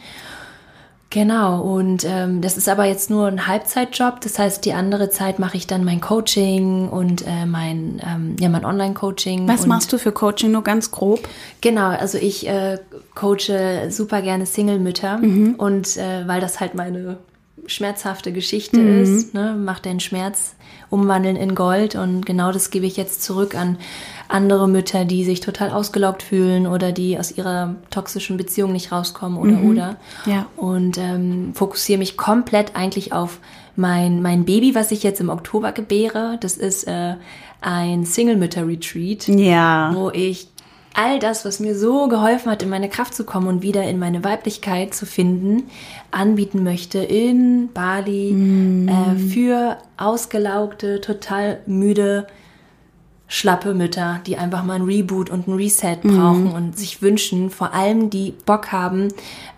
Genau, 1.08 1.62
und 1.62 2.04
ähm, 2.04 2.42
das 2.42 2.56
ist 2.56 2.68
aber 2.68 2.84
jetzt 2.84 3.10
nur 3.10 3.28
ein 3.28 3.46
Halbzeitjob. 3.46 4.20
Das 4.20 4.38
heißt, 4.38 4.64
die 4.64 4.72
andere 4.72 5.08
Zeit 5.08 5.38
mache 5.38 5.56
ich 5.56 5.66
dann 5.66 5.84
mein 5.84 6.00
Coaching 6.00 6.88
und 6.88 7.26
äh, 7.26 7.46
mein, 7.46 8.02
ähm, 8.04 8.36
ja, 8.40 8.48
mein 8.48 8.64
Online-Coaching. 8.64 9.46
Was 9.46 9.66
machst 9.66 9.92
du 9.92 9.98
für 9.98 10.10
Coaching 10.12 10.50
nur 10.50 10.64
ganz 10.64 10.90
grob? 10.90 11.26
Genau, 11.60 11.88
also 11.88 12.18
ich 12.18 12.48
äh, 12.48 12.78
coache 13.14 13.90
super 13.90 14.20
gerne 14.20 14.46
Single-Mütter 14.46 15.20
und 15.58 15.96
äh, 15.96 16.26
weil 16.26 16.40
das 16.40 16.58
halt 16.60 16.74
meine 16.74 17.18
schmerzhafte 17.66 18.32
Geschichte 18.32 18.80
ist, 18.80 19.34
ne, 19.34 19.56
mach 19.58 19.78
den 19.80 20.00
Schmerz 20.00 20.54
umwandeln 20.88 21.36
in 21.36 21.54
Gold 21.54 21.96
und 21.96 22.24
genau 22.26 22.52
das 22.52 22.70
gebe 22.70 22.86
ich 22.86 22.96
jetzt 22.96 23.22
zurück 23.22 23.56
an 23.56 23.76
andere 24.28 24.68
Mütter, 24.68 25.04
die 25.04 25.24
sich 25.24 25.40
total 25.40 25.70
ausgelaugt 25.70 26.22
fühlen 26.22 26.66
oder 26.66 26.92
die 26.92 27.18
aus 27.18 27.36
ihrer 27.36 27.74
toxischen 27.90 28.36
Beziehung 28.36 28.72
nicht 28.72 28.92
rauskommen 28.92 29.38
oder 29.38 29.62
oder. 29.62 29.96
Ja. 30.26 30.46
Und 30.56 30.98
ähm, 30.98 31.52
fokussiere 31.54 31.98
mich 31.98 32.16
komplett 32.16 32.76
eigentlich 32.76 33.12
auf 33.12 33.38
mein, 33.74 34.22
mein 34.22 34.44
Baby, 34.44 34.74
was 34.74 34.90
ich 34.92 35.02
jetzt 35.02 35.20
im 35.20 35.28
Oktober 35.28 35.72
gebäre. 35.72 36.38
Das 36.40 36.56
ist 36.56 36.84
äh, 36.84 37.14
ein 37.60 38.04
Single-Mütter-Retreat 38.04 39.28
Ja. 39.28 39.90
wo 39.94 40.10
ich 40.10 40.48
all 40.96 41.18
das, 41.18 41.44
was 41.44 41.60
mir 41.60 41.78
so 41.78 42.08
geholfen 42.08 42.50
hat, 42.50 42.62
in 42.62 42.70
meine 42.70 42.88
Kraft 42.88 43.14
zu 43.14 43.24
kommen 43.24 43.48
und 43.48 43.62
wieder 43.62 43.84
in 43.84 43.98
meine 43.98 44.24
Weiblichkeit 44.24 44.94
zu 44.94 45.04
finden, 45.06 45.64
anbieten 46.10 46.64
möchte 46.64 46.98
in 46.98 47.68
Bali 47.72 48.30
äh, 48.88 49.18
für 49.18 49.76
ausgelaugte, 49.98 51.00
total 51.00 51.60
müde, 51.66 52.26
schlappe 53.28 53.74
Mütter, 53.74 54.20
die 54.26 54.36
einfach 54.36 54.64
mal 54.64 54.74
ein 54.74 54.82
Reboot 54.82 55.30
und 55.30 55.48
ein 55.48 55.54
Reset 55.54 55.98
brauchen 56.02 56.52
und 56.52 56.78
sich 56.78 57.02
wünschen, 57.02 57.50
vor 57.50 57.74
allem 57.74 58.08
die 58.08 58.32
Bock 58.46 58.72
haben, 58.72 59.08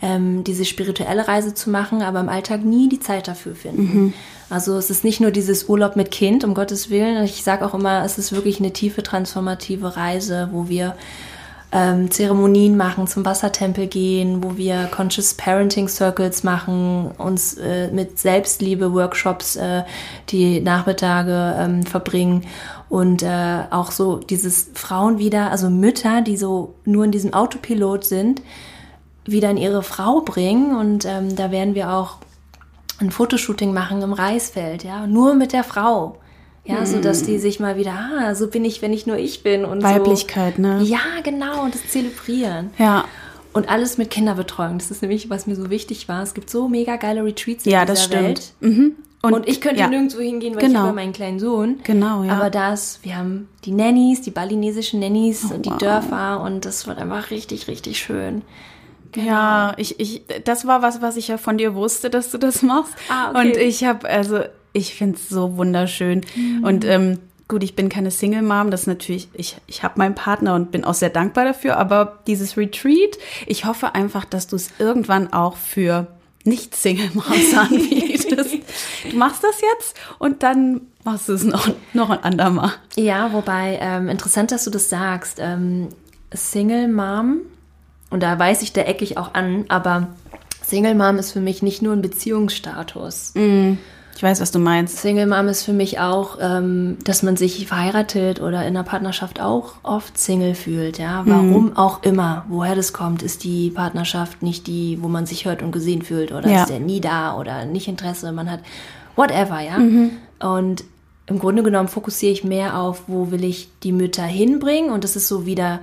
ähm, 0.00 0.42
diese 0.42 0.64
spirituelle 0.64 1.28
Reise 1.28 1.54
zu 1.54 1.70
machen, 1.70 2.02
aber 2.02 2.20
im 2.20 2.28
Alltag 2.28 2.64
nie 2.64 2.88
die 2.88 3.00
Zeit 3.00 3.28
dafür 3.28 3.54
finden. 3.54 4.14
Also 4.50 4.78
es 4.78 4.88
ist 4.88 5.04
nicht 5.04 5.20
nur 5.20 5.30
dieses 5.30 5.68
Urlaub 5.68 5.94
mit 5.94 6.10
Kind, 6.10 6.42
um 6.42 6.54
Gottes 6.54 6.88
Willen. 6.88 7.22
Ich 7.24 7.42
sage 7.42 7.66
auch 7.66 7.74
immer, 7.74 8.04
es 8.04 8.16
ist 8.18 8.32
wirklich 8.32 8.60
eine 8.60 8.72
tiefe 8.72 9.02
transformative 9.02 9.96
Reise, 9.96 10.48
wo 10.52 10.68
wir 10.68 10.94
ähm, 11.70 12.10
Zeremonien 12.10 12.76
machen, 12.76 13.06
zum 13.06 13.26
Wassertempel 13.26 13.88
gehen, 13.88 14.42
wo 14.42 14.56
wir 14.56 14.88
Conscious 14.90 15.34
Parenting 15.34 15.86
Circles 15.88 16.42
machen, 16.42 17.10
uns 17.18 17.58
äh, 17.58 17.90
mit 17.90 18.18
Selbstliebe-Workshops 18.18 19.56
äh, 19.56 19.82
die 20.30 20.60
Nachmittage 20.60 21.56
ähm, 21.58 21.82
verbringen 21.82 22.46
und 22.88 23.22
äh, 23.22 23.64
auch 23.70 23.90
so 23.90 24.16
dieses 24.16 24.70
Frauen 24.72 25.18
wieder, 25.18 25.50
also 25.50 25.68
Mütter, 25.68 26.22
die 26.22 26.38
so 26.38 26.74
nur 26.86 27.04
in 27.04 27.12
diesem 27.12 27.34
Autopilot 27.34 28.04
sind, 28.04 28.40
wieder 29.26 29.50
in 29.50 29.58
ihre 29.58 29.82
Frau 29.82 30.22
bringen 30.22 30.74
und 30.74 31.04
ähm, 31.04 31.36
da 31.36 31.50
werden 31.50 31.74
wir 31.74 31.92
auch 31.92 32.16
ein 33.00 33.10
Fotoshooting 33.10 33.72
machen 33.72 34.02
im 34.02 34.12
Reisfeld, 34.12 34.84
ja, 34.84 35.06
nur 35.06 35.34
mit 35.34 35.52
der 35.52 35.64
Frau. 35.64 36.18
Ja, 36.64 36.84
so 36.84 37.00
dass 37.00 37.22
die 37.22 37.38
sich 37.38 37.60
mal 37.60 37.78
wieder, 37.78 37.92
ah, 37.94 38.34
so 38.34 38.48
bin 38.48 38.62
ich, 38.66 38.82
wenn 38.82 38.92
ich 38.92 39.06
nur 39.06 39.16
ich 39.16 39.42
bin 39.42 39.64
und 39.64 39.82
Weiblichkeit, 39.82 40.56
so. 40.56 40.62
ne? 40.62 40.82
Ja, 40.82 41.00
genau, 41.24 41.62
und 41.64 41.74
das 41.74 41.88
zelebrieren. 41.88 42.70
Ja. 42.76 43.06
Und 43.54 43.70
alles 43.70 43.96
mit 43.96 44.10
Kinderbetreuung. 44.10 44.76
Das 44.76 44.90
ist 44.90 45.00
nämlich, 45.00 45.30
was 45.30 45.46
mir 45.46 45.56
so 45.56 45.70
wichtig 45.70 46.08
war. 46.08 46.22
Es 46.22 46.34
gibt 46.34 46.50
so 46.50 46.68
mega 46.68 46.96
geile 46.96 47.24
Retreats 47.24 47.64
in 47.64 47.72
Ja, 47.72 47.82
dieser 47.86 47.94
das 47.94 48.04
stimmt. 48.04 48.22
Welt. 48.22 48.52
Mhm. 48.60 48.92
Und, 49.22 49.48
ich 49.48 49.62
könnte 49.62 49.80
ja. 49.80 49.88
nirgendwo 49.88 50.20
hingehen, 50.20 50.54
weil 50.54 50.60
Genau. 50.60 50.80
ich 50.80 50.86
habe 50.86 50.92
meinen 50.94 51.12
kleinen 51.14 51.40
Sohn. 51.40 51.80
Genau, 51.84 52.22
ja. 52.22 52.34
Aber 52.34 52.50
das, 52.50 53.00
wir 53.02 53.16
haben 53.16 53.48
die 53.64 53.72
Nannies, 53.72 54.20
die 54.20 54.30
balinesischen 54.30 55.00
Nannies 55.00 55.44
und 55.50 55.64
die 55.64 55.70
wow. 55.70 55.78
Dörfer 55.78 56.40
und 56.42 56.66
das 56.66 56.86
wird 56.86 56.98
einfach 56.98 57.30
richtig, 57.30 57.66
richtig 57.66 57.98
schön. 57.98 58.42
Ja, 59.16 59.74
ich, 59.76 59.98
ich, 60.00 60.22
das 60.44 60.66
war 60.66 60.82
was, 60.82 61.00
was 61.02 61.16
ich 61.16 61.28
ja 61.28 61.38
von 61.38 61.58
dir 61.58 61.74
wusste, 61.74 62.10
dass 62.10 62.30
du 62.30 62.38
das 62.38 62.62
machst. 62.62 62.94
Ah, 63.08 63.30
okay. 63.30 63.40
Und 63.40 63.56
ich 63.56 63.84
habe, 63.84 64.08
also, 64.08 64.40
ich 64.72 64.94
finde 64.94 65.16
es 65.16 65.28
so 65.28 65.56
wunderschön. 65.56 66.22
Mhm. 66.34 66.64
Und 66.64 66.84
ähm, 66.84 67.18
gut, 67.48 67.62
ich 67.62 67.74
bin 67.74 67.88
keine 67.88 68.10
Single 68.10 68.42
Mom, 68.42 68.70
das 68.70 68.82
ist 68.82 68.86
natürlich, 68.86 69.28
ich, 69.32 69.56
ich 69.66 69.82
habe 69.82 69.94
meinen 69.98 70.14
Partner 70.14 70.54
und 70.54 70.70
bin 70.70 70.84
auch 70.84 70.94
sehr 70.94 71.10
dankbar 71.10 71.44
dafür. 71.44 71.78
Aber 71.78 72.18
dieses 72.26 72.56
Retreat, 72.56 73.18
ich 73.46 73.64
hoffe 73.64 73.94
einfach, 73.94 74.24
dass 74.24 74.46
du 74.46 74.56
es 74.56 74.70
irgendwann 74.78 75.32
auch 75.32 75.56
für 75.56 76.06
nicht 76.44 76.76
Single 76.76 77.10
Moms 77.14 77.54
anbietest. 77.56 78.30
du 79.10 79.16
machst 79.16 79.42
das 79.42 79.60
jetzt 79.60 79.96
und 80.18 80.42
dann 80.42 80.82
machst 81.04 81.28
du 81.28 81.32
es 81.32 81.44
noch, 81.44 81.68
noch 81.94 82.10
ein 82.10 82.22
andermal. 82.22 82.72
Ja, 82.96 83.32
wobei, 83.32 83.78
ähm, 83.80 84.08
interessant, 84.08 84.52
dass 84.52 84.64
du 84.64 84.70
das 84.70 84.88
sagst. 84.88 85.38
Ähm, 85.40 85.88
Single 86.32 86.88
Mom, 86.88 87.40
und 88.10 88.22
da 88.22 88.38
weiß 88.38 88.62
ich, 88.62 88.72
da 88.72 88.82
ecke 88.82 89.04
ich 89.04 89.18
auch 89.18 89.34
an, 89.34 89.64
aber 89.68 90.08
Single 90.64 90.94
Mom 90.94 91.16
ist 91.18 91.32
für 91.32 91.40
mich 91.40 91.62
nicht 91.62 91.82
nur 91.82 91.92
ein 91.94 92.02
Beziehungsstatus. 92.02 93.32
Ich 94.16 94.22
weiß, 94.22 94.40
was 94.40 94.50
du 94.50 94.58
meinst. 94.58 94.98
Single 94.98 95.26
Mom 95.26 95.46
ist 95.48 95.62
für 95.62 95.72
mich 95.72 96.00
auch, 96.00 96.38
ähm, 96.40 96.96
dass 97.04 97.22
man 97.22 97.36
sich 97.36 97.66
verheiratet 97.68 98.40
oder 98.40 98.62
in 98.62 98.76
einer 98.76 98.82
Partnerschaft 98.82 99.40
auch 99.40 99.74
oft 99.84 100.18
Single 100.18 100.54
fühlt. 100.54 100.98
Ja, 100.98 101.22
warum 101.24 101.76
auch 101.76 102.02
immer, 102.02 102.44
woher 102.48 102.74
das 102.74 102.92
kommt, 102.92 103.22
ist 103.22 103.44
die 103.44 103.70
Partnerschaft 103.70 104.42
nicht 104.42 104.66
die, 104.66 104.98
wo 105.00 105.08
man 105.08 105.24
sich 105.24 105.44
hört 105.44 105.62
und 105.62 105.70
gesehen 105.70 106.02
fühlt 106.02 106.32
oder 106.32 106.48
Ja. 106.48 106.62
ist 106.62 106.68
der 106.70 106.80
nie 106.80 107.00
da 107.00 107.36
oder 107.38 107.64
nicht 107.64 107.86
Interesse, 107.88 108.32
man 108.32 108.50
hat 108.50 108.60
whatever, 109.16 109.60
ja. 109.60 109.78
Und 110.40 110.84
im 111.26 111.38
Grunde 111.38 111.62
genommen 111.62 111.88
fokussiere 111.88 112.32
ich 112.32 112.42
mehr 112.42 112.78
auf, 112.78 113.02
wo 113.06 113.30
will 113.30 113.44
ich 113.44 113.68
die 113.84 113.92
Mütter 113.92 114.22
hinbringen 114.24 114.90
und 114.90 115.04
das 115.04 115.14
ist 115.14 115.28
so 115.28 115.46
wieder 115.46 115.78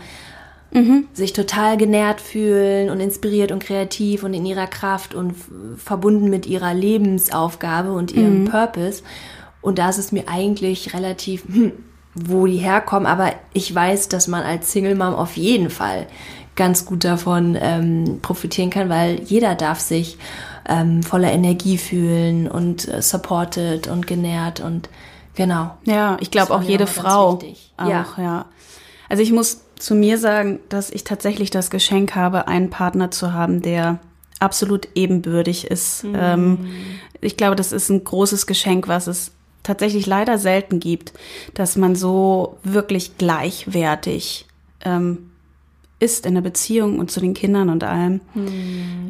sich 1.14 1.34
total 1.34 1.78
genährt 1.78 2.22
fühlen 2.22 2.90
und 2.90 3.00
inspiriert 3.00 3.52
und 3.52 3.64
kreativ 3.64 4.24
und 4.24 4.34
in 4.34 4.46
ihrer 4.46 4.68
Kraft 4.68 5.16
und 5.16 5.36
verbunden 5.78 6.30
mit 6.30 6.46
ihrer 6.46 6.74
Lebensaufgabe 6.74 7.92
und 7.92 8.12
ihrem 8.12 8.46
Purpose. 8.46 9.04
Und 9.62 9.80
da 9.80 9.90
ist 9.90 9.98
es 9.98 10.12
mir 10.12 10.26
eigentlich 10.28 10.94
relativ, 10.94 11.46
hm, 11.46 11.72
wo 12.14 12.46
die 12.46 12.58
herkommen, 12.58 13.08
aber 13.08 13.34
ich 13.54 13.74
weiß, 13.74 14.10
dass 14.10 14.28
man 14.28 14.44
als 14.44 14.72
Single 14.72 14.96
Mom 14.96 15.16
auf 15.16 15.38
jeden 15.38 15.70
Fall 15.70 16.08
ganz 16.56 16.86
gut 16.86 17.04
davon 17.04 17.58
ähm, 17.60 18.20
profitieren 18.22 18.70
kann, 18.70 18.90
weil 18.90 19.22
jeder 19.24 19.56
darf 19.56 19.80
sich 19.80 20.18
ähm, 20.68 21.04
voller 21.04 21.32
Energie 21.32 21.78
fühlen 21.78 22.48
und 22.50 22.88
äh, 22.88 23.02
supported 23.02 23.88
und 23.88 24.08
genährt 24.08 24.62
und 24.62 24.90
genau. 25.36 25.72
Ja, 25.84 26.18
ich 26.22 26.32
glaube 26.32 26.54
auch 26.54 26.62
jede 26.62 26.88
Frau 26.88 27.40
auch, 27.78 27.88
Ja. 27.88 28.06
ja. 28.18 28.46
Also 29.10 29.22
ich 29.22 29.32
muss 29.32 29.65
zu 29.86 29.94
mir 29.94 30.18
sagen, 30.18 30.62
dass 30.68 30.90
ich 30.90 31.04
tatsächlich 31.04 31.52
das 31.52 31.70
Geschenk 31.70 32.16
habe, 32.16 32.48
einen 32.48 32.72
Partner 32.72 33.12
zu 33.12 33.34
haben, 33.34 33.62
der 33.62 34.00
absolut 34.40 34.88
ebenbürtig 34.96 35.68
ist. 35.68 36.04
Mhm. 36.04 36.16
Ähm, 36.18 36.58
ich 37.22 37.38
glaube, 37.38 37.56
das 37.56 37.72
ist 37.72 37.90
ein 37.90 38.04
großes 38.04 38.48
Geschenk, 38.48 38.88
was 38.88 39.06
es 39.06 39.32
tatsächlich 39.62 40.08
leider 40.08 40.40
selten 40.40 40.80
gibt, 40.80 41.14
dass 41.54 41.76
man 41.76 41.96
so 41.96 42.58
wirklich 42.64 43.20
gleichwertig 43.20 44.48
ähm, 44.84 45.30
ist 46.00 46.26
in 46.26 46.34
der 46.34 46.42
Beziehung 46.42 46.98
und 46.98 47.12
zu 47.12 47.20
den 47.20 47.36
Kindern 47.36 47.70
und 47.70 47.84
allem. 47.84 48.22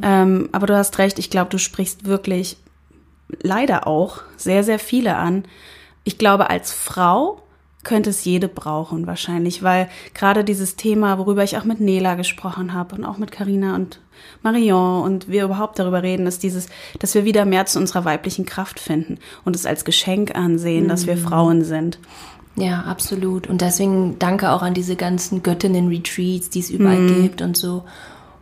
Ähm, 0.03 0.49
aber 0.51 0.67
du 0.67 0.75
hast 0.75 0.97
recht, 0.97 1.19
ich 1.19 1.29
glaube, 1.29 1.51
du 1.51 1.57
sprichst 1.57 2.03
wirklich 2.03 2.57
leider 3.41 3.87
auch 3.87 4.23
sehr, 4.35 4.65
sehr 4.65 4.79
viele 4.79 5.15
an. 5.15 5.45
Ich 6.03 6.17
glaube, 6.17 6.49
als 6.49 6.73
Frau 6.73 7.41
könnte 7.85 8.09
es 8.09 8.25
jede 8.25 8.49
brauchen 8.49 9.07
wahrscheinlich, 9.07 9.63
weil 9.63 9.87
gerade 10.13 10.43
dieses 10.43 10.75
Thema, 10.75 11.17
worüber 11.17 11.43
ich 11.43 11.57
auch 11.57 11.63
mit 11.63 11.79
Nela 11.79 12.15
gesprochen 12.15 12.73
habe 12.73 12.95
und 12.95 13.05
auch 13.05 13.17
mit 13.17 13.31
Karina 13.31 13.75
und 13.75 14.01
Marion 14.43 15.03
und 15.03 15.29
wir 15.29 15.45
überhaupt 15.45 15.79
darüber 15.79 16.03
reden, 16.03 16.27
ist 16.27 16.43
dieses, 16.43 16.67
dass 16.99 17.15
wir 17.15 17.23
wieder 17.23 17.45
mehr 17.45 17.65
zu 17.65 17.79
unserer 17.79 18.03
weiblichen 18.03 18.45
Kraft 18.45 18.79
finden 18.79 19.19
und 19.45 19.55
es 19.55 19.65
als 19.65 19.85
Geschenk 19.85 20.35
ansehen, 20.35 20.87
dass 20.89 21.07
wir 21.07 21.17
Frauen 21.17 21.63
sind. 21.63 21.99
Ja, 22.57 22.81
absolut. 22.81 23.47
Und 23.47 23.61
deswegen 23.61 24.17
danke 24.19 24.51
auch 24.51 24.61
an 24.61 24.73
diese 24.73 24.95
ganzen 24.95 25.43
Göttinnen-Retreats, 25.43 26.49
die 26.49 26.59
es 26.59 26.69
überall 26.69 27.05
gibt 27.07 27.41
und 27.41 27.57
so. 27.57 27.83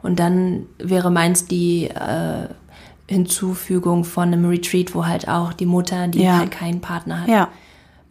Und 0.04 0.20
dann 0.20 0.68
wäre 0.78 1.10
meins 1.10 1.46
die 1.48 1.86
äh, 1.86 2.48
Hinzufügung 3.08 4.04
von 4.04 4.32
einem 4.32 4.46
Retreat, 4.46 4.94
wo 4.96 5.06
halt 5.06 5.28
auch 5.28 5.54
die 5.54 5.66
Mutter, 5.66 6.08
die 6.08 6.24
Ja. 6.24 6.38
halt 6.40 6.52
keinen 6.52 6.82
Partner 6.82 7.22
hat. 7.22 7.28
Ja, 7.28 7.48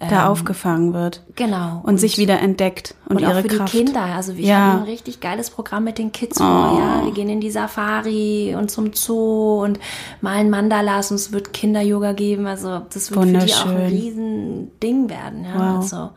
da 0.09 0.29
aufgefangen 0.29 0.93
wird 0.95 1.23
Genau. 1.37 1.81
und, 1.85 1.99
sich 1.99 2.19
wieder 2.19 2.39
entdeckt 2.41 2.95
und, 3.09 3.17
und 3.19 3.25
auch 3.25 3.31
ihre 3.31 3.43
für 3.43 3.49
Kraft. 3.49 3.73
die 3.73 3.85
Kinder. 3.85 4.03
Also 4.03 4.37
wir 4.37 4.45
Ja. 4.45 4.57
haben 4.59 4.79
ein 4.81 4.85
richtig 4.85 5.21
geiles 5.21 5.51
Programm 5.51 5.85
mit 5.85 5.99
den 5.99 6.13
Kids 6.13 6.39
vor. 6.39 6.47
Ja, 6.79 7.05
wir 7.05 7.13
gehen 7.13 7.29
in 7.29 7.41
die 7.41 7.51
Safari 7.51 8.55
und 8.59 8.71
zum 8.71 8.93
Zoo 8.95 9.63
und 9.63 9.79
malen 10.21 10.51
Mandalas 10.51 11.11
und 11.11 11.17
es 11.17 11.33
wird 11.33 11.53
Kinder-Yoga 11.53 12.13
geben. 12.13 12.47
Also 12.47 12.83
das 12.93 13.11
wird 13.11 13.21
für 13.21 13.27
die 13.27 13.37
auch 13.55 13.67
ein 13.67 13.73
Wunderschön. 13.73 13.87
riesen 13.87 14.71
Ding 14.83 15.09
werden. 15.11 15.45
Ja, 15.45 15.55
Wow. 15.55 15.77
also 15.83 16.11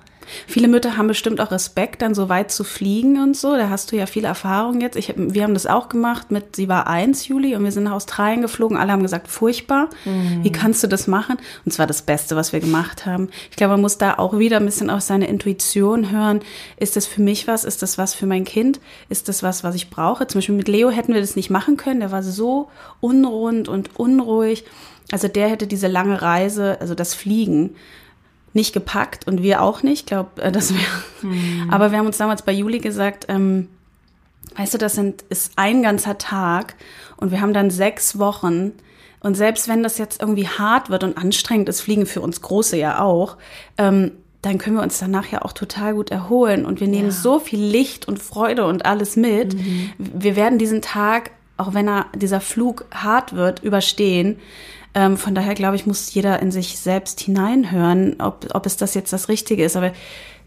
Viele 0.47 0.67
Mütter 0.67 0.97
haben 0.97 1.07
bestimmt 1.07 1.41
auch 1.41 1.51
Respekt, 1.51 2.01
dann 2.01 2.15
so 2.15 2.29
weit 2.29 2.51
zu 2.51 2.63
fliegen 2.63 3.21
und 3.21 3.35
so. 3.35 3.55
Da 3.55 3.69
hast 3.69 3.91
du 3.91 3.95
ja 3.95 4.05
viel 4.05 4.25
Erfahrung 4.25 4.81
jetzt. 4.81 4.95
Ich, 4.95 5.13
wir 5.15 5.43
haben 5.43 5.53
das 5.53 5.65
auch 5.65 5.89
gemacht 5.89 6.31
mit, 6.31 6.55
sie 6.55 6.67
war 6.67 6.87
eins, 6.87 7.27
Juli, 7.27 7.55
und 7.55 7.63
wir 7.63 7.71
sind 7.71 7.83
nach 7.83 7.93
Australien 7.93 8.41
geflogen. 8.41 8.77
Alle 8.77 8.91
haben 8.91 9.01
gesagt, 9.01 9.27
furchtbar. 9.27 9.89
Mhm. 10.05 10.43
Wie 10.43 10.51
kannst 10.51 10.83
du 10.83 10.87
das 10.87 11.07
machen? 11.07 11.37
Und 11.65 11.71
zwar 11.71 11.87
das 11.87 12.01
Beste, 12.01 12.35
was 12.35 12.53
wir 12.53 12.59
gemacht 12.59 13.05
haben. 13.05 13.29
Ich 13.49 13.57
glaube, 13.57 13.71
man 13.71 13.81
muss 13.81 13.97
da 13.97 14.15
auch 14.17 14.37
wieder 14.37 14.57
ein 14.57 14.65
bisschen 14.65 14.89
auf 14.89 15.01
seine 15.01 15.27
Intuition 15.27 16.11
hören. 16.11 16.41
Ist 16.77 16.95
das 16.95 17.05
für 17.05 17.21
mich 17.21 17.47
was? 17.47 17.63
Ist 17.63 17.81
das 17.81 17.97
was 17.97 18.13
für 18.13 18.25
mein 18.25 18.43
Kind? 18.43 18.79
Ist 19.09 19.29
das 19.29 19.43
was, 19.43 19.63
was 19.63 19.75
ich 19.75 19.89
brauche? 19.89 20.27
Zum 20.27 20.39
Beispiel 20.39 20.55
mit 20.55 20.67
Leo 20.67 20.89
hätten 20.89 21.13
wir 21.13 21.21
das 21.21 21.35
nicht 21.35 21.49
machen 21.49 21.77
können. 21.77 21.99
Der 21.99 22.11
war 22.11 22.23
so 22.23 22.69
unrund 22.99 23.67
und 23.67 23.99
unruhig. 23.99 24.65
Also 25.11 25.27
der 25.27 25.49
hätte 25.49 25.67
diese 25.67 25.87
lange 25.87 26.21
Reise, 26.21 26.77
also 26.81 26.95
das 26.95 27.13
Fliegen, 27.13 27.75
nicht 28.55 28.73
gepackt 28.73 29.27
und 29.27 29.43
wir 29.43 29.61
auch 29.61 29.83
nicht. 29.83 30.01
Ich 30.01 30.05
glaube, 30.05 30.41
äh, 30.41 30.51
das 30.51 30.73
wäre. 30.73 30.83
Mhm. 31.21 31.69
Aber 31.69 31.91
wir 31.91 31.99
haben 31.99 32.07
uns 32.07 32.17
damals 32.17 32.41
bei 32.41 32.51
Juli 32.51 32.79
gesagt, 32.79 33.25
ähm, 33.27 33.67
weißt 34.55 34.73
du, 34.73 34.77
das 34.77 34.93
sind, 34.93 35.23
ist 35.23 35.53
ein 35.57 35.83
ganzer 35.83 36.17
Tag 36.17 36.75
und 37.17 37.31
wir 37.31 37.41
haben 37.41 37.53
dann 37.53 37.69
sechs 37.69 38.17
Wochen. 38.17 38.73
Und 39.19 39.35
selbst 39.35 39.67
wenn 39.67 39.83
das 39.83 39.97
jetzt 39.97 40.21
irgendwie 40.21 40.47
hart 40.47 40.89
wird 40.89 41.03
und 41.03 41.17
anstrengend 41.17 41.67
ist, 41.69 41.81
fliegen 41.81 42.05
für 42.05 42.21
uns 42.21 42.41
Große 42.41 42.77
ja 42.77 42.99
auch, 43.01 43.37
ähm, 43.77 44.11
dann 44.41 44.59
können 44.59 44.75
wir 44.75 44.83
uns 44.83 44.99
danach 44.99 45.27
ja 45.27 45.41
auch 45.41 45.53
total 45.53 45.95
gut 45.95 46.11
erholen. 46.11 46.65
Und 46.65 46.79
wir 46.79 46.87
nehmen 46.87 47.07
ja. 47.07 47.11
so 47.11 47.39
viel 47.39 47.59
Licht 47.59 48.07
und 48.07 48.21
Freude 48.21 48.65
und 48.65 48.85
alles 48.85 49.15
mit. 49.15 49.55
Mhm. 49.55 49.91
Wir 49.97 50.35
werden 50.35 50.59
diesen 50.59 50.83
Tag, 50.83 51.31
auch 51.57 51.73
wenn 51.73 51.87
er, 51.87 52.07
dieser 52.15 52.41
Flug 52.41 52.85
hart 52.93 53.33
wird, 53.35 53.63
überstehen. 53.63 54.37
Ähm, 54.93 55.17
von 55.17 55.35
daher 55.35 55.55
glaube 55.55 55.75
ich, 55.75 55.85
muss 55.85 56.13
jeder 56.13 56.41
in 56.41 56.51
sich 56.51 56.79
selbst 56.79 57.19
hineinhören, 57.19 58.15
ob, 58.19 58.47
ob 58.53 58.65
es 58.65 58.77
das 58.77 58.93
jetzt 58.93 59.11
das 59.11 59.29
Richtige 59.29 59.63
ist. 59.63 59.75
Aber 59.75 59.91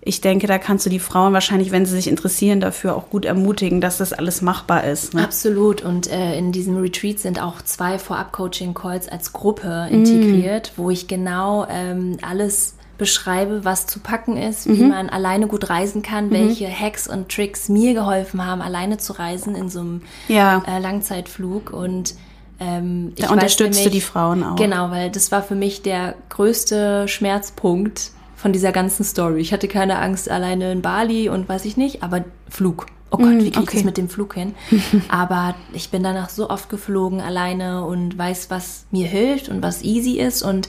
ich 0.01 0.21
denke, 0.21 0.47
da 0.47 0.59
kannst 0.59 0.87
du 0.87 0.91
die 0.91 1.01
Frauen 1.01 1.33
wahrscheinlich, 1.33 1.71
wenn 1.71 1.85
sie 1.85 1.95
sich 1.95 2.09
interessieren, 2.09 2.61
dafür 2.61 2.97
auch 2.97 3.11
gut 3.11 3.25
ermutigen, 3.25 3.81
dass 3.81 3.99
das 3.99 4.13
alles 4.13 4.43
machbar 4.43 4.85
ist. 4.85 5.13
Ne? 5.13 5.23
Absolut. 5.23 5.83
Und 5.83 6.11
äh, 6.11 6.39
in 6.39 6.53
diesem 6.53 6.79
Retreat 6.79 7.19
sind 7.19 7.43
auch 7.43 7.61
zwei 7.63 7.99
Vorab-Coaching-Calls 7.99 9.09
als 9.09 9.33
Gruppe 9.33 9.89
integriert, 9.91 10.73
mm. 10.77 10.81
wo 10.81 10.91
ich 10.91 11.09
genau 11.09 11.67
ähm, 11.69 12.17
alles 12.23 12.78
beschreibe, 12.99 13.65
was 13.65 13.87
zu 13.87 14.01
packen 14.01 14.37
ist, 14.37 14.69
wie 14.69 14.83
mhm. 14.83 14.89
man 14.89 15.09
alleine 15.09 15.47
gut 15.47 15.71
reisen 15.71 16.03
kann, 16.03 16.27
mhm. 16.27 16.33
welche 16.33 16.69
Hacks 16.69 17.09
und 17.09 17.31
Tricks 17.31 17.69
mir 17.69 17.95
geholfen 17.95 18.45
haben, 18.45 18.61
alleine 18.61 18.99
zu 18.99 19.13
reisen 19.15 19.55
in 19.55 19.71
so 19.71 19.81
einem 19.81 20.03
ja. 20.27 20.63
äh, 20.67 20.79
Langzeitflug 20.81 21.71
und 21.71 22.15
ähm, 22.61 23.13
da 23.17 23.31
unterstützt 23.31 23.85
du 23.87 23.91
die 23.91 24.01
Frauen 24.01 24.43
auch. 24.43 24.57
Genau, 24.57 24.91
weil 24.91 25.11
das 25.11 25.31
war 25.31 25.43
für 25.43 25.55
mich 25.55 25.83
der 25.83 26.17
größte 26.29 27.07
Schmerzpunkt 27.07 28.11
von 28.35 28.53
dieser 28.53 28.73
ganzen 28.73 29.05
Story. 29.05 29.41
Ich 29.41 29.53
hatte 29.53 29.69
keine 29.69 29.99
Angst 29.99 30.29
alleine 30.29 30.73
in 30.73 30.83
Bali 30.83 31.29
und 31.29 31.49
weiß 31.49 31.65
ich 31.65 31.77
nicht, 31.77 32.03
aber 32.03 32.25
Flug. 32.49 32.87
Oh 33.11 33.17
Gott, 33.17 33.27
mm, 33.27 33.39
wie 33.39 33.51
kriege 33.51 33.51
ich 33.51 33.59
okay. 33.59 33.77
das 33.77 33.85
mit 33.85 33.97
dem 33.97 34.09
Flug 34.09 34.35
hin? 34.35 34.55
aber 35.09 35.55
ich 35.73 35.91
bin 35.91 36.03
danach 36.03 36.29
so 36.29 36.51
oft 36.51 36.69
geflogen 36.69 37.21
alleine 37.21 37.85
und 37.85 38.19
weiß, 38.19 38.51
was 38.51 38.87
mir 38.91 39.07
hilft 39.07 39.49
und 39.49 39.63
was 39.63 39.83
easy 39.83 40.19
ist 40.19 40.43
und 40.43 40.69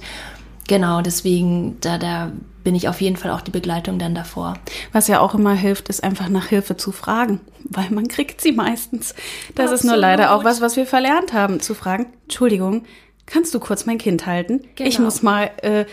genau, 0.70 1.02
deswegen 1.02 1.78
da 1.82 1.98
da 1.98 2.32
bin 2.64 2.76
ich 2.76 2.88
auf 2.88 3.02
jeden 3.02 3.16
Fall 3.16 3.32
auch 3.32 3.42
die 3.42 3.52
Begleitung 3.52 4.00
dann 4.00 4.14
davor. 4.14 4.54
Was 4.92 5.08
ja 5.08 5.20
auch 5.20 5.34
immer 5.34 5.54
hilft, 5.54 5.90
ist 5.90 6.04
einfach 6.04 6.30
nach 6.30 6.48
Hilfe 6.48 6.78
zu 6.78 6.92
fragen, 6.92 7.42
weil 7.64 7.90
man 7.90 8.08
kriegt 8.08 8.42
sie 8.42 8.52
meistens. 8.52 9.16
Das 9.56 9.72
Absolut. 9.72 9.74
ist 9.74 9.84
nur 9.86 9.98
leider 9.98 10.34
auch 10.34 10.44
was, 10.44 10.62
was 10.62 10.76
wir 10.76 10.86
verlernt 10.86 11.34
haben, 11.34 11.62
zu 11.62 11.74
fragen. 11.74 12.08
Entschuldigung, 12.24 12.84
kannst 13.26 13.54
du 13.54 13.60
kurz 13.60 13.86
mein 13.86 13.98
Kind 13.98 14.26
halten? 14.26 14.62
Genau. 14.76 14.90
Ich 14.90 15.00
muss 15.00 15.24
mal 15.24 15.52
äh, 15.62 15.86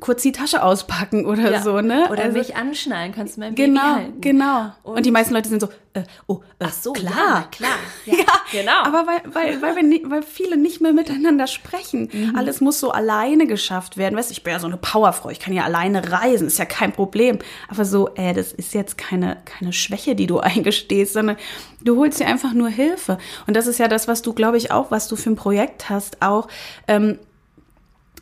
kurz 0.00 0.22
die 0.22 0.32
Tasche 0.32 0.62
auspacken 0.62 1.26
oder 1.26 1.50
ja. 1.50 1.62
so, 1.62 1.80
ne? 1.80 2.08
Oder 2.10 2.24
also, 2.24 2.38
mich 2.38 2.56
anschnallen, 2.56 3.12
kannst 3.12 3.36
du 3.36 3.40
mein 3.40 3.54
Baby 3.54 3.68
genau, 3.68 3.94
halten. 3.94 4.20
Genau, 4.20 4.72
und, 4.82 4.96
und 4.96 5.06
die 5.06 5.10
meisten 5.10 5.34
Leute 5.34 5.48
sind 5.48 5.60
so, 5.60 5.68
äh, 5.92 6.02
oh, 6.26 6.40
äh, 6.58 6.64
ach 6.64 6.72
so, 6.72 6.92
klar, 6.92 7.12
ja, 7.12 7.48
klar, 7.50 7.70
ja, 8.06 8.14
ja, 8.18 8.24
genau. 8.52 8.82
Aber 8.84 9.06
weil, 9.06 9.34
weil, 9.34 9.62
weil, 9.62 9.76
wir 9.76 9.82
nie, 9.82 10.02
weil 10.06 10.22
viele 10.22 10.56
nicht 10.56 10.80
mehr 10.80 10.92
miteinander 10.92 11.46
sprechen. 11.46 12.08
Mhm. 12.12 12.36
Alles 12.36 12.60
muss 12.60 12.80
so 12.80 12.90
alleine 12.90 13.46
geschafft 13.46 13.96
werden. 13.96 14.16
Weißt, 14.16 14.30
ich 14.30 14.42
bin 14.42 14.52
ja 14.52 14.58
so 14.60 14.66
eine 14.66 14.76
Powerfrau, 14.76 15.30
ich 15.30 15.40
kann 15.40 15.52
ja 15.52 15.64
alleine 15.64 16.10
reisen, 16.10 16.46
ist 16.46 16.58
ja 16.58 16.64
kein 16.64 16.92
Problem. 16.92 17.38
Aber 17.68 17.84
so, 17.84 18.08
äh, 18.14 18.32
das 18.32 18.52
ist 18.52 18.74
jetzt 18.74 18.98
keine 18.98 19.38
keine 19.44 19.72
Schwäche, 19.72 20.14
die 20.14 20.26
du 20.26 20.38
eingestehst, 20.40 21.14
sondern 21.14 21.36
du 21.82 21.96
holst 21.96 22.20
dir 22.20 22.26
einfach 22.26 22.52
nur 22.52 22.68
Hilfe. 22.68 23.18
Und 23.46 23.56
das 23.56 23.66
ist 23.66 23.78
ja 23.78 23.88
das, 23.88 24.08
was 24.08 24.22
du, 24.22 24.32
glaube 24.32 24.56
ich, 24.56 24.70
auch, 24.70 24.90
was 24.90 25.08
du 25.08 25.16
für 25.16 25.30
ein 25.30 25.36
Projekt 25.36 25.90
hast, 25.90 26.22
auch 26.22 26.48
ähm, 26.88 27.18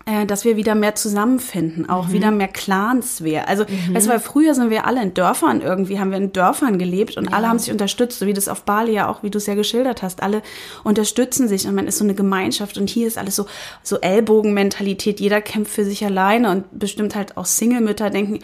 äh, 0.09 0.25
dass 0.25 0.47
wir 0.47 0.57
wieder 0.57 0.75
mehr 0.75 0.95
zusammenfinden, 0.95 1.91
auch 1.91 2.09
mhm. 2.09 2.13
wieder 2.13 2.31
mehr 2.31 2.49
Clans 2.49 3.23
wäre. 3.23 3.47
Also, 3.47 3.65
mhm. 3.65 3.95
weißt 3.95 4.07
du, 4.07 4.11
weil 4.11 4.21
früher 4.21 4.55
sind 4.55 4.71
wir 4.71 4.87
alle 4.87 5.03
in 5.03 5.13
Dörfern 5.13 5.61
irgendwie, 5.61 6.01
haben 6.01 6.13
wir 6.13 6.17
in 6.17 6.33
Dörfern 6.33 6.79
gelebt 6.79 7.19
und 7.19 7.27
ja. 7.27 7.33
alle 7.33 7.47
haben 7.47 7.59
sich 7.59 7.71
unterstützt, 7.71 8.19
so 8.19 8.27
wie 8.27 8.33
das 8.33 8.49
auf 8.49 8.63
Bali 8.63 8.93
ja 8.93 9.11
auch, 9.11 9.23
wie 9.23 9.29
du 9.29 9.37
es 9.37 9.45
ja 9.45 9.55
geschildert 9.55 10.03
hast. 10.03 10.23
Alle 10.23 10.41
unterstützen 10.83 11.47
sich 11.47 11.67
und 11.67 11.75
man 11.75 11.87
ist 11.87 11.99
so 11.99 12.05
eine 12.05 12.15
Gemeinschaft 12.15 12.79
und 12.79 12.89
hier 12.89 13.07
ist 13.07 13.19
alles 13.19 13.37
so, 13.37 13.45
so 13.83 13.99
Ellbogenmentalität. 13.99 15.21
Jeder 15.21 15.43
kämpft 15.43 15.75
für 15.75 15.85
sich 15.85 16.03
alleine 16.03 16.53
und 16.53 16.79
bestimmt 16.79 17.15
halt 17.15 17.37
auch 17.37 17.45
Single-Mütter 17.45 18.09
denken, 18.09 18.39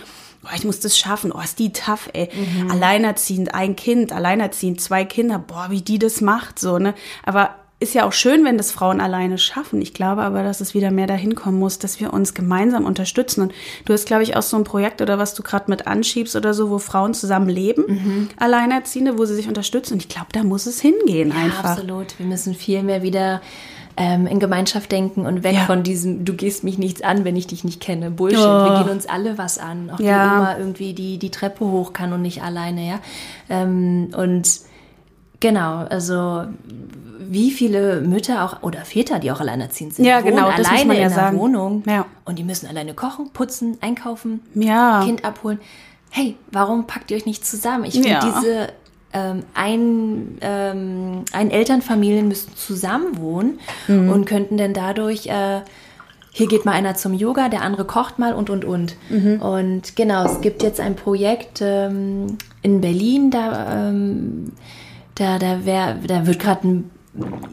oh, 0.44 0.48
ich 0.54 0.64
muss 0.64 0.80
das 0.80 0.98
schaffen, 0.98 1.32
oh, 1.32 1.40
ist 1.42 1.58
die 1.58 1.72
tough, 1.72 2.10
ey. 2.12 2.28
Mhm. 2.34 2.72
Alleinerziehend, 2.72 3.54
ein 3.54 3.74
Kind, 3.74 4.12
alleinerziehend, 4.12 4.82
zwei 4.82 5.06
Kinder, 5.06 5.38
boah, 5.38 5.68
wie 5.70 5.80
die 5.80 5.98
das 5.98 6.20
macht, 6.20 6.58
so, 6.58 6.78
ne. 6.78 6.92
Aber 7.24 7.54
ist 7.84 7.94
ja 7.94 8.04
auch 8.04 8.12
schön, 8.12 8.44
wenn 8.44 8.56
das 8.56 8.72
Frauen 8.72 9.00
alleine 9.00 9.38
schaffen. 9.38 9.80
Ich 9.80 9.94
glaube 9.94 10.22
aber, 10.22 10.42
dass 10.42 10.60
es 10.60 10.74
wieder 10.74 10.90
mehr 10.90 11.06
dahin 11.06 11.34
kommen 11.34 11.58
muss, 11.58 11.78
dass 11.78 12.00
wir 12.00 12.12
uns 12.12 12.34
gemeinsam 12.34 12.84
unterstützen. 12.84 13.42
Und 13.42 13.52
du 13.84 13.92
hast, 13.92 14.06
glaube 14.06 14.22
ich, 14.22 14.36
auch 14.36 14.42
so 14.42 14.56
ein 14.56 14.64
Projekt 14.64 15.02
oder 15.02 15.18
was 15.18 15.34
du 15.34 15.42
gerade 15.42 15.70
mit 15.70 15.86
anschiebst 15.86 16.34
oder 16.34 16.54
so, 16.54 16.70
wo 16.70 16.78
Frauen 16.78 17.14
zusammen 17.14 17.48
leben, 17.48 17.84
mhm. 17.86 18.28
Alleinerziehende, 18.36 19.18
wo 19.18 19.24
sie 19.24 19.34
sich 19.34 19.46
unterstützen. 19.46 19.94
Und 19.94 20.00
ich 20.00 20.08
glaube, 20.08 20.28
da 20.32 20.42
muss 20.42 20.66
es 20.66 20.80
hingehen 20.80 21.30
ja, 21.30 21.36
einfach. 21.36 21.64
Absolut. 21.64 22.18
Wir 22.18 22.26
müssen 22.26 22.54
viel 22.54 22.82
mehr 22.82 23.02
wieder 23.02 23.40
ähm, 23.96 24.26
in 24.26 24.40
Gemeinschaft 24.40 24.90
denken 24.90 25.26
und 25.26 25.44
weg 25.44 25.54
ja. 25.54 25.64
von 25.66 25.82
diesem, 25.82 26.24
du 26.24 26.34
gehst 26.34 26.64
mich 26.64 26.78
nichts 26.78 27.02
an, 27.02 27.24
wenn 27.24 27.36
ich 27.36 27.46
dich 27.46 27.64
nicht 27.64 27.80
kenne. 27.80 28.10
Bullshit. 28.10 28.40
Oh. 28.40 28.64
Wir 28.64 28.82
gehen 28.82 28.90
uns 28.90 29.06
alle 29.06 29.38
was 29.38 29.58
an. 29.58 29.90
Auch 29.90 30.00
ja. 30.00 30.24
die 30.24 30.36
Oma 30.36 30.58
irgendwie 30.58 30.94
die, 30.94 31.18
die 31.18 31.30
Treppe 31.30 31.64
hoch 31.64 31.92
kann 31.92 32.12
und 32.12 32.22
nicht 32.22 32.42
alleine, 32.42 32.88
ja. 32.88 33.00
Ähm, 33.48 34.08
und 34.16 34.48
genau, 35.44 35.84
also 35.90 36.46
wie 37.18 37.50
viele 37.50 38.00
Mütter 38.00 38.44
auch 38.44 38.62
oder 38.62 38.80
Väter, 38.86 39.18
die 39.18 39.30
auch 39.30 39.40
alleinerziehend 39.40 39.94
sind, 39.94 40.06
ja, 40.06 40.22
genau, 40.22 40.50
das 40.56 40.66
alleine 40.66 40.76
muss 40.78 40.86
man 40.86 40.96
ja 40.96 41.02
in 41.02 41.08
der 41.08 41.10
sagen. 41.10 41.38
Wohnung 41.38 41.82
ja. 41.86 42.06
und 42.24 42.38
die 42.38 42.44
müssen 42.44 42.66
alleine 42.66 42.94
kochen, 42.94 43.30
putzen, 43.30 43.76
einkaufen, 43.82 44.40
ja. 44.54 45.02
Kind 45.04 45.22
abholen. 45.24 45.60
Hey, 46.08 46.36
warum 46.50 46.86
packt 46.86 47.10
ihr 47.10 47.18
euch 47.18 47.26
nicht 47.26 47.44
zusammen? 47.44 47.84
Ich 47.84 47.92
finde 47.92 48.08
ja. 48.08 48.20
diese 48.20 48.68
ähm, 49.12 49.42
ein, 49.52 50.38
ähm, 50.40 51.24
ein 51.32 51.50
Elternfamilien 51.50 52.26
müssten 52.26 52.56
zusammen 52.56 53.18
wohnen 53.18 53.60
mhm. 53.86 54.08
und 54.08 54.24
könnten 54.24 54.56
denn 54.56 54.72
dadurch 54.72 55.26
äh, 55.26 55.60
hier 56.32 56.48
geht 56.48 56.64
mal 56.64 56.72
einer 56.72 56.94
zum 56.94 57.12
Yoga, 57.12 57.48
der 57.48 57.62
andere 57.62 57.84
kocht 57.84 58.18
mal 58.18 58.32
und 58.32 58.48
und 58.48 58.64
und. 58.64 58.96
Mhm. 59.10 59.40
Und 59.40 59.94
genau, 59.94 60.24
es 60.24 60.40
gibt 60.40 60.64
jetzt 60.64 60.80
ein 60.80 60.96
Projekt 60.96 61.60
ähm, 61.60 62.38
in 62.62 62.80
Berlin, 62.80 63.30
da, 63.30 63.88
ähm, 63.88 64.52
da, 65.14 65.38
da, 65.38 65.64
wär, 65.64 65.94
da 66.06 66.26
wird 66.26 66.38
gerade 66.38 66.68
ein 66.68 66.90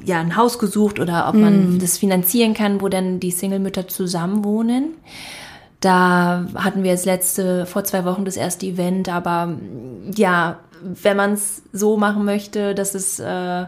ja, 0.04 0.20
ein 0.20 0.36
Haus 0.36 0.58
gesucht 0.58 1.00
oder 1.00 1.28
ob 1.30 1.36
man 1.36 1.76
mm. 1.76 1.80
das 1.80 1.98
finanzieren 1.98 2.54
kann, 2.54 2.82
wo 2.82 2.90
dann 2.90 3.20
die 3.20 3.32
Single-Mütter 3.32 3.88
zusammen 3.88 4.44
wohnen. 4.44 4.96
Da 5.80 6.46
hatten 6.56 6.84
wir 6.84 6.92
jetzt 6.92 7.06
letzte, 7.06 7.66
vor 7.66 7.84
zwei 7.84 8.06
Wochen 8.06 8.26
das 8.26 8.38
erste 8.38 8.66
Event, 8.66 9.10
aber 9.10 9.56
ja, 10.16 10.60
wenn 10.82 11.18
man 11.18 11.34
es 11.34 11.64
so 11.74 11.98
machen 11.98 12.26
möchte, 12.26 12.74
dass 12.76 12.96
es, 12.96 13.20
äh, 13.20 13.66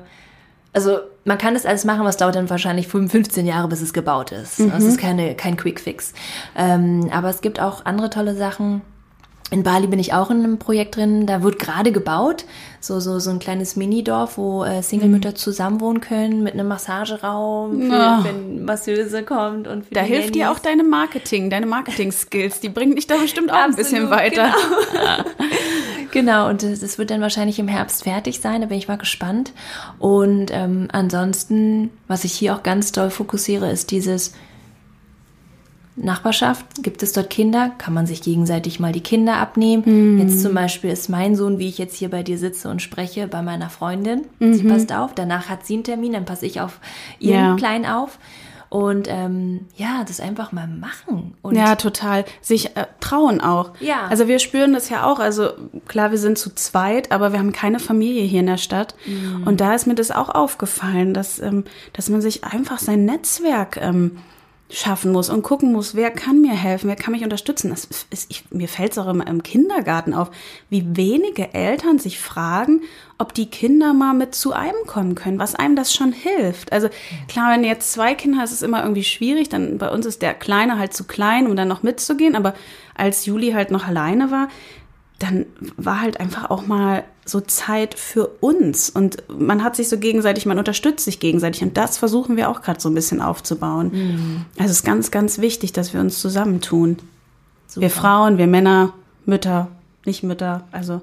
also 0.73 0.97
man 1.25 1.37
kann 1.37 1.53
das 1.53 1.65
alles 1.65 1.85
machen, 1.85 2.03
was 2.05 2.17
dauert 2.17 2.35
dann 2.35 2.49
wahrscheinlich 2.49 2.87
15 2.87 3.45
Jahre, 3.45 3.67
bis 3.67 3.81
es 3.81 3.93
gebaut 3.93 4.31
ist. 4.31 4.59
Mhm. 4.59 4.71
Das 4.71 4.83
ist 4.83 4.99
keine, 4.99 5.35
kein 5.35 5.57
Quick 5.57 5.79
Fix. 5.79 6.13
Ähm, 6.55 7.09
aber 7.11 7.29
es 7.29 7.41
gibt 7.41 7.59
auch 7.59 7.85
andere 7.85 8.09
tolle 8.09 8.35
Sachen. 8.35 8.81
In 9.51 9.63
Bali 9.63 9.87
bin 9.87 9.99
ich 9.99 10.13
auch 10.13 10.31
in 10.31 10.43
einem 10.43 10.57
Projekt 10.57 10.95
drin, 10.95 11.27
da 11.27 11.43
wird 11.43 11.59
gerade 11.59 11.91
gebaut, 11.91 12.45
so, 12.83 12.99
so, 12.99 13.17
so 13.19 13.29
ein 13.29 13.39
kleines 13.39 13.77
Minidorf, 13.77 14.37
wo 14.37 14.65
äh, 14.65 14.83
Single-Mütter 14.83 15.29
mhm. 15.29 15.35
zusammenwohnen 15.37 16.01
können 16.01 16.43
mit 16.43 16.53
einem 16.53 16.67
Massageraum, 16.67 17.81
für, 17.81 18.19
oh. 18.19 18.23
wenn 18.25 18.65
Masseuse 18.65 19.23
kommt 19.23 19.69
und 19.69 19.85
Da 19.91 20.01
hilft 20.01 20.35
dir 20.35 20.51
auch 20.51 20.59
deine 20.59 20.83
Marketing, 20.83 21.49
deine 21.49 21.65
Marketing-Skills, 21.65 22.59
die 22.59 22.67
bringen 22.67 22.97
dich 22.97 23.07
da 23.07 23.15
bestimmt 23.15 23.51
auch 23.51 23.55
Absolut, 23.55 23.77
ein 23.77 23.83
bisschen 23.83 24.09
weiter. 24.09 24.53
Genau. 24.91 25.23
genau, 26.11 26.49
und 26.49 26.61
es 26.61 26.97
wird 26.97 27.09
dann 27.09 27.21
wahrscheinlich 27.21 27.57
im 27.57 27.69
Herbst 27.69 28.03
fertig 28.03 28.41
sein, 28.41 28.59
da 28.59 28.67
bin 28.67 28.77
ich 28.77 28.89
mal 28.89 28.97
gespannt. 28.97 29.53
Und 29.97 30.47
ähm, 30.51 30.89
ansonsten, 30.91 31.89
was 32.09 32.25
ich 32.25 32.33
hier 32.33 32.53
auch 32.53 32.63
ganz 32.63 32.91
doll 32.91 33.11
fokussiere, 33.11 33.71
ist 33.71 33.91
dieses 33.91 34.33
Nachbarschaft, 35.95 36.65
gibt 36.81 37.03
es 37.03 37.13
dort 37.13 37.29
Kinder, 37.29 37.71
kann 37.77 37.93
man 37.93 38.07
sich 38.07 38.21
gegenseitig 38.21 38.79
mal 38.79 38.91
die 38.91 39.01
Kinder 39.01 39.37
abnehmen. 39.37 39.83
Mhm. 39.85 40.19
Jetzt 40.19 40.41
zum 40.41 40.53
Beispiel 40.53 40.89
ist 40.89 41.09
mein 41.09 41.35
Sohn, 41.35 41.59
wie 41.59 41.67
ich 41.67 41.77
jetzt 41.77 41.95
hier 41.95 42.09
bei 42.09 42.23
dir 42.23 42.37
sitze 42.37 42.69
und 42.69 42.81
spreche, 42.81 43.27
bei 43.27 43.41
meiner 43.41 43.69
Freundin. 43.69 44.23
Mhm. 44.39 44.53
Sie 44.55 44.63
passt 44.63 44.91
auf, 44.91 45.13
danach 45.13 45.49
hat 45.49 45.65
sie 45.65 45.75
einen 45.75 45.83
Termin, 45.83 46.13
dann 46.13 46.25
passe 46.25 46.45
ich 46.45 46.61
auf 46.61 46.79
ihren 47.19 47.45
ja. 47.45 47.55
Kleinen 47.55 47.85
auf. 47.85 48.17
Und 48.69 49.07
ähm, 49.07 49.67
ja, 49.75 50.03
das 50.03 50.19
einfach 50.19 50.51
mal 50.51 50.67
machen. 50.67 51.35
Und 51.43 51.55
ja, 51.55 51.75
total. 51.75 52.25
Sich 52.41 52.75
äh, 52.75 52.87
trauen 52.99 53.39
auch. 53.39 53.73
Ja. 53.79 54.07
Also 54.09 54.27
wir 54.27 54.39
spüren 54.39 54.73
das 54.73 54.89
ja 54.89 55.05
auch. 55.05 55.19
Also 55.19 55.49
klar, 55.87 56.09
wir 56.09 56.17
sind 56.17 56.39
zu 56.39 56.55
zweit, 56.55 57.11
aber 57.11 57.33
wir 57.33 57.37
haben 57.37 57.51
keine 57.51 57.77
Familie 57.77 58.23
hier 58.23 58.39
in 58.39 58.47
der 58.47 58.57
Stadt. 58.57 58.95
Mhm. 59.05 59.43
Und 59.45 59.61
da 59.61 59.75
ist 59.75 59.85
mir 59.85 59.93
das 59.93 60.09
auch 60.09 60.29
aufgefallen, 60.29 61.13
dass, 61.13 61.37
ähm, 61.37 61.65
dass 61.93 62.09
man 62.09 62.21
sich 62.21 62.45
einfach 62.45 62.79
sein 62.79 63.05
Netzwerk 63.05 63.77
ähm, 63.79 64.17
schaffen 64.73 65.11
muss 65.11 65.29
und 65.29 65.43
gucken 65.43 65.71
muss, 65.71 65.93
wer 65.93 66.09
kann 66.09 66.41
mir 66.41 66.53
helfen, 66.53 66.87
wer 66.87 66.95
kann 66.95 67.11
mich 67.11 67.23
unterstützen. 67.23 67.69
Das 67.69 67.87
ist, 68.09 68.25
ich, 68.29 68.43
mir 68.49 68.67
fällt 68.67 68.93
es 68.93 68.97
auch 68.97 69.07
immer 69.07 69.27
im 69.27 69.43
Kindergarten 69.43 70.15
auf, 70.15 70.31
wie 70.69 70.83
wenige 70.97 71.53
Eltern 71.53 71.99
sich 71.99 72.19
fragen, 72.19 72.81
ob 73.19 73.35
die 73.35 73.45
Kinder 73.45 73.93
mal 73.93 74.15
mit 74.15 74.33
zu 74.33 74.51
einem 74.51 74.87
kommen 74.87 75.13
können, 75.13 75.37
was 75.37 75.53
einem 75.53 75.75
das 75.75 75.93
schon 75.93 76.11
hilft. 76.11 76.73
Also 76.73 76.89
klar, 77.27 77.51
wenn 77.51 77.63
jetzt 77.63 77.93
zwei 77.93 78.15
Kinder 78.15 78.39
hast, 78.39 78.49
ist 78.49 78.57
es 78.57 78.61
immer 78.63 78.81
irgendwie 78.81 79.03
schwierig. 79.03 79.47
Dann 79.47 79.77
bei 79.77 79.91
uns 79.91 80.07
ist 80.07 80.23
der 80.23 80.33
Kleine 80.33 80.79
halt 80.79 80.93
zu 80.93 81.03
klein, 81.03 81.45
um 81.45 81.55
dann 81.55 81.67
noch 81.67 81.83
mitzugehen. 81.83 82.35
Aber 82.35 82.55
als 82.95 83.27
Juli 83.27 83.51
halt 83.51 83.69
noch 83.69 83.87
alleine 83.87 84.31
war, 84.31 84.47
dann 85.19 85.45
war 85.77 86.01
halt 86.01 86.19
einfach 86.19 86.49
auch 86.49 86.65
mal 86.65 87.03
so 87.25 87.39
Zeit 87.41 87.97
für 87.97 88.27
uns 88.41 88.89
und 88.89 89.23
man 89.29 89.63
hat 89.63 89.75
sich 89.75 89.87
so 89.89 89.97
gegenseitig, 89.97 90.45
man 90.45 90.57
unterstützt 90.57 91.05
sich 91.05 91.19
gegenseitig 91.19 91.63
und 91.63 91.77
das 91.77 91.97
versuchen 91.97 92.35
wir 92.35 92.49
auch 92.49 92.61
gerade 92.61 92.79
so 92.79 92.89
ein 92.89 92.95
bisschen 92.95 93.21
aufzubauen. 93.21 93.91
Mhm. 93.93 94.45
Also 94.57 94.71
es 94.71 94.77
ist 94.77 94.85
ganz, 94.85 95.11
ganz 95.11 95.39
wichtig, 95.39 95.71
dass 95.71 95.93
wir 95.93 96.01
uns 96.01 96.19
zusammentun. 96.19 96.97
Super. 97.67 97.81
Wir 97.81 97.89
Frauen, 97.89 98.37
wir 98.37 98.47
Männer, 98.47 98.93
Mütter, 99.25 99.69
nicht 100.05 100.23
Mütter, 100.23 100.65
also 100.71 101.01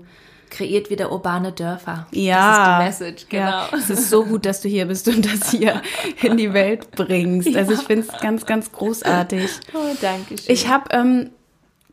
kreiert 0.51 0.91
wieder 0.91 1.11
urbane 1.11 1.53
Dörfer. 1.53 2.07
ja, 2.11 2.81
Das 2.83 2.99
ist 2.99 3.05
die 3.05 3.07
Message, 3.07 3.27
genau. 3.31 3.47
Ja, 3.47 3.69
es 3.73 3.89
ist 3.89 4.11
so 4.11 4.25
gut, 4.25 4.45
dass 4.45 4.61
du 4.61 4.69
hier 4.69 4.87
bist 4.87 5.09
und 5.09 5.25
das 5.25 5.51
hier 5.51 5.81
in 6.23 6.37
die 6.37 6.53
Welt 6.53 6.91
bringst. 6.91 7.55
Also 7.57 7.73
ich 7.73 7.81
finde 7.81 8.07
es 8.09 8.21
ganz, 8.21 8.45
ganz 8.45 8.71
großartig. 8.73 9.49
Oh, 9.73 9.79
danke 10.01 10.37
schön. 10.37 10.53
Ich 10.53 10.69
habe 10.69 10.91
ähm, 10.91 11.31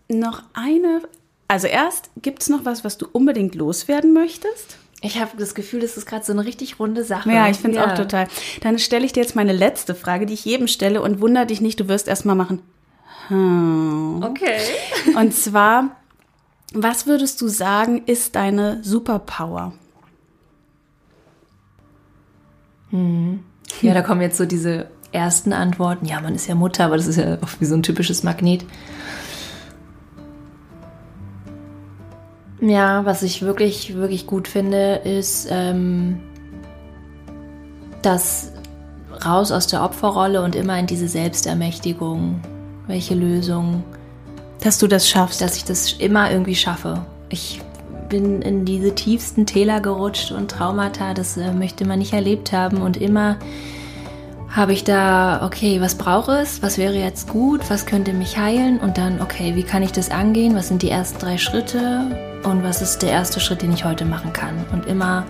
noch 0.10 0.44
eine, 0.54 1.02
also 1.48 1.68
erst, 1.68 2.10
gibt 2.22 2.42
es 2.42 2.50
noch 2.50 2.66
was, 2.66 2.84
was 2.84 2.98
du 2.98 3.08
unbedingt 3.12 3.56
loswerden 3.56 4.14
möchtest? 4.14 4.78
Ich 5.02 5.20
habe 5.20 5.38
das 5.38 5.54
Gefühl, 5.54 5.82
das 5.82 5.96
ist 5.96 6.08
gerade 6.08 6.26
so 6.26 6.34
eine 6.34 6.44
richtig 6.44 6.80
runde 6.80 7.04
Sache. 7.04 7.32
Ja, 7.32 7.48
ich 7.50 7.58
finde 7.58 7.78
es 7.78 7.86
Ja. 7.86 7.92
auch 7.92 7.96
total. 7.98 8.28
Dann 8.62 8.80
stelle 8.80 9.06
ich 9.06 9.14
dir 9.14 9.22
jetzt 9.22 9.36
meine 9.36 9.54
letzte 9.54 9.94
Frage, 9.94 10.26
die 10.26 10.34
ich 10.34 10.44
jedem 10.44 10.68
stelle 10.68 11.02
und 11.02 11.22
wunder 11.22 11.46
dich 11.46 11.62
nicht, 11.62 11.80
du 11.80 11.88
wirst 11.88 12.08
erstmal 12.08 12.36
machen. 12.36 12.62
Hm. 13.28 14.24
Okay. 14.24 14.58
Und 15.16 15.34
zwar, 15.34 15.98
was 16.74 17.06
würdest 17.06 17.42
du 17.42 17.48
sagen, 17.48 18.04
ist 18.06 18.36
deine 18.36 18.84
Superpower? 18.84 19.74
Ja, 23.82 23.94
da 23.94 24.02
kommen 24.02 24.22
jetzt 24.22 24.38
so 24.38 24.46
diese 24.46 24.88
ersten 25.12 25.54
Antworten. 25.54 26.06
Ja, 26.06 26.22
man 26.22 26.36
ist 26.36 26.48
ja 26.48 26.56
Mutter, 26.56 26.86
aber 26.86 26.98
das 26.98 27.06
ist 27.08 27.18
ja 27.18 27.38
oft 27.42 27.60
wie 27.62 27.66
so 27.66 27.76
ein 27.76 27.84
typisches 27.84 28.24
Magnet. 28.24 28.66
Ja, 32.60 33.06
was 33.06 33.22
ich 33.22 33.44
wirklich, 33.44 33.96
wirklich 33.96 34.26
gut 34.26 34.48
finde, 34.48 34.96
ist 35.04 35.48
ähm, 35.52 36.20
das 38.02 38.52
raus 39.24 39.52
aus 39.52 39.68
der 39.68 39.84
Opferrolle 39.84 40.42
und 40.42 40.56
immer 40.56 40.78
in 40.80 40.88
diese 40.88 41.08
Selbstermächtigung. 41.08 42.42
Welche 42.88 43.16
Lösung? 43.16 43.84
Dass 44.62 44.80
du 44.80 44.88
das 44.88 45.08
schaffst. 45.08 45.42
dass 45.42 45.58
ich 45.58 45.66
das 45.66 45.94
immer 45.94 46.32
irgendwie 46.32 46.56
schaffe. 46.56 47.06
Ich 47.30 47.62
bin 48.10 48.42
in 48.42 48.66
diese 48.66 48.96
tiefsten 48.96 49.46
Täler 49.46 49.82
gerutscht 49.82 50.32
und 50.32 50.50
Traumata, 50.50 51.14
das 51.14 51.38
äh, 51.38 51.52
möchte 51.52 51.86
man 51.86 52.00
nicht 52.00 52.14
erlebt 52.14 52.54
haben. 52.54 52.82
Und 52.82 52.98
immer 52.98 53.38
habe 54.50 54.74
ich 54.74 54.84
da, 54.84 55.46
okay, 55.46 55.82
was 55.82 55.96
brauche 55.96 56.38
es? 56.38 56.64
Was 56.64 56.78
wäre 56.78 56.96
jetzt 56.96 57.30
gut? 57.30 57.70
Was 57.70 57.86
könnte 57.86 58.14
mich 58.14 58.38
heilen? 58.38 58.80
Und 58.80 58.98
dann, 58.98 59.22
okay, 59.22 59.56
wie 59.56 59.64
kann 59.64 59.84
ich 59.84 59.92
das 59.92 60.10
angehen? 60.10 60.56
Was 60.56 60.70
sind 60.70 60.82
die 60.82 60.90
ersten 60.90 61.20
drei 61.20 61.38
Schritte? 61.38 62.37
Und 62.48 62.64
was 62.64 62.82
ist 62.82 63.02
der 63.02 63.12
erste 63.12 63.42
Schritt, 63.42 63.62
den 63.62 63.74
ich 63.74 63.84
heute 63.84 64.06
machen 64.06 64.32
kann? 64.32 64.56
Und 64.72 64.86
immer 64.88 65.26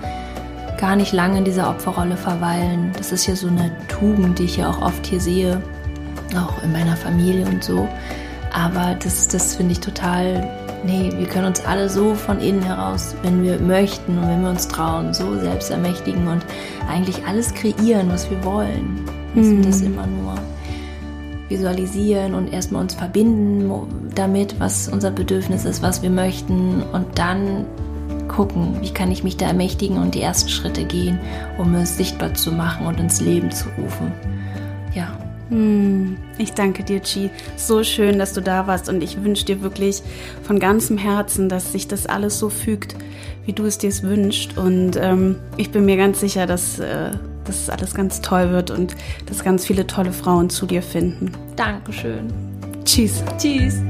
gar 0.80 0.96
nicht 0.96 1.14
lange 1.14 1.40
in 1.40 1.46
dieser 1.46 1.68
Opferrolle 1.68 2.16
verweilen. 2.16 2.92
Das 2.96 3.12
ist 3.12 3.26
ja 3.26 3.36
so 3.36 3.48
eine 3.48 3.72
Tugend, 3.88 4.38
die 4.38 4.44
ich 4.44 4.58
ja 4.58 4.70
auch 4.70 4.84
oft 4.84 5.04
hier 5.08 5.20
sehe, 5.20 5.60
auch 6.36 6.64
in 6.64 6.72
meiner 6.72 6.96
Familie 6.96 7.48
und 7.48 7.64
so. 7.64 7.88
Aber 8.54 8.96
das, 9.02 9.28
das 9.28 9.56
finde 9.56 9.72
ich 9.72 9.80
total, 9.80 10.48
nee, 10.86 11.12
wir 11.18 11.26
können 11.26 11.48
uns 11.48 11.66
alle 11.66 11.90
so 11.90 12.14
von 12.14 12.40
innen 12.40 12.62
heraus, 12.62 13.16
wenn 13.24 13.42
wir 13.42 13.58
möchten 13.60 14.20
und 14.20 14.30
wenn 14.30 14.44
wir 14.44 14.52
uns 14.52 14.68
trauen, 14.68 15.12
so 15.12 15.40
selbst 15.40 15.72
ermächtigen 15.72 16.28
und 16.28 16.46
eigentlich 16.88 17.26
alles 17.26 17.52
kreieren, 17.52 18.12
was 18.12 18.30
wir 18.30 18.44
wollen. 18.44 19.04
Und 19.34 19.64
das 19.64 19.82
immer 19.82 20.06
nur 20.06 20.36
visualisieren 21.50 22.34
und 22.34 22.52
erstmal 22.52 22.82
uns 22.82 22.94
verbinden 22.94 23.72
damit, 24.16 24.60
was 24.60 24.88
unser 24.88 25.12
Bedürfnis 25.12 25.66
ist, 25.66 25.82
was 25.82 26.02
wir 26.02 26.10
möchten 26.10 26.84
und 26.92 27.06
dann 27.18 27.66
gucken, 28.28 28.78
wie 28.82 28.92
kann 28.92 29.12
ich 29.12 29.24
mich 29.24 29.38
da 29.38 29.48
ermächtigen 29.48 29.98
und 29.98 30.14
die 30.16 30.22
ersten 30.22 30.50
Schritte 30.50 30.84
gehen, 30.84 31.20
um 31.58 31.74
es 31.76 31.98
sichtbar 31.98 32.34
zu 32.34 32.52
machen 32.52 32.86
und 32.86 33.00
ins 33.00 33.22
Leben 33.22 33.52
zu 33.52 33.66
rufen. 33.78 34.12
Ja, 34.94 35.08
Hm, 35.50 36.18
Ich 36.38 36.54
danke 36.54 36.84
dir, 36.84 37.02
Chi. 37.02 37.30
So 37.56 37.84
schön, 37.84 38.20
dass 38.20 38.34
du 38.34 38.42
da 38.42 38.68
warst 38.68 38.90
und 38.90 39.02
ich 39.02 39.24
wünsche 39.24 39.46
dir 39.46 39.62
wirklich 39.62 40.04
von 40.44 40.60
ganzem 40.60 40.98
Herzen, 40.98 41.50
dass 41.50 41.72
sich 41.72 41.88
das 41.88 42.06
alles 42.06 42.38
so 42.38 42.50
fügt, 42.50 42.96
wie 43.46 43.54
du 43.54 43.66
es 43.66 43.78
dir 43.78 43.92
wünschst. 44.02 44.58
Und 44.58 44.98
ähm, 44.98 45.38
ich 45.56 45.72
bin 45.72 45.86
mir 45.86 45.98
ganz 45.98 46.20
sicher, 46.20 46.46
dass 46.46 46.80
äh, 46.80 47.12
das 47.48 47.70
alles 47.70 47.94
ganz 47.94 48.22
toll 48.22 48.52
wird 48.52 48.72
und 48.72 48.96
dass 49.26 49.44
ganz 49.44 49.66
viele 49.66 49.88
tolle 49.88 50.12
Frauen 50.12 50.50
zu 50.50 50.66
dir 50.66 50.82
finden. 50.82 51.32
Dankeschön. 51.56 52.32
Tschüss. 52.86 53.24
Tschüss. 53.38 53.82